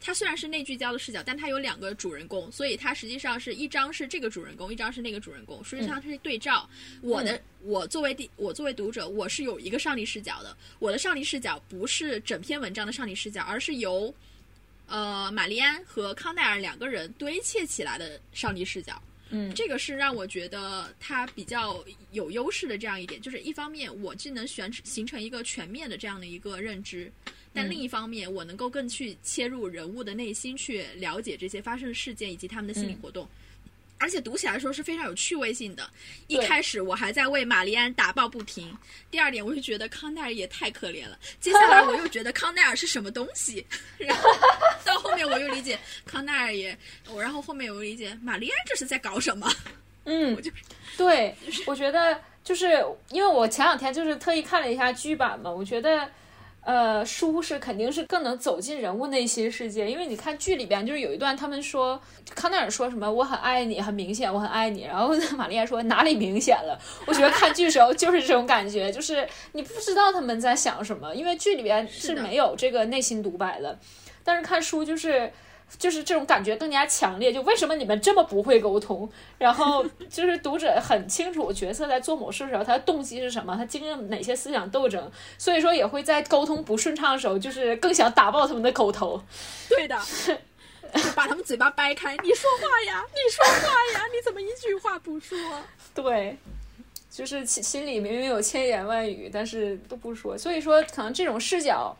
[0.00, 6.68] 它虽然是内聚焦的视角，但它有两个主人公，所以它实际上是一张是这个主人公，一张是那个主人公，实际上它是对照。
[7.02, 10.56] 我的我作为第我作为读者，我是有一个上帝视角的。
[10.80, 14.12] 我的上帝视角不是整篇文章的上帝视角，而是由。
[14.86, 27.10] 呃，玛丽安和康奈尔两个人堆砌起来的上帝视角，嗯，这个是让我觉得他比较有优势的这样一点，就是一方面我既能选形成一个全面的这样的一个认知，
[27.52, 33.28] 但另一方面我能够更去切入人物的内心，去了解这些发生的事件以及他们的心理活动。
[33.98, 35.88] 而且读起来的时候是非常有趣味性的。
[36.26, 38.76] 一开始我还在为玛丽安打抱不平，
[39.10, 41.18] 第二点我就觉得康奈尔也太可怜了。
[41.40, 43.64] 接下来我又觉得康奈尔是什么东西，
[43.96, 44.30] 然后
[44.84, 46.76] 到后面我又理解康奈尔也，
[47.10, 49.50] 我然后后面我又理解玛丽安这是在搞什么。
[50.04, 50.50] 嗯，我就
[50.96, 51.34] 对，
[51.66, 56.10] 我觉得就是因为我前两天就是特意看了一下剧版嘛，我觉得。
[56.66, 62.00] 呃，书是肯定是更能走进人物内心世界，因为你看剧里边就是有一段，他们说
[62.34, 66.76] 康奈尔说什么我很爱你，很明显我很爱你，然后玛丽亚说哪里明显了？
[67.06, 73.78] 我觉得看剧时候就是这种感觉，就是你不知道他们在想什么，因为剧里边是没有这个内心独白的，
[74.24, 75.32] 但是看书就是。
[75.78, 79.08] 就是这种感觉更加强烈，就为什么你们这么不会沟通？
[79.36, 89.20] 然后就是读者很清楚角色在做某事的时候，他的动机是什么，他经历哪些思想斗争，所以说也会在沟通不顺畅的时候，就是更想打爆他们的口头。
[89.68, 89.98] 对的，
[91.14, 95.36] 把他们嘴巴掰开，你说话呀，你说话呀，你怎么一句话不说？
[95.94, 96.38] 对，
[97.10, 100.38] 就是心心里明明有千言万语，但是都不说。
[100.38, 101.94] 所以说，可能这种视角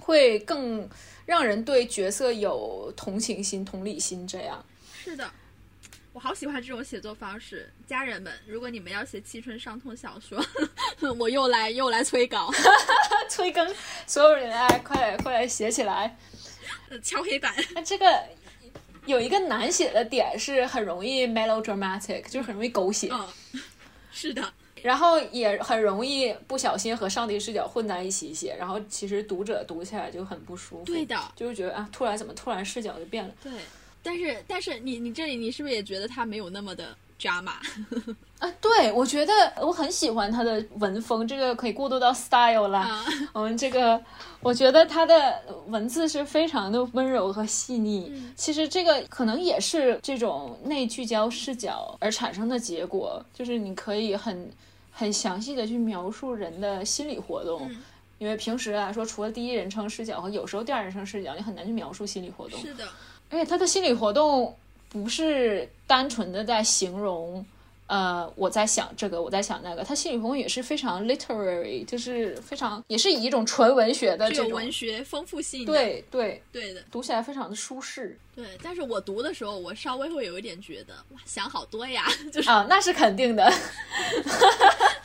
[0.00, 0.86] 会更。
[1.26, 4.64] 让人对角色有同情心、同理心，这样
[5.04, 5.28] 是的，
[6.12, 7.70] 我好喜欢这种写作方式。
[7.86, 10.42] 家人们，如果你们要写青春伤痛小说，
[11.18, 12.50] 我又来又来催稿，
[13.28, 13.74] 催更，
[14.06, 16.16] 所有人啊，快快来写起来，
[17.02, 17.54] 敲黑板。
[17.74, 18.22] 那这个
[19.04, 23.08] 有一个难写的点是很容易 melodramatic，就是很容易狗血。
[23.12, 23.28] 嗯，
[24.12, 24.52] 是的。
[24.86, 30.84] 然后也很容易不小心和上帝视角混在一起写，然后其实读者读起来就很不舒服。
[30.84, 33.34] 对的，就是觉得啊，突然怎么突然视角就变了？
[33.42, 33.50] 对，
[34.00, 37.54] 但是但是你你这里你是不是也觉得他没有那么的抓马？
[38.38, 42.86] 啊，对，我觉得我很喜欢他的文风，这个可以过渡到 style 了。
[43.32, 44.00] 我们这个，
[44.38, 48.12] 我觉得他的文字是非常的温柔和细腻。
[48.36, 54.48] 其实这个可能也是这种内聚焦视角而产生的结果，就是你可以很。
[54.98, 57.70] 很详细的去描述人的心理活动，
[58.16, 62.58] 因为平时来说，除了第一人称视角和有时候第二人称视角，你很难去描述心理活动。
[62.58, 62.88] 是的，
[63.28, 64.56] 而且他的心理活动
[64.88, 67.44] 不是单纯的在形容。
[67.88, 78.18] 呃，我在想这个，我在想那个，他心理活动也是非常 literary，就是非常也是以一种纯文学的这种文学丰富性，对对对的，读起来非常的舒适。
[78.34, 83.48] 对，但是我读的时候，我稍微会有一点觉得，哇，想好多呀， 就是啊，那是肯定的。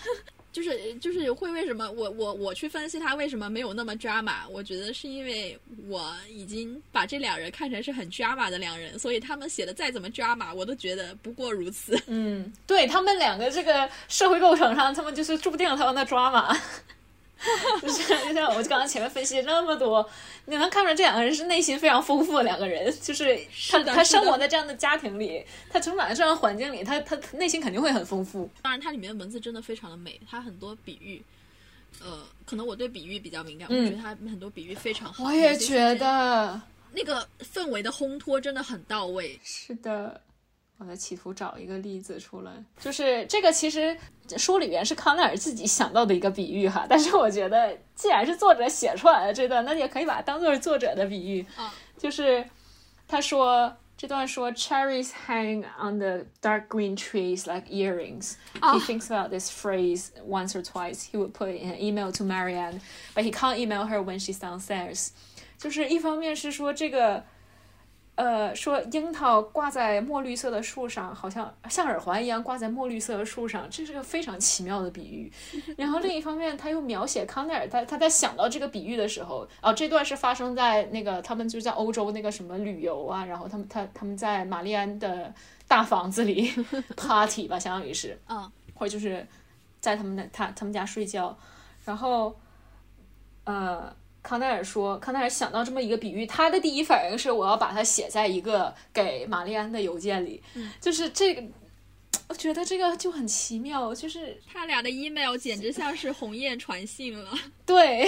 [0.51, 5.57] 就是就是会为什么我我我去分析他为什么没有那么抓马我觉得是因为
[5.87, 11.97] 我已经把这两人看成是很抓马的两人，所以他们写的再怎么抓马我都觉得不过如此。
[12.07, 16.53] 嗯，对他们两个这个社会构成上，他们就是注定了他们的抓马。
[17.81, 20.07] 就是就像我刚刚前面分析那么多，
[20.45, 23.39] 你能看出来这两个人是内心非常丰富的两个人，就是
[23.69, 28.49] 他他生活在这样的家庭里，他成长在这样的环境里，他他内心肯定会很丰富。
[28.61, 31.23] 当然，它里面的文字真的非常的美，它很多比喻，
[32.01, 35.23] 呃，可能我对比喻比较敏感，我觉得它很多比喻非常好。
[35.23, 36.61] 我也觉得，
[36.93, 39.39] 那个氛围的烘托真的很到位。
[39.43, 40.21] 是的，
[40.81, 43.95] 我在企图找一个例子出来，就是这个其实
[44.35, 51.45] 书里边是康奈尔自己想到的一个比喻哈，但是我觉得既然是作者写出来的这段，那也可以把它当做是作者的比喻。
[51.55, 52.43] 啊，就是
[53.07, 58.33] 他说这段说 cherries hang on the dark green trees like earrings.
[58.59, 61.03] He thinks about this phrase once or twice.
[61.11, 62.81] He would put it in an email to Marianne,
[63.13, 65.09] but he can't email her when she's downstairs.
[65.59, 67.23] 就是一方面是说这个。
[68.15, 75.31] 呃，说樱桃挂在墨绿色的树上，好像像耳环一样挂在墨绿色的树上，这是个非常奇妙的比喻。
[75.77, 85.33] 然后另一方面，他又描写康奈尔，他他在想到这个比喻的时候，哦，这段是发生在那个他们就在欧洲那个什么旅游啊，然后他们他他们在玛丽安的
[85.67, 86.51] 大房子里
[86.95, 89.25] party 吧，相当于是，嗯，或者就是
[89.79, 91.35] 在他们的他他们家睡觉，
[91.85, 92.37] 然后，
[93.45, 93.95] 呃。
[94.23, 100.41] 康奈尔说：“康奈尔想到这么一个比喻，他的第一反应是我要把它写在一个给玛丽安的邮件里。
[100.79, 101.43] 就是这个，
[102.27, 107.31] 我觉得这个就很奇妙，就是他俩的 email 简直像是鸿雁传信了。
[107.65, 108.07] 对，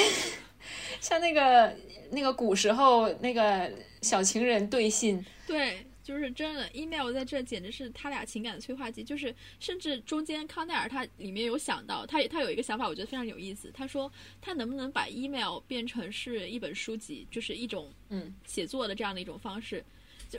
[1.02, 1.76] 像那个
[2.12, 3.72] 那个古时候那个
[4.02, 5.26] 小情人对信。
[5.48, 9.04] 对。”就是真的，email 在这简直是他俩情感的催化剂。
[9.04, 13.72] 就是甚至中间康奈尔他里面有想到，他他有一个想法，我觉得非常有意思。
[13.74, 14.12] 他说
[14.42, 19.84] 他能不能把 email 变成是一本书籍，就是一种嗯写作的这样的一种方式。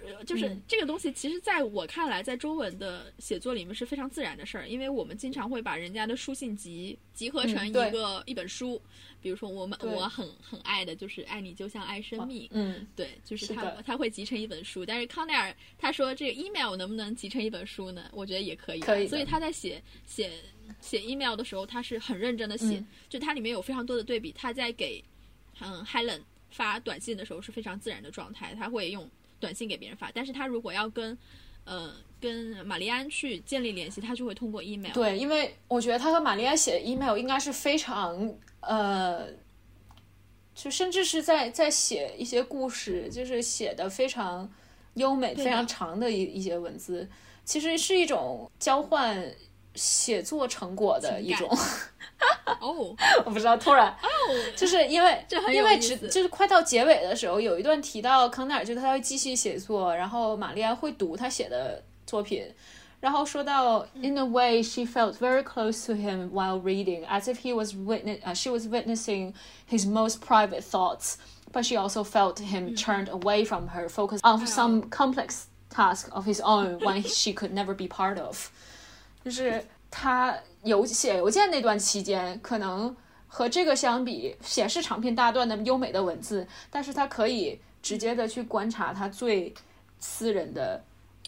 [0.00, 8.80] 就就是这个东西，其实在我看来，在中文的写作里面是非常自然的事儿，因为我们经常会把人家的书信集集合成一个一本书。
[9.20, 14.84] 比如说，我们我很很爱的就是爱你就像爱生命，嗯，对，就是他他会集成一本书。
[14.84, 18.10] 但是康奈尔他说这个 email 能不能集成一本书呢？
[18.12, 19.08] 我觉得也可以，可以。
[19.08, 20.30] 所以他在写写
[20.82, 24.30] 写 email 的时候，他是很认真的写，就它里面有非常多的对比。
[24.32, 25.02] 他在给
[25.58, 29.08] 嗯 Helen 发短信的时候是非常自然的状态，他会用
[29.44, 30.10] 短信给别人发。
[30.14, 31.16] 但是他如果要跟
[31.64, 32.34] 呃跟
[32.66, 34.92] 玛丽安去建立联系，他就会通过 email。
[34.92, 38.34] 对，因为我觉得他和玛丽安写的 email 应该是非常。
[38.66, 39.28] 呃，
[40.54, 44.50] 就甚至是在在写一些故事，就是写的非常
[44.94, 47.06] 优美、非常长的一一些文字，
[47.44, 49.22] 其实是一种交换
[49.75, 51.49] 写作成果的一种。
[52.59, 54.07] 哦，我不知道，突然哦，
[54.55, 62.43] 就是因为因为只就是快到结尾的时候，有一段提到康奈尔，就是他会继续写作，然后玛丽安会读他写的作品。
[62.99, 68.19] 然后说到，in a way, she felt very close to him while reading, as if he was witness,
[68.23, 69.33] uh, she was witnessing
[69.69, 71.15] his most private thoughts.
[71.53, 76.25] But she also felt him turned away from her, focused on some complex task of
[76.25, 78.51] his own, one she could never be part of.
[79.24, 82.94] 就是他邮写邮件那段期间，可能
[83.26, 89.54] 和这个相比，显示长篇大段的优美的文字，但是他可以直接的去观察他最
[89.98, 90.84] 私人的。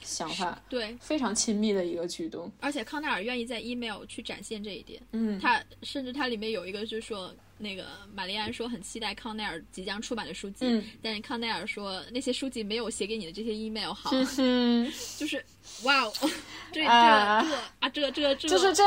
[0.06, 5.02] 想法对非常亲密的一个举动，而且康奈尔愿意在 email 去展现这一点。
[5.10, 7.84] 嗯，他甚至他里面有一个就是说，那个
[8.14, 15.44] 玛丽安说很期待康奈尔即将出版的书籍，嗯，但是康奈尔说那些书籍没有写给你的这些 email 好，嗯， 就是
[15.82, 16.12] 哇哦，
[16.70, 17.44] 这这啊
[17.92, 18.84] 这这这，就是这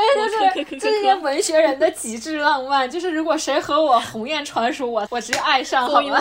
[0.54, 6.18] 就是这些文学人的极致浪漫，就是如果谁和我鸿雁传书，我我直接爱上，好吗？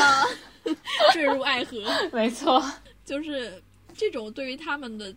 [1.13, 1.81] 坠入爱河，
[2.11, 2.61] 没错，
[3.05, 3.63] 就是。
[3.99, 5.13] 这种对于他们的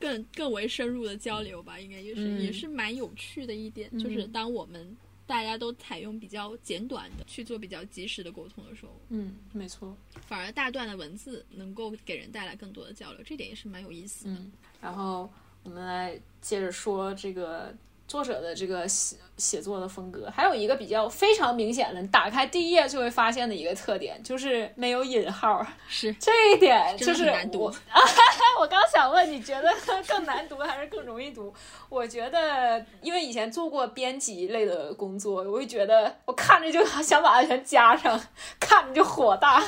[0.00, 3.90] 更更为深入的交流吧，应该也是也是蛮有趣的一点。
[3.98, 4.96] 就是当我们
[5.26, 9.94] 大家都采用比较简短的去做比较及时的沟通的时候，嗯，没错，
[10.26, 14.36] 反而大段的文字能够给人带来更多的交流，这点也是蛮有意思的。
[14.80, 15.30] 然后
[15.62, 17.76] 我们来接着说这个。
[18.12, 25.66] 作者的这个写写作的风格，还有一个比较非常明显的，打开第一页就会发现的一个特点，就是没有引号。
[25.88, 27.72] 是这一点就是难读。
[28.60, 29.74] 我刚想问，你觉得
[30.06, 31.50] 更难读还是更容易读？
[31.88, 38.20] 我觉得，因为以前做过编辑类的工作，我就觉得我看着就想把它全加上，
[38.60, 39.64] 看着就火大。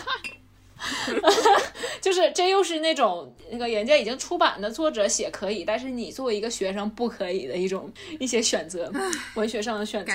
[2.01, 7.91] 就是这又是那种那个人家已经出版的作者写可以，但是你作为一个学生不可以的一种
[8.21, 8.93] 一些选择，
[9.35, 10.13] 文学上的选择。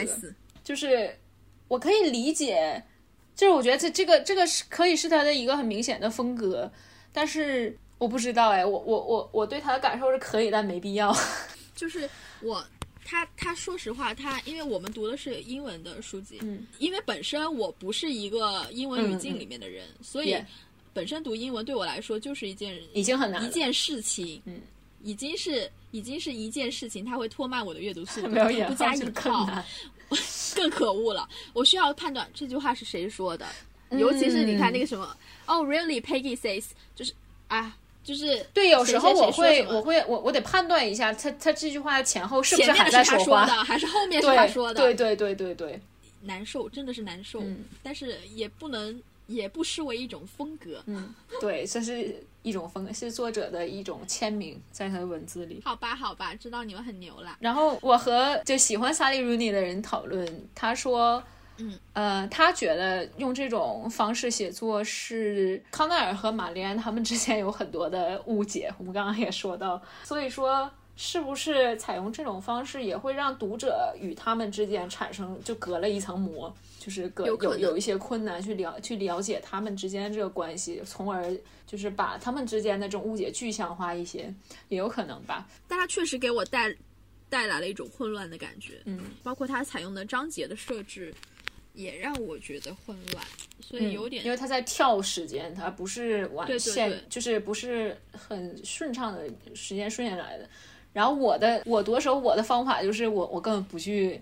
[0.63, 1.17] 就是
[1.67, 2.83] 我可以理解，
[3.35, 6.71] 就是我觉得这这个这个是可以是他的一个很明显的风格，
[7.11, 11.15] 但是我不知道哎，我我我我对他的感受是可以，但没必要。
[11.75, 12.09] 就是
[12.41, 12.63] 我。
[13.09, 20.37] 他他说实话，他因为我们读的是英文的书籍，嗯，因为本身我不是一个英文语境里面的人，所以
[20.93, 24.61] 本身读英文对我来说就是一件已经很难一件事情，嗯，
[25.01, 29.49] 已经是已经是一件事情，它会拖慢我的阅读速度， 没有不加引号，
[30.55, 31.27] 更可恶了。
[31.53, 33.47] 我需要判断这句话是谁说的，
[33.89, 35.17] 尤其是你看那个什么，
[35.47, 36.65] 哦，really Peggy says，
[36.95, 37.11] 就是
[37.47, 44.81] 啊，就是对，有时候我会，我会，我我得判断一下，他他这句话的前后是不是还在说话，还是后面是他说的？
[44.81, 45.81] 对对对对对，
[46.21, 47.43] 难受，真的是难受，
[47.83, 49.01] 但是也不能。
[49.29, 55.61] 也不失为一种风格，嗯，对，这是一种风，是作者的一种签名，在他的文字里。
[55.63, 57.37] 好吧，好吧，知道你们很牛了。
[57.39, 61.23] 然后我和就喜欢萨利·鲁尼的人讨论，他说，
[61.59, 68.73] 嗯，呃，他觉得用这种方式写作是康奈尔和玛丽安他们之间有很多的误解。
[68.77, 76.53] 我们刚刚也说到，所以说是不是采用这种方式也会让读者与他们之间产生就隔了一层膜？
[76.79, 81.35] 就是隔有有一些困难去了去了解他们之间这个关系，从而
[81.67, 84.33] 就是把他们之间的这种误解具象化一些，
[84.69, 85.45] 也有可能吧。
[85.67, 86.73] 但他确实给我带
[87.29, 91.13] 带来了一种混乱的感觉，嗯，包括它采用的章节的设置
[91.73, 93.25] 也让我觉得混乱，
[93.61, 100.49] 所以有点因为他在跳时间，他不是完线，就是不是很顺畅的时间顺下来的。
[100.93, 104.21] 然后我的我夺手，我的方法就是我我根本不去。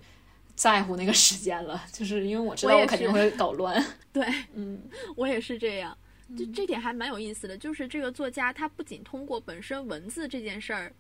[0.57, 3.79] 在乎那个时间了，就是因为我知道我肯定会搞乱。
[4.11, 4.25] 对，
[4.55, 4.81] 嗯，
[5.15, 5.95] 我也是这样。
[6.35, 10.91] 就这点还蛮有意思的，就是这个作家他不仅通过本身文字这件事儿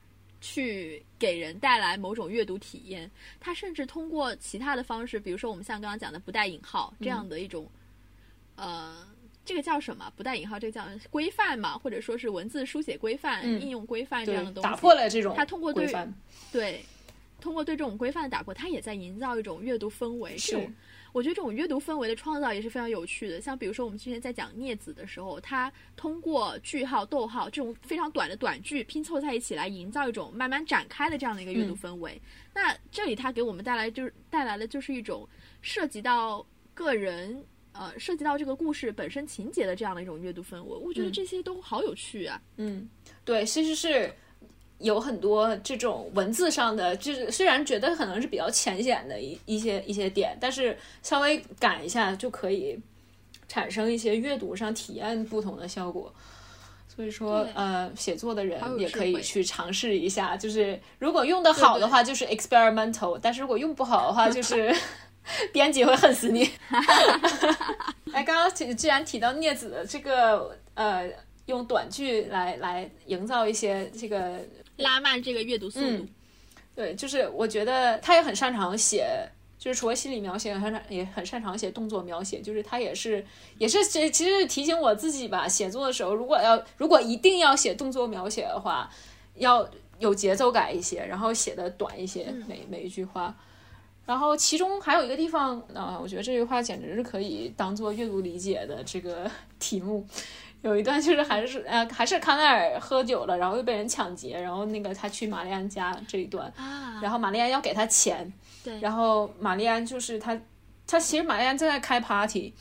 [0.49, 7.69] 去给人带来某种阅读体验，他甚至通过其他的方式，比如说我们像刚刚讲的不带引号这样的一种，
[8.55, 9.05] 呃，
[9.43, 10.09] 这个叫什么？
[10.15, 16.13] 不带引号，这个叫规范嘛，或者说是文字书写规范、应用规范这样的东西，打破了这种他通过规范，
[16.49, 16.81] 对。
[17.39, 20.37] 通过对这种规范的打破，它也在营造一种阅读氛围。
[20.37, 20.57] 是，
[21.13, 23.39] 我觉得这种阅读氛围的创造也是非常有趣的。
[23.39, 32.19] 像比如说，我们之前在讲镊子的时候，它通过句号、逗号这种非常短的短句拼凑在一起，来营造一种慢慢展开的这样的一个阅读氛围。
[32.53, 35.27] 那这里它给我们带来就是带来的就是一种
[35.61, 40.75] 涉及到个人呃，涉及到这个故事本身情节的这样的一种阅读氛围。
[40.75, 42.41] 我觉得这些都好有趣啊。
[42.55, 42.89] 嗯，
[43.23, 44.11] 对，其实是。
[44.79, 52.79] 有很多这种文字上的，就是虽然觉得可能是比较浅显的一一些一些点，但是稍微改一下就可以
[53.47, 56.13] 产生一些阅读上体验不同的效果。
[56.87, 60.37] 所以说，呃，写作的人也可以去尝试一下。
[60.37, 64.71] 就是如果用的好的话，就是 experimental；但是如果用不好的话，就是
[65.53, 66.49] 编辑会恨死你。
[68.13, 71.07] 哎，刚刚既既然提到镊子的这个，呃，
[71.45, 74.39] 用短句来来营造一些这个。
[74.77, 76.07] 拉慢这个阅读速度，
[76.75, 79.07] 对，就是我觉得他也很擅长写，
[79.57, 82.39] 就是除了心理描写，很也很擅长写动作描写。
[82.41, 83.25] 就是他也是，
[83.57, 88.89] 也是其其实提醒我自己吧，写作的时候，如果要如果一定要写动作描写的话，
[89.35, 89.67] 要
[89.99, 93.35] 有节奏感一些，然后写的短一些，每每一句话。
[94.05, 99.29] 然后其中还有一个地方啊，我觉得这句话简直是可以当做阅读理解的这个
[99.59, 100.07] 题目。
[100.63, 106.51] 有一段就是还是呃还是康奈尔喝酒了，然后又被人抢劫，然后那个他去玛丽安家这一段，
[107.01, 108.31] 然后玛丽安要给他钱，
[108.63, 110.37] 对，然后玛丽安就是他，
[110.87, 112.51] 他其实玛丽安正在开 party，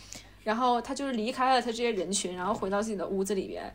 [0.44, 3.74] 然后他就是离开了他这些人群，然后回到自己的屋子里边，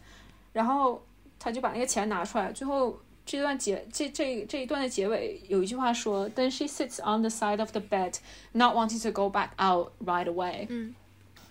[0.54, 1.04] 然后
[1.40, 2.96] 他就把那个钱拿出来，最后
[3.26, 8.16] 这段结这这这一段的结尾有一句话说，Then she sits on the side of the bed,
[8.52, 10.68] not wanting to go back out right away。
[10.70, 10.96] 嗯。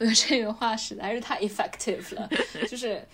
[0.00, 2.28] 我觉得这个话实在是太 effective 了，
[2.66, 3.06] 就是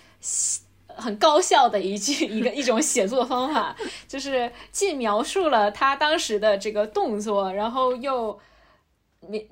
[0.87, 3.77] 很高效的一句 一个一种写作方法，
[4.09, 8.39] 就是既描述了他当时的这个动作，然后又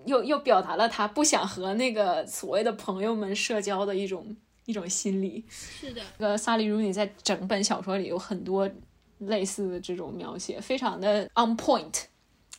[0.07, 4.37] 又又表达了他不想和那个所谓的朋友们社交的一种
[4.67, 5.45] 一种心理。
[5.51, 8.71] 是的，那个萨利·鲁尼在整本小说里有很多
[9.19, 12.05] 类似的这种描写，非常的 on point。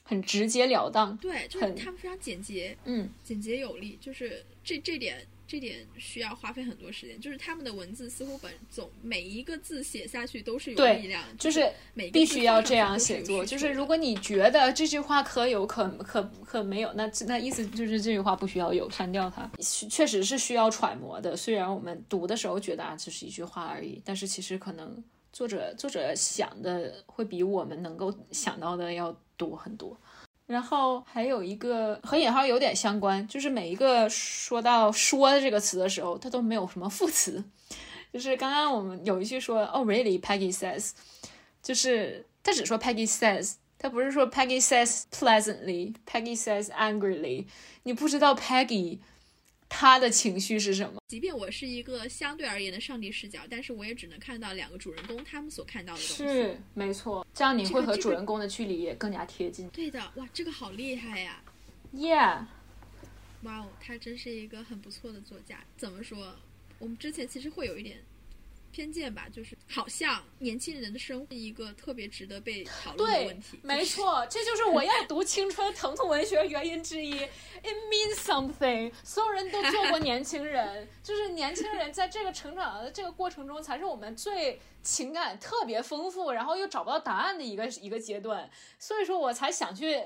[0.07, 7.21] 很直截了当，对，就是他们非常简洁，嗯，简洁有力，就是这这点这点需要花费很多时间。
[7.21, 11.71] 就是他们的文字似乎本总每一个字写下去都是有力量，就是
[12.11, 13.45] 必须要这样写作。
[13.45, 19.49] 就是如果你觉得这句话可有可可可没有，那那意思就是这句话不需要有，删掉它。
[19.61, 21.37] 确实是需要揣摩的。
[21.37, 29.15] 虽然我们读的时候觉得啊，只是一句话而已，但是其实可能作者作者想的会比我们能够想到的要。
[29.37, 29.99] 多很多，
[30.47, 37.43] 然后还有一个和引号有点相关，就是每一个说到“说”的这个词的时候，它都没有什么副词。
[38.13, 40.19] 就是刚刚我们有一句说，“Oh, really?
[40.19, 40.91] Peggy says”，
[41.61, 47.47] 就是他只说 “Peggy says”，他不是说 “Peggy says pleasantly”，“Peggy says angrily”，
[47.84, 48.99] 你不知道 Peggy。
[49.67, 51.01] 他的情绪是什么？
[51.07, 56.27] 即便我是一个相对而言的上帝视角，但是我也只能看到两个主人公他们所看到的东西。
[56.27, 57.25] 是，没错。
[57.33, 59.67] 这样你会和主人公的距离也更加贴近。
[59.69, 61.41] 对的，哇，这个好厉害呀
[61.93, 62.45] ！Yeah，
[63.43, 65.63] 哇哦，他真是一个很不错的作家。
[65.77, 66.35] 怎么说？
[66.79, 67.97] 我们之前其实会有一点。
[68.76, 73.57] 偏见吧，就是好像年轻人的生活一个特别值得被讨论的问题。
[73.64, 77.14] 没错，这就是我要读青春疼痛文学原因之一。
[77.14, 78.91] It means something。
[79.02, 88.49] 所有人都做过年轻人，就是年轻人在这个成长的这个过程中，才是我们最情感特别丰富，然后又找不到答案的一个一个阶段。
[88.77, 90.03] 所以说我才想去。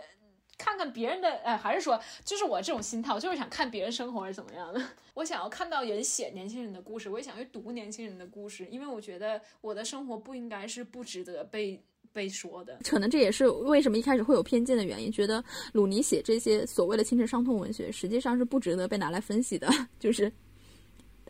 [0.59, 4.79] 看看别人的，哎，还是说，就是我这种心态，我就是想看别人生活是怎么样的。
[5.15, 11.81] 我想要看到人写年轻人的故事，我也想去读年轻人的故事，因为我觉得我的生活不应该是不值得被
[12.11, 12.77] 被说的。
[12.83, 19.67] 可能这也是为什么一开始会有偏见的原因，觉得鲁尼写这些所谓的青春伤痛文学，实际上是不值得被拿来分析的，
[19.97, 20.31] 就是。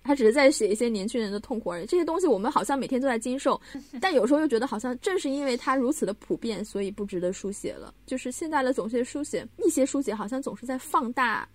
[0.04, 3.60] 他只是在写一些年轻人的痛苦而已，这些东西我们好像每天都在经受，
[4.02, 7.94] 但有时候又觉得好像正是因为它如此的普遍，所以不值得书写了。
[8.06, 11.48] 就是现在的总些书写一些书写，好像总是在放大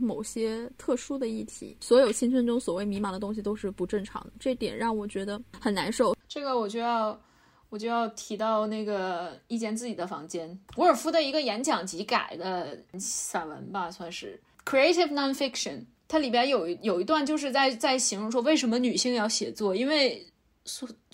[0.00, 1.76] 某些特殊的议题。
[1.80, 6.16] 所有青春中所谓迷茫的东西都是不正常的，这点让我觉得很难受。
[6.28, 7.20] 这个我就要
[7.68, 15.84] 我就要提到那个一间自己的房间，伍尔夫的一个演讲集改的散文吧，算是 creative nonfiction。
[16.12, 20.26] 它里边有有一段就是在在形容说为什么女性要写作，因为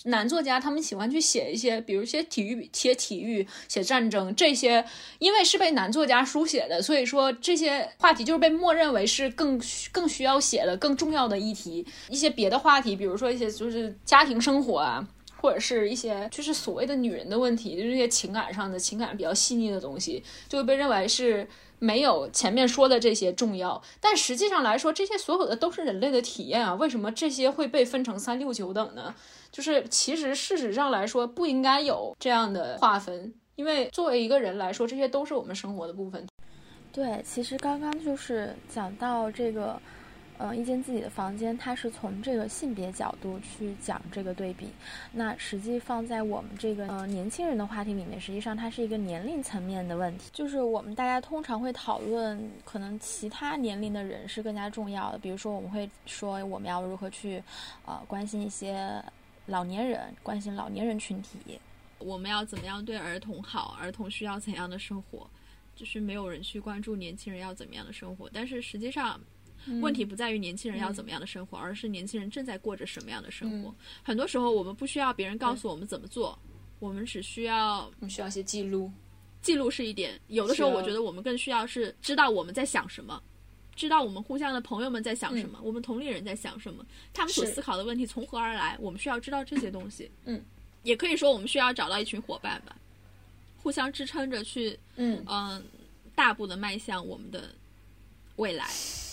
[0.03, 4.83] 男作家他们喜欢去写一些，比如写体育、写体育、写战争这些，
[5.19, 9.57] 因为是被男作家书写的，所以说这些话题就是被默认为是更
[9.93, 11.87] 更需要写的、更重要的议题。
[12.09, 15.07] 一些别的话题，比如说一些就是家庭生活啊，
[15.37, 21.47] 或者是一些就是所谓的女人的问题，就是这些情感上的情感比较细腻的东西，就会被认为是。
[21.79, 26.75] 没有前面说的这些重要，但实际上来说，这些所有的都是人类的体验啊。
[26.75, 29.15] 为什么这些会被分成三六九等呢？
[29.51, 36.27] 就是其实事实上来说，不应该有这样的划分，因为作为一个人来说，这些都是我们生活的部分。
[36.91, 39.79] 对，其实刚刚就是讲到这个。
[40.39, 44.69] 呃，一间自己的房间，它是从这个性别角度去讲这个对比。
[45.11, 50.29] 那实际放在我们这个呃年轻人的话题里面，实际上它是一个年龄层面的问题。
[50.31, 55.17] 就是我们大家通常会讨论，可能其他年龄的人是更加重要的。
[55.17, 57.43] 比如说，我们会说我们要如何去
[57.85, 59.03] 呃关心一些
[59.45, 61.59] 老年人，关心老年人群体。
[61.97, 63.77] 我们要怎么样对儿童好？
[63.77, 65.29] 儿童需要怎样的生活？
[65.75, 68.29] 就是没有人去关注年轻人要怎么样的生活。
[68.31, 69.19] 但是实际上。
[69.81, 73.73] 问题不在于年轻人要怎么样的生活，而是年轻人正在过着什么样的生活。
[74.03, 76.37] 很多时候，我们不需要别人告诉我们怎么做，
[76.79, 78.91] 我们只需要我们需要一些记录。
[79.41, 83.21] 记录是一点，有的时候我觉得我们更需要是知道我们在想什么，
[83.75, 90.11] 知道我们互相的朋友们在想什么，我们同龄人在想什么，他们所思考的问题从何而来，我们需要知道这些东西。
[90.25, 90.41] 嗯，
[90.83, 92.75] 也可以说我们需要找到一群伙伴吧，
[93.63, 95.23] 互相支撑着去，嗯。
[95.27, 95.63] 嗯，
[96.15, 97.55] 大步的迈向我们的。
[98.39, 98.65] 未来，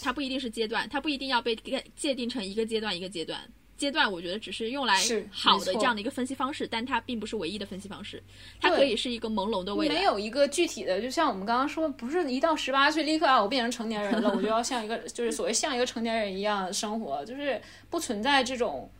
[0.02, 1.54] 它不一定是阶段，它不一定要被
[1.96, 3.40] 界定成一个阶段一个阶段。
[3.76, 4.98] 阶段我觉得只是用来
[5.30, 8.22] 好的这样的一个分析方式，但它并不是唯一的分析方式。
[8.58, 10.98] 它可以是一个朦胧的未来，没有一个具体的。
[11.02, 18.90] 就像我们刚刚说，不是一到十八岁立刻啊，我变成成年人了，我就要像一个 就是所谓像一个成年人一样生活，就是不存在这种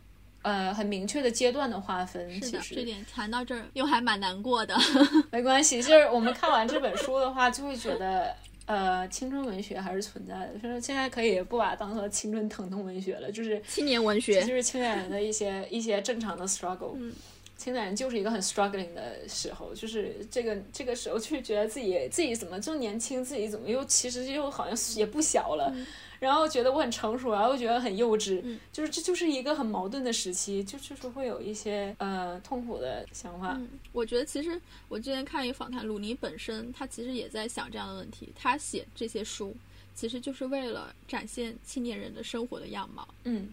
[0.43, 2.39] 呃很明确的阶段的划分。
[2.39, 4.77] 是的，这点谈到这儿又还蛮难过的。
[5.31, 8.35] 没关系，就是我们看完这本书的话，就会觉得。
[8.67, 16.91] 呃，青春文学还是存在的，就是现在可以不把它当做青春疼痛文学了，就是青年文学，就是青年人的一些一些正常的 struggle。
[16.95, 17.13] 嗯，
[17.57, 25.73] 青年人就是一个很 struggling 的时候，就是这个这个时候，就觉得自己自己怎么这么年轻，自己怎么又其实又好像也不小了。
[26.19, 28.41] 然后觉得我很成熟，然后又觉得很幼稚，
[28.71, 33.59] 就是这就是一个很矛盾的时期，就就是会有一些呃痛苦的想法。
[33.91, 39.55] 我觉得其实我之前看一个访谈，鲁尼本身他其实也在想这样的问题，他写这些书
[39.93, 43.07] 其实就是为了展现青年人的生活的样貌。
[43.23, 43.49] 嗯，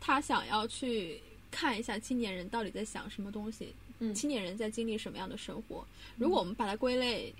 [0.00, 3.74] 他想要去看一下青年人到底在想什么东西，
[4.14, 5.86] 青年人在经历什么样的生活。
[6.16, 7.34] 如果我们把它归类。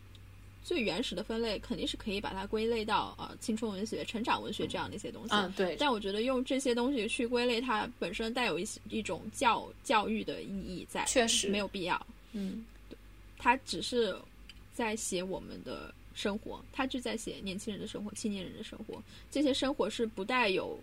[0.65, 5.35] 最原始的分类肯定是可以把它归类到呃青春文学、成长文学这样的一些东西。
[5.35, 5.77] 嗯，对。
[5.79, 12.07] 但我觉得用这些东西去归类，它本身带有一一种教教育的意义在，确实没有必要。
[12.33, 12.65] 嗯，
[13.37, 14.17] 它只是
[14.73, 19.03] 在写我们的生活，它就在写年轻人的生活、青年人的生活。
[19.31, 20.81] 这些生活是不带有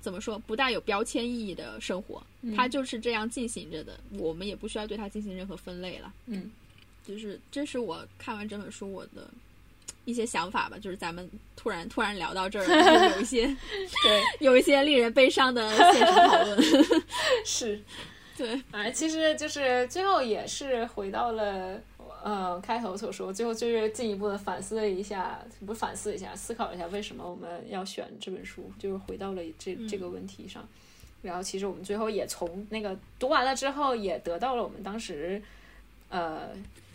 [0.00, 2.20] 怎么说不带有标签意义的生活，
[2.56, 4.00] 它就是这样进行着的。
[4.18, 6.12] 我们也不需要对它进行任何分类了。
[6.26, 6.50] 嗯。
[7.06, 9.28] 就是这是我看完这本书我的
[10.04, 10.76] 一些想法吧。
[10.78, 13.46] 就是咱们突然突然聊到这儿，有一些
[14.02, 16.58] 对，有一些令人悲伤的现实讨论。
[17.44, 17.80] 是，
[18.36, 21.80] 对，反正其实就是最后也是回到了
[22.22, 30.66] 呃开头所说，最后就是进一步的反思了一下，不是反思一下，思考一下为什么我们要选这本书，就是回到了这这个问题上。
[31.22, 35.42] 然后其实我们最后也从那个读完了之后，也得到了我们当时
[36.08, 36.50] 呃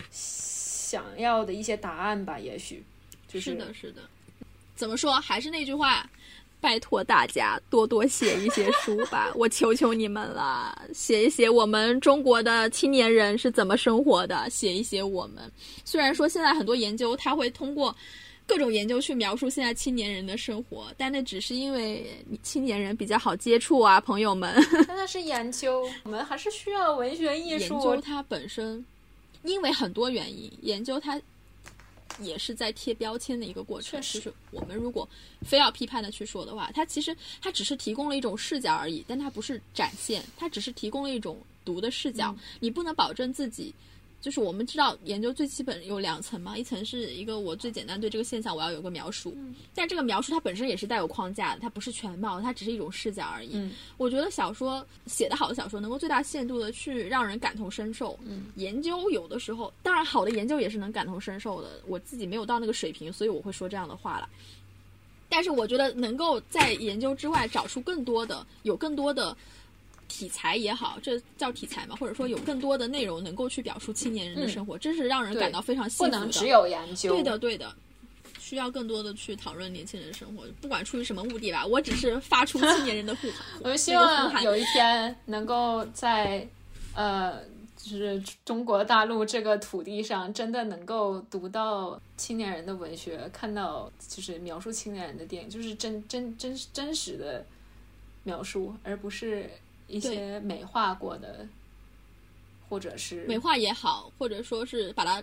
[0.10, 2.84] 想要的一些答案吧，也许
[3.28, 4.02] 就是的，是的。
[4.76, 5.14] 怎么说？
[5.14, 6.10] 还是那句话。
[6.60, 15.52] 拜托大家多多写一些书吧， 我求求你们了，写一写我们中国的青年人是怎么生活的，写一写我们。
[15.84, 17.96] 虽然说现在很多研究他会通过
[18.46, 22.06] 各种研究去描述现在青年人的生活，但那只是因为
[22.44, 24.54] 青年人比较好接触啊，朋友们。
[24.88, 27.74] 但那是研究，我们还是需要文学艺术。
[27.74, 28.86] 研究它本身，
[29.44, 31.22] 因为很多原因，研究它。
[32.20, 34.00] 也是在贴标签的一个过程。
[34.00, 35.08] 就是我们如果
[35.44, 42.36] 非要批判的去说的话，它其实它只是提供了一种视角而已，但它不是展现，它只是提供了一种读的视角。
[42.60, 43.74] 你不能保证自己。
[44.22, 49.36] 就是我们知道研究最基本有两层嘛，一层是一个我最简单对这个现象我要有个描述，
[49.74, 53.70] 但这个描述它本身也是带有框架的，它不是全貌，它只是一种视角而已。
[53.98, 58.18] 我觉得小说写得好的小说能够最大限度的去让人感同身受。
[58.56, 64.30] 研究有的时候，当然好的研究也是能感同身受的，我自己没有到那个水平，所以我会说这样的话了。
[65.28, 69.36] 但是我觉得能够在研究之外找出更多的，有更多的。
[70.12, 71.96] 题材也好，这叫题材嘛？
[71.96, 76.20] 或者说有更多的内容能够去表述青年人的生活，真是让人感到非常幸福的。
[76.20, 77.14] 不能只有研究。
[77.14, 77.74] 对的，对的，
[78.38, 81.66] 需要更多的去讨论年轻人的生活，不管出于什么目的吧。
[81.66, 83.46] 我只是发出青年人的呼喊。
[83.64, 86.46] 我就希望有一天能够在
[86.94, 87.42] 呃，
[87.78, 97.46] 就是中国大陆这个土地上，真的能够读到青年人的文学，看到就是描述青年人的电影，就是真真真真实的
[98.24, 99.50] 描述，而不是。
[99.92, 101.46] 一些美化过的，
[102.70, 105.22] 或者是美化也好，或者说是把它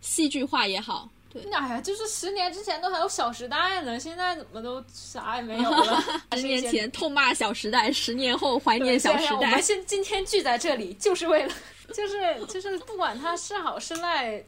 [0.00, 1.42] 戏剧化也好，对。
[1.52, 6.02] 哎呀，就是十年之前都还有《小时代》呢，现在怎么都啥也没有了？
[6.36, 9.30] 十年前痛骂《小时代》，十年后怀念《小时代》。
[9.36, 11.54] 我们现今天聚在这里，就是为了，
[11.94, 14.42] 就是就是不管它是好是赖，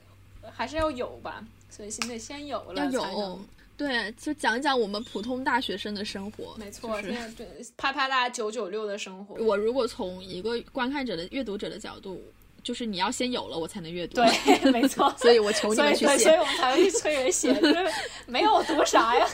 [0.52, 1.44] 还是要有吧。
[1.68, 3.40] 所以现在先有了，要有。
[3.80, 6.54] 对，就讲讲我们普通大学生的生活。
[6.58, 7.46] 没错，对，
[7.78, 9.42] 啪啪啦九九六的生活。
[9.42, 12.22] 我如果从一个观看者的阅读者的角度，
[12.62, 14.16] 就是你要先有了，我才能阅读。
[14.16, 15.10] 对，没错。
[15.16, 16.18] 所以我求你们去写。
[16.18, 17.90] 所以我们才会去催人写，就是
[18.26, 19.26] 没有读啥呀？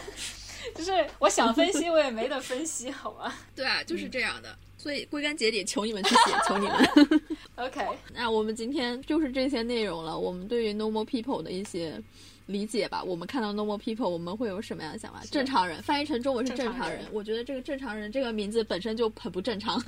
[0.76, 3.34] 就是我想分析，我也没得分析，好吗？
[3.56, 4.56] 对啊，就是这样的。
[4.78, 6.88] 所以归根结底，求你们去写，求你们。
[7.56, 10.16] OK，那我们今天就是这些内容了。
[10.16, 12.00] 我们对于 normal people 的一些。
[12.46, 15.20] 理解吧，我们看到 normal people，我们会有什么样的想法？
[15.30, 17.04] 正常人翻译成中文是正常人。
[17.12, 19.82] 我觉得这个正常人这个名字本身就很不正常。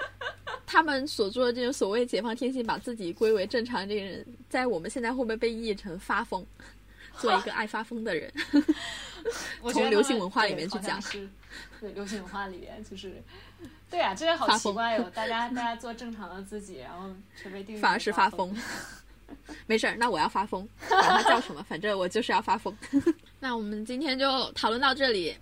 [0.66, 6.44] 他们所做的这种所谓解放天性，把自己归为正常这个人，在我们现在会不会被译成发疯？
[7.20, 8.32] 做一个爱发疯的人。
[9.72, 11.28] 从流行文化里面去讲，是
[11.80, 13.22] 对流行文化里面就是，
[13.88, 15.08] 对啊，这个好奇怪哟！
[15.14, 17.08] 大家大家做正常的自己，然后
[17.40, 18.54] 却被定义反而是发疯。
[19.66, 22.76] 没事儿，那我要发疯，管它叫什么，反正我就是要发疯。
[23.40, 25.36] 那我们今天就讨论到这里。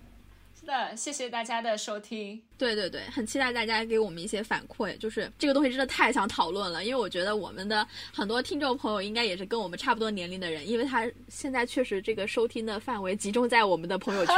[0.59, 2.41] 是的，谢谢大家的收听。
[2.57, 4.97] 对对对，很期待大家给我们一些反馈。
[4.97, 14.35] 就是这个东西真的太想讨论了，因为我觉得我们的很多听众朋友应该也是跟我们差不多年龄的人，因为他现在确实这个收听的范围集中在我们的朋友圈。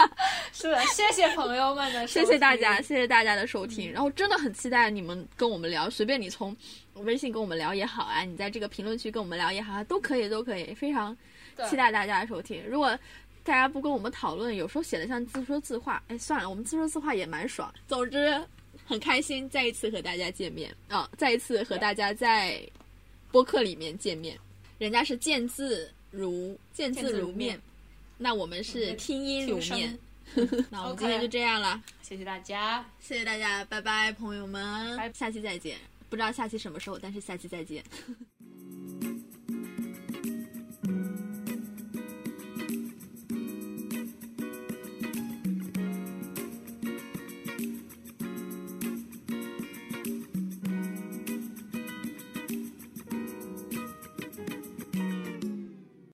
[0.54, 3.92] 是的，谢谢朋友们的，谢谢大家，谢谢大家的收听。
[3.92, 6.56] 然后真的很期待你们跟我们聊，随便你从。
[7.04, 11.16] 微信跟我们聊也好啊，你在这个评论区跟我们聊也好，都可以，都可以，非常
[11.68, 12.62] 期待大家的收听。
[12.66, 12.96] 如果
[13.44, 17.72] 大家不跟我们讨论，有时候写的像自说自话，哎，算了，我们自说自话也蛮爽。
[17.86, 18.40] 总之，
[18.84, 22.60] 很开心再一次和大家见面啊，再一次和大家在
[23.32, 24.38] 播客里面见面。
[24.78, 27.60] 人家是见字如见字如面，
[28.16, 29.98] 那我们是听音如面。
[30.70, 35.76] 那我们 今天就这样了，谢谢大家，谢谢大家，拜拜，朋友们，下期再见。
[36.08, 37.84] 不知道下期什么时候，但是下期再见。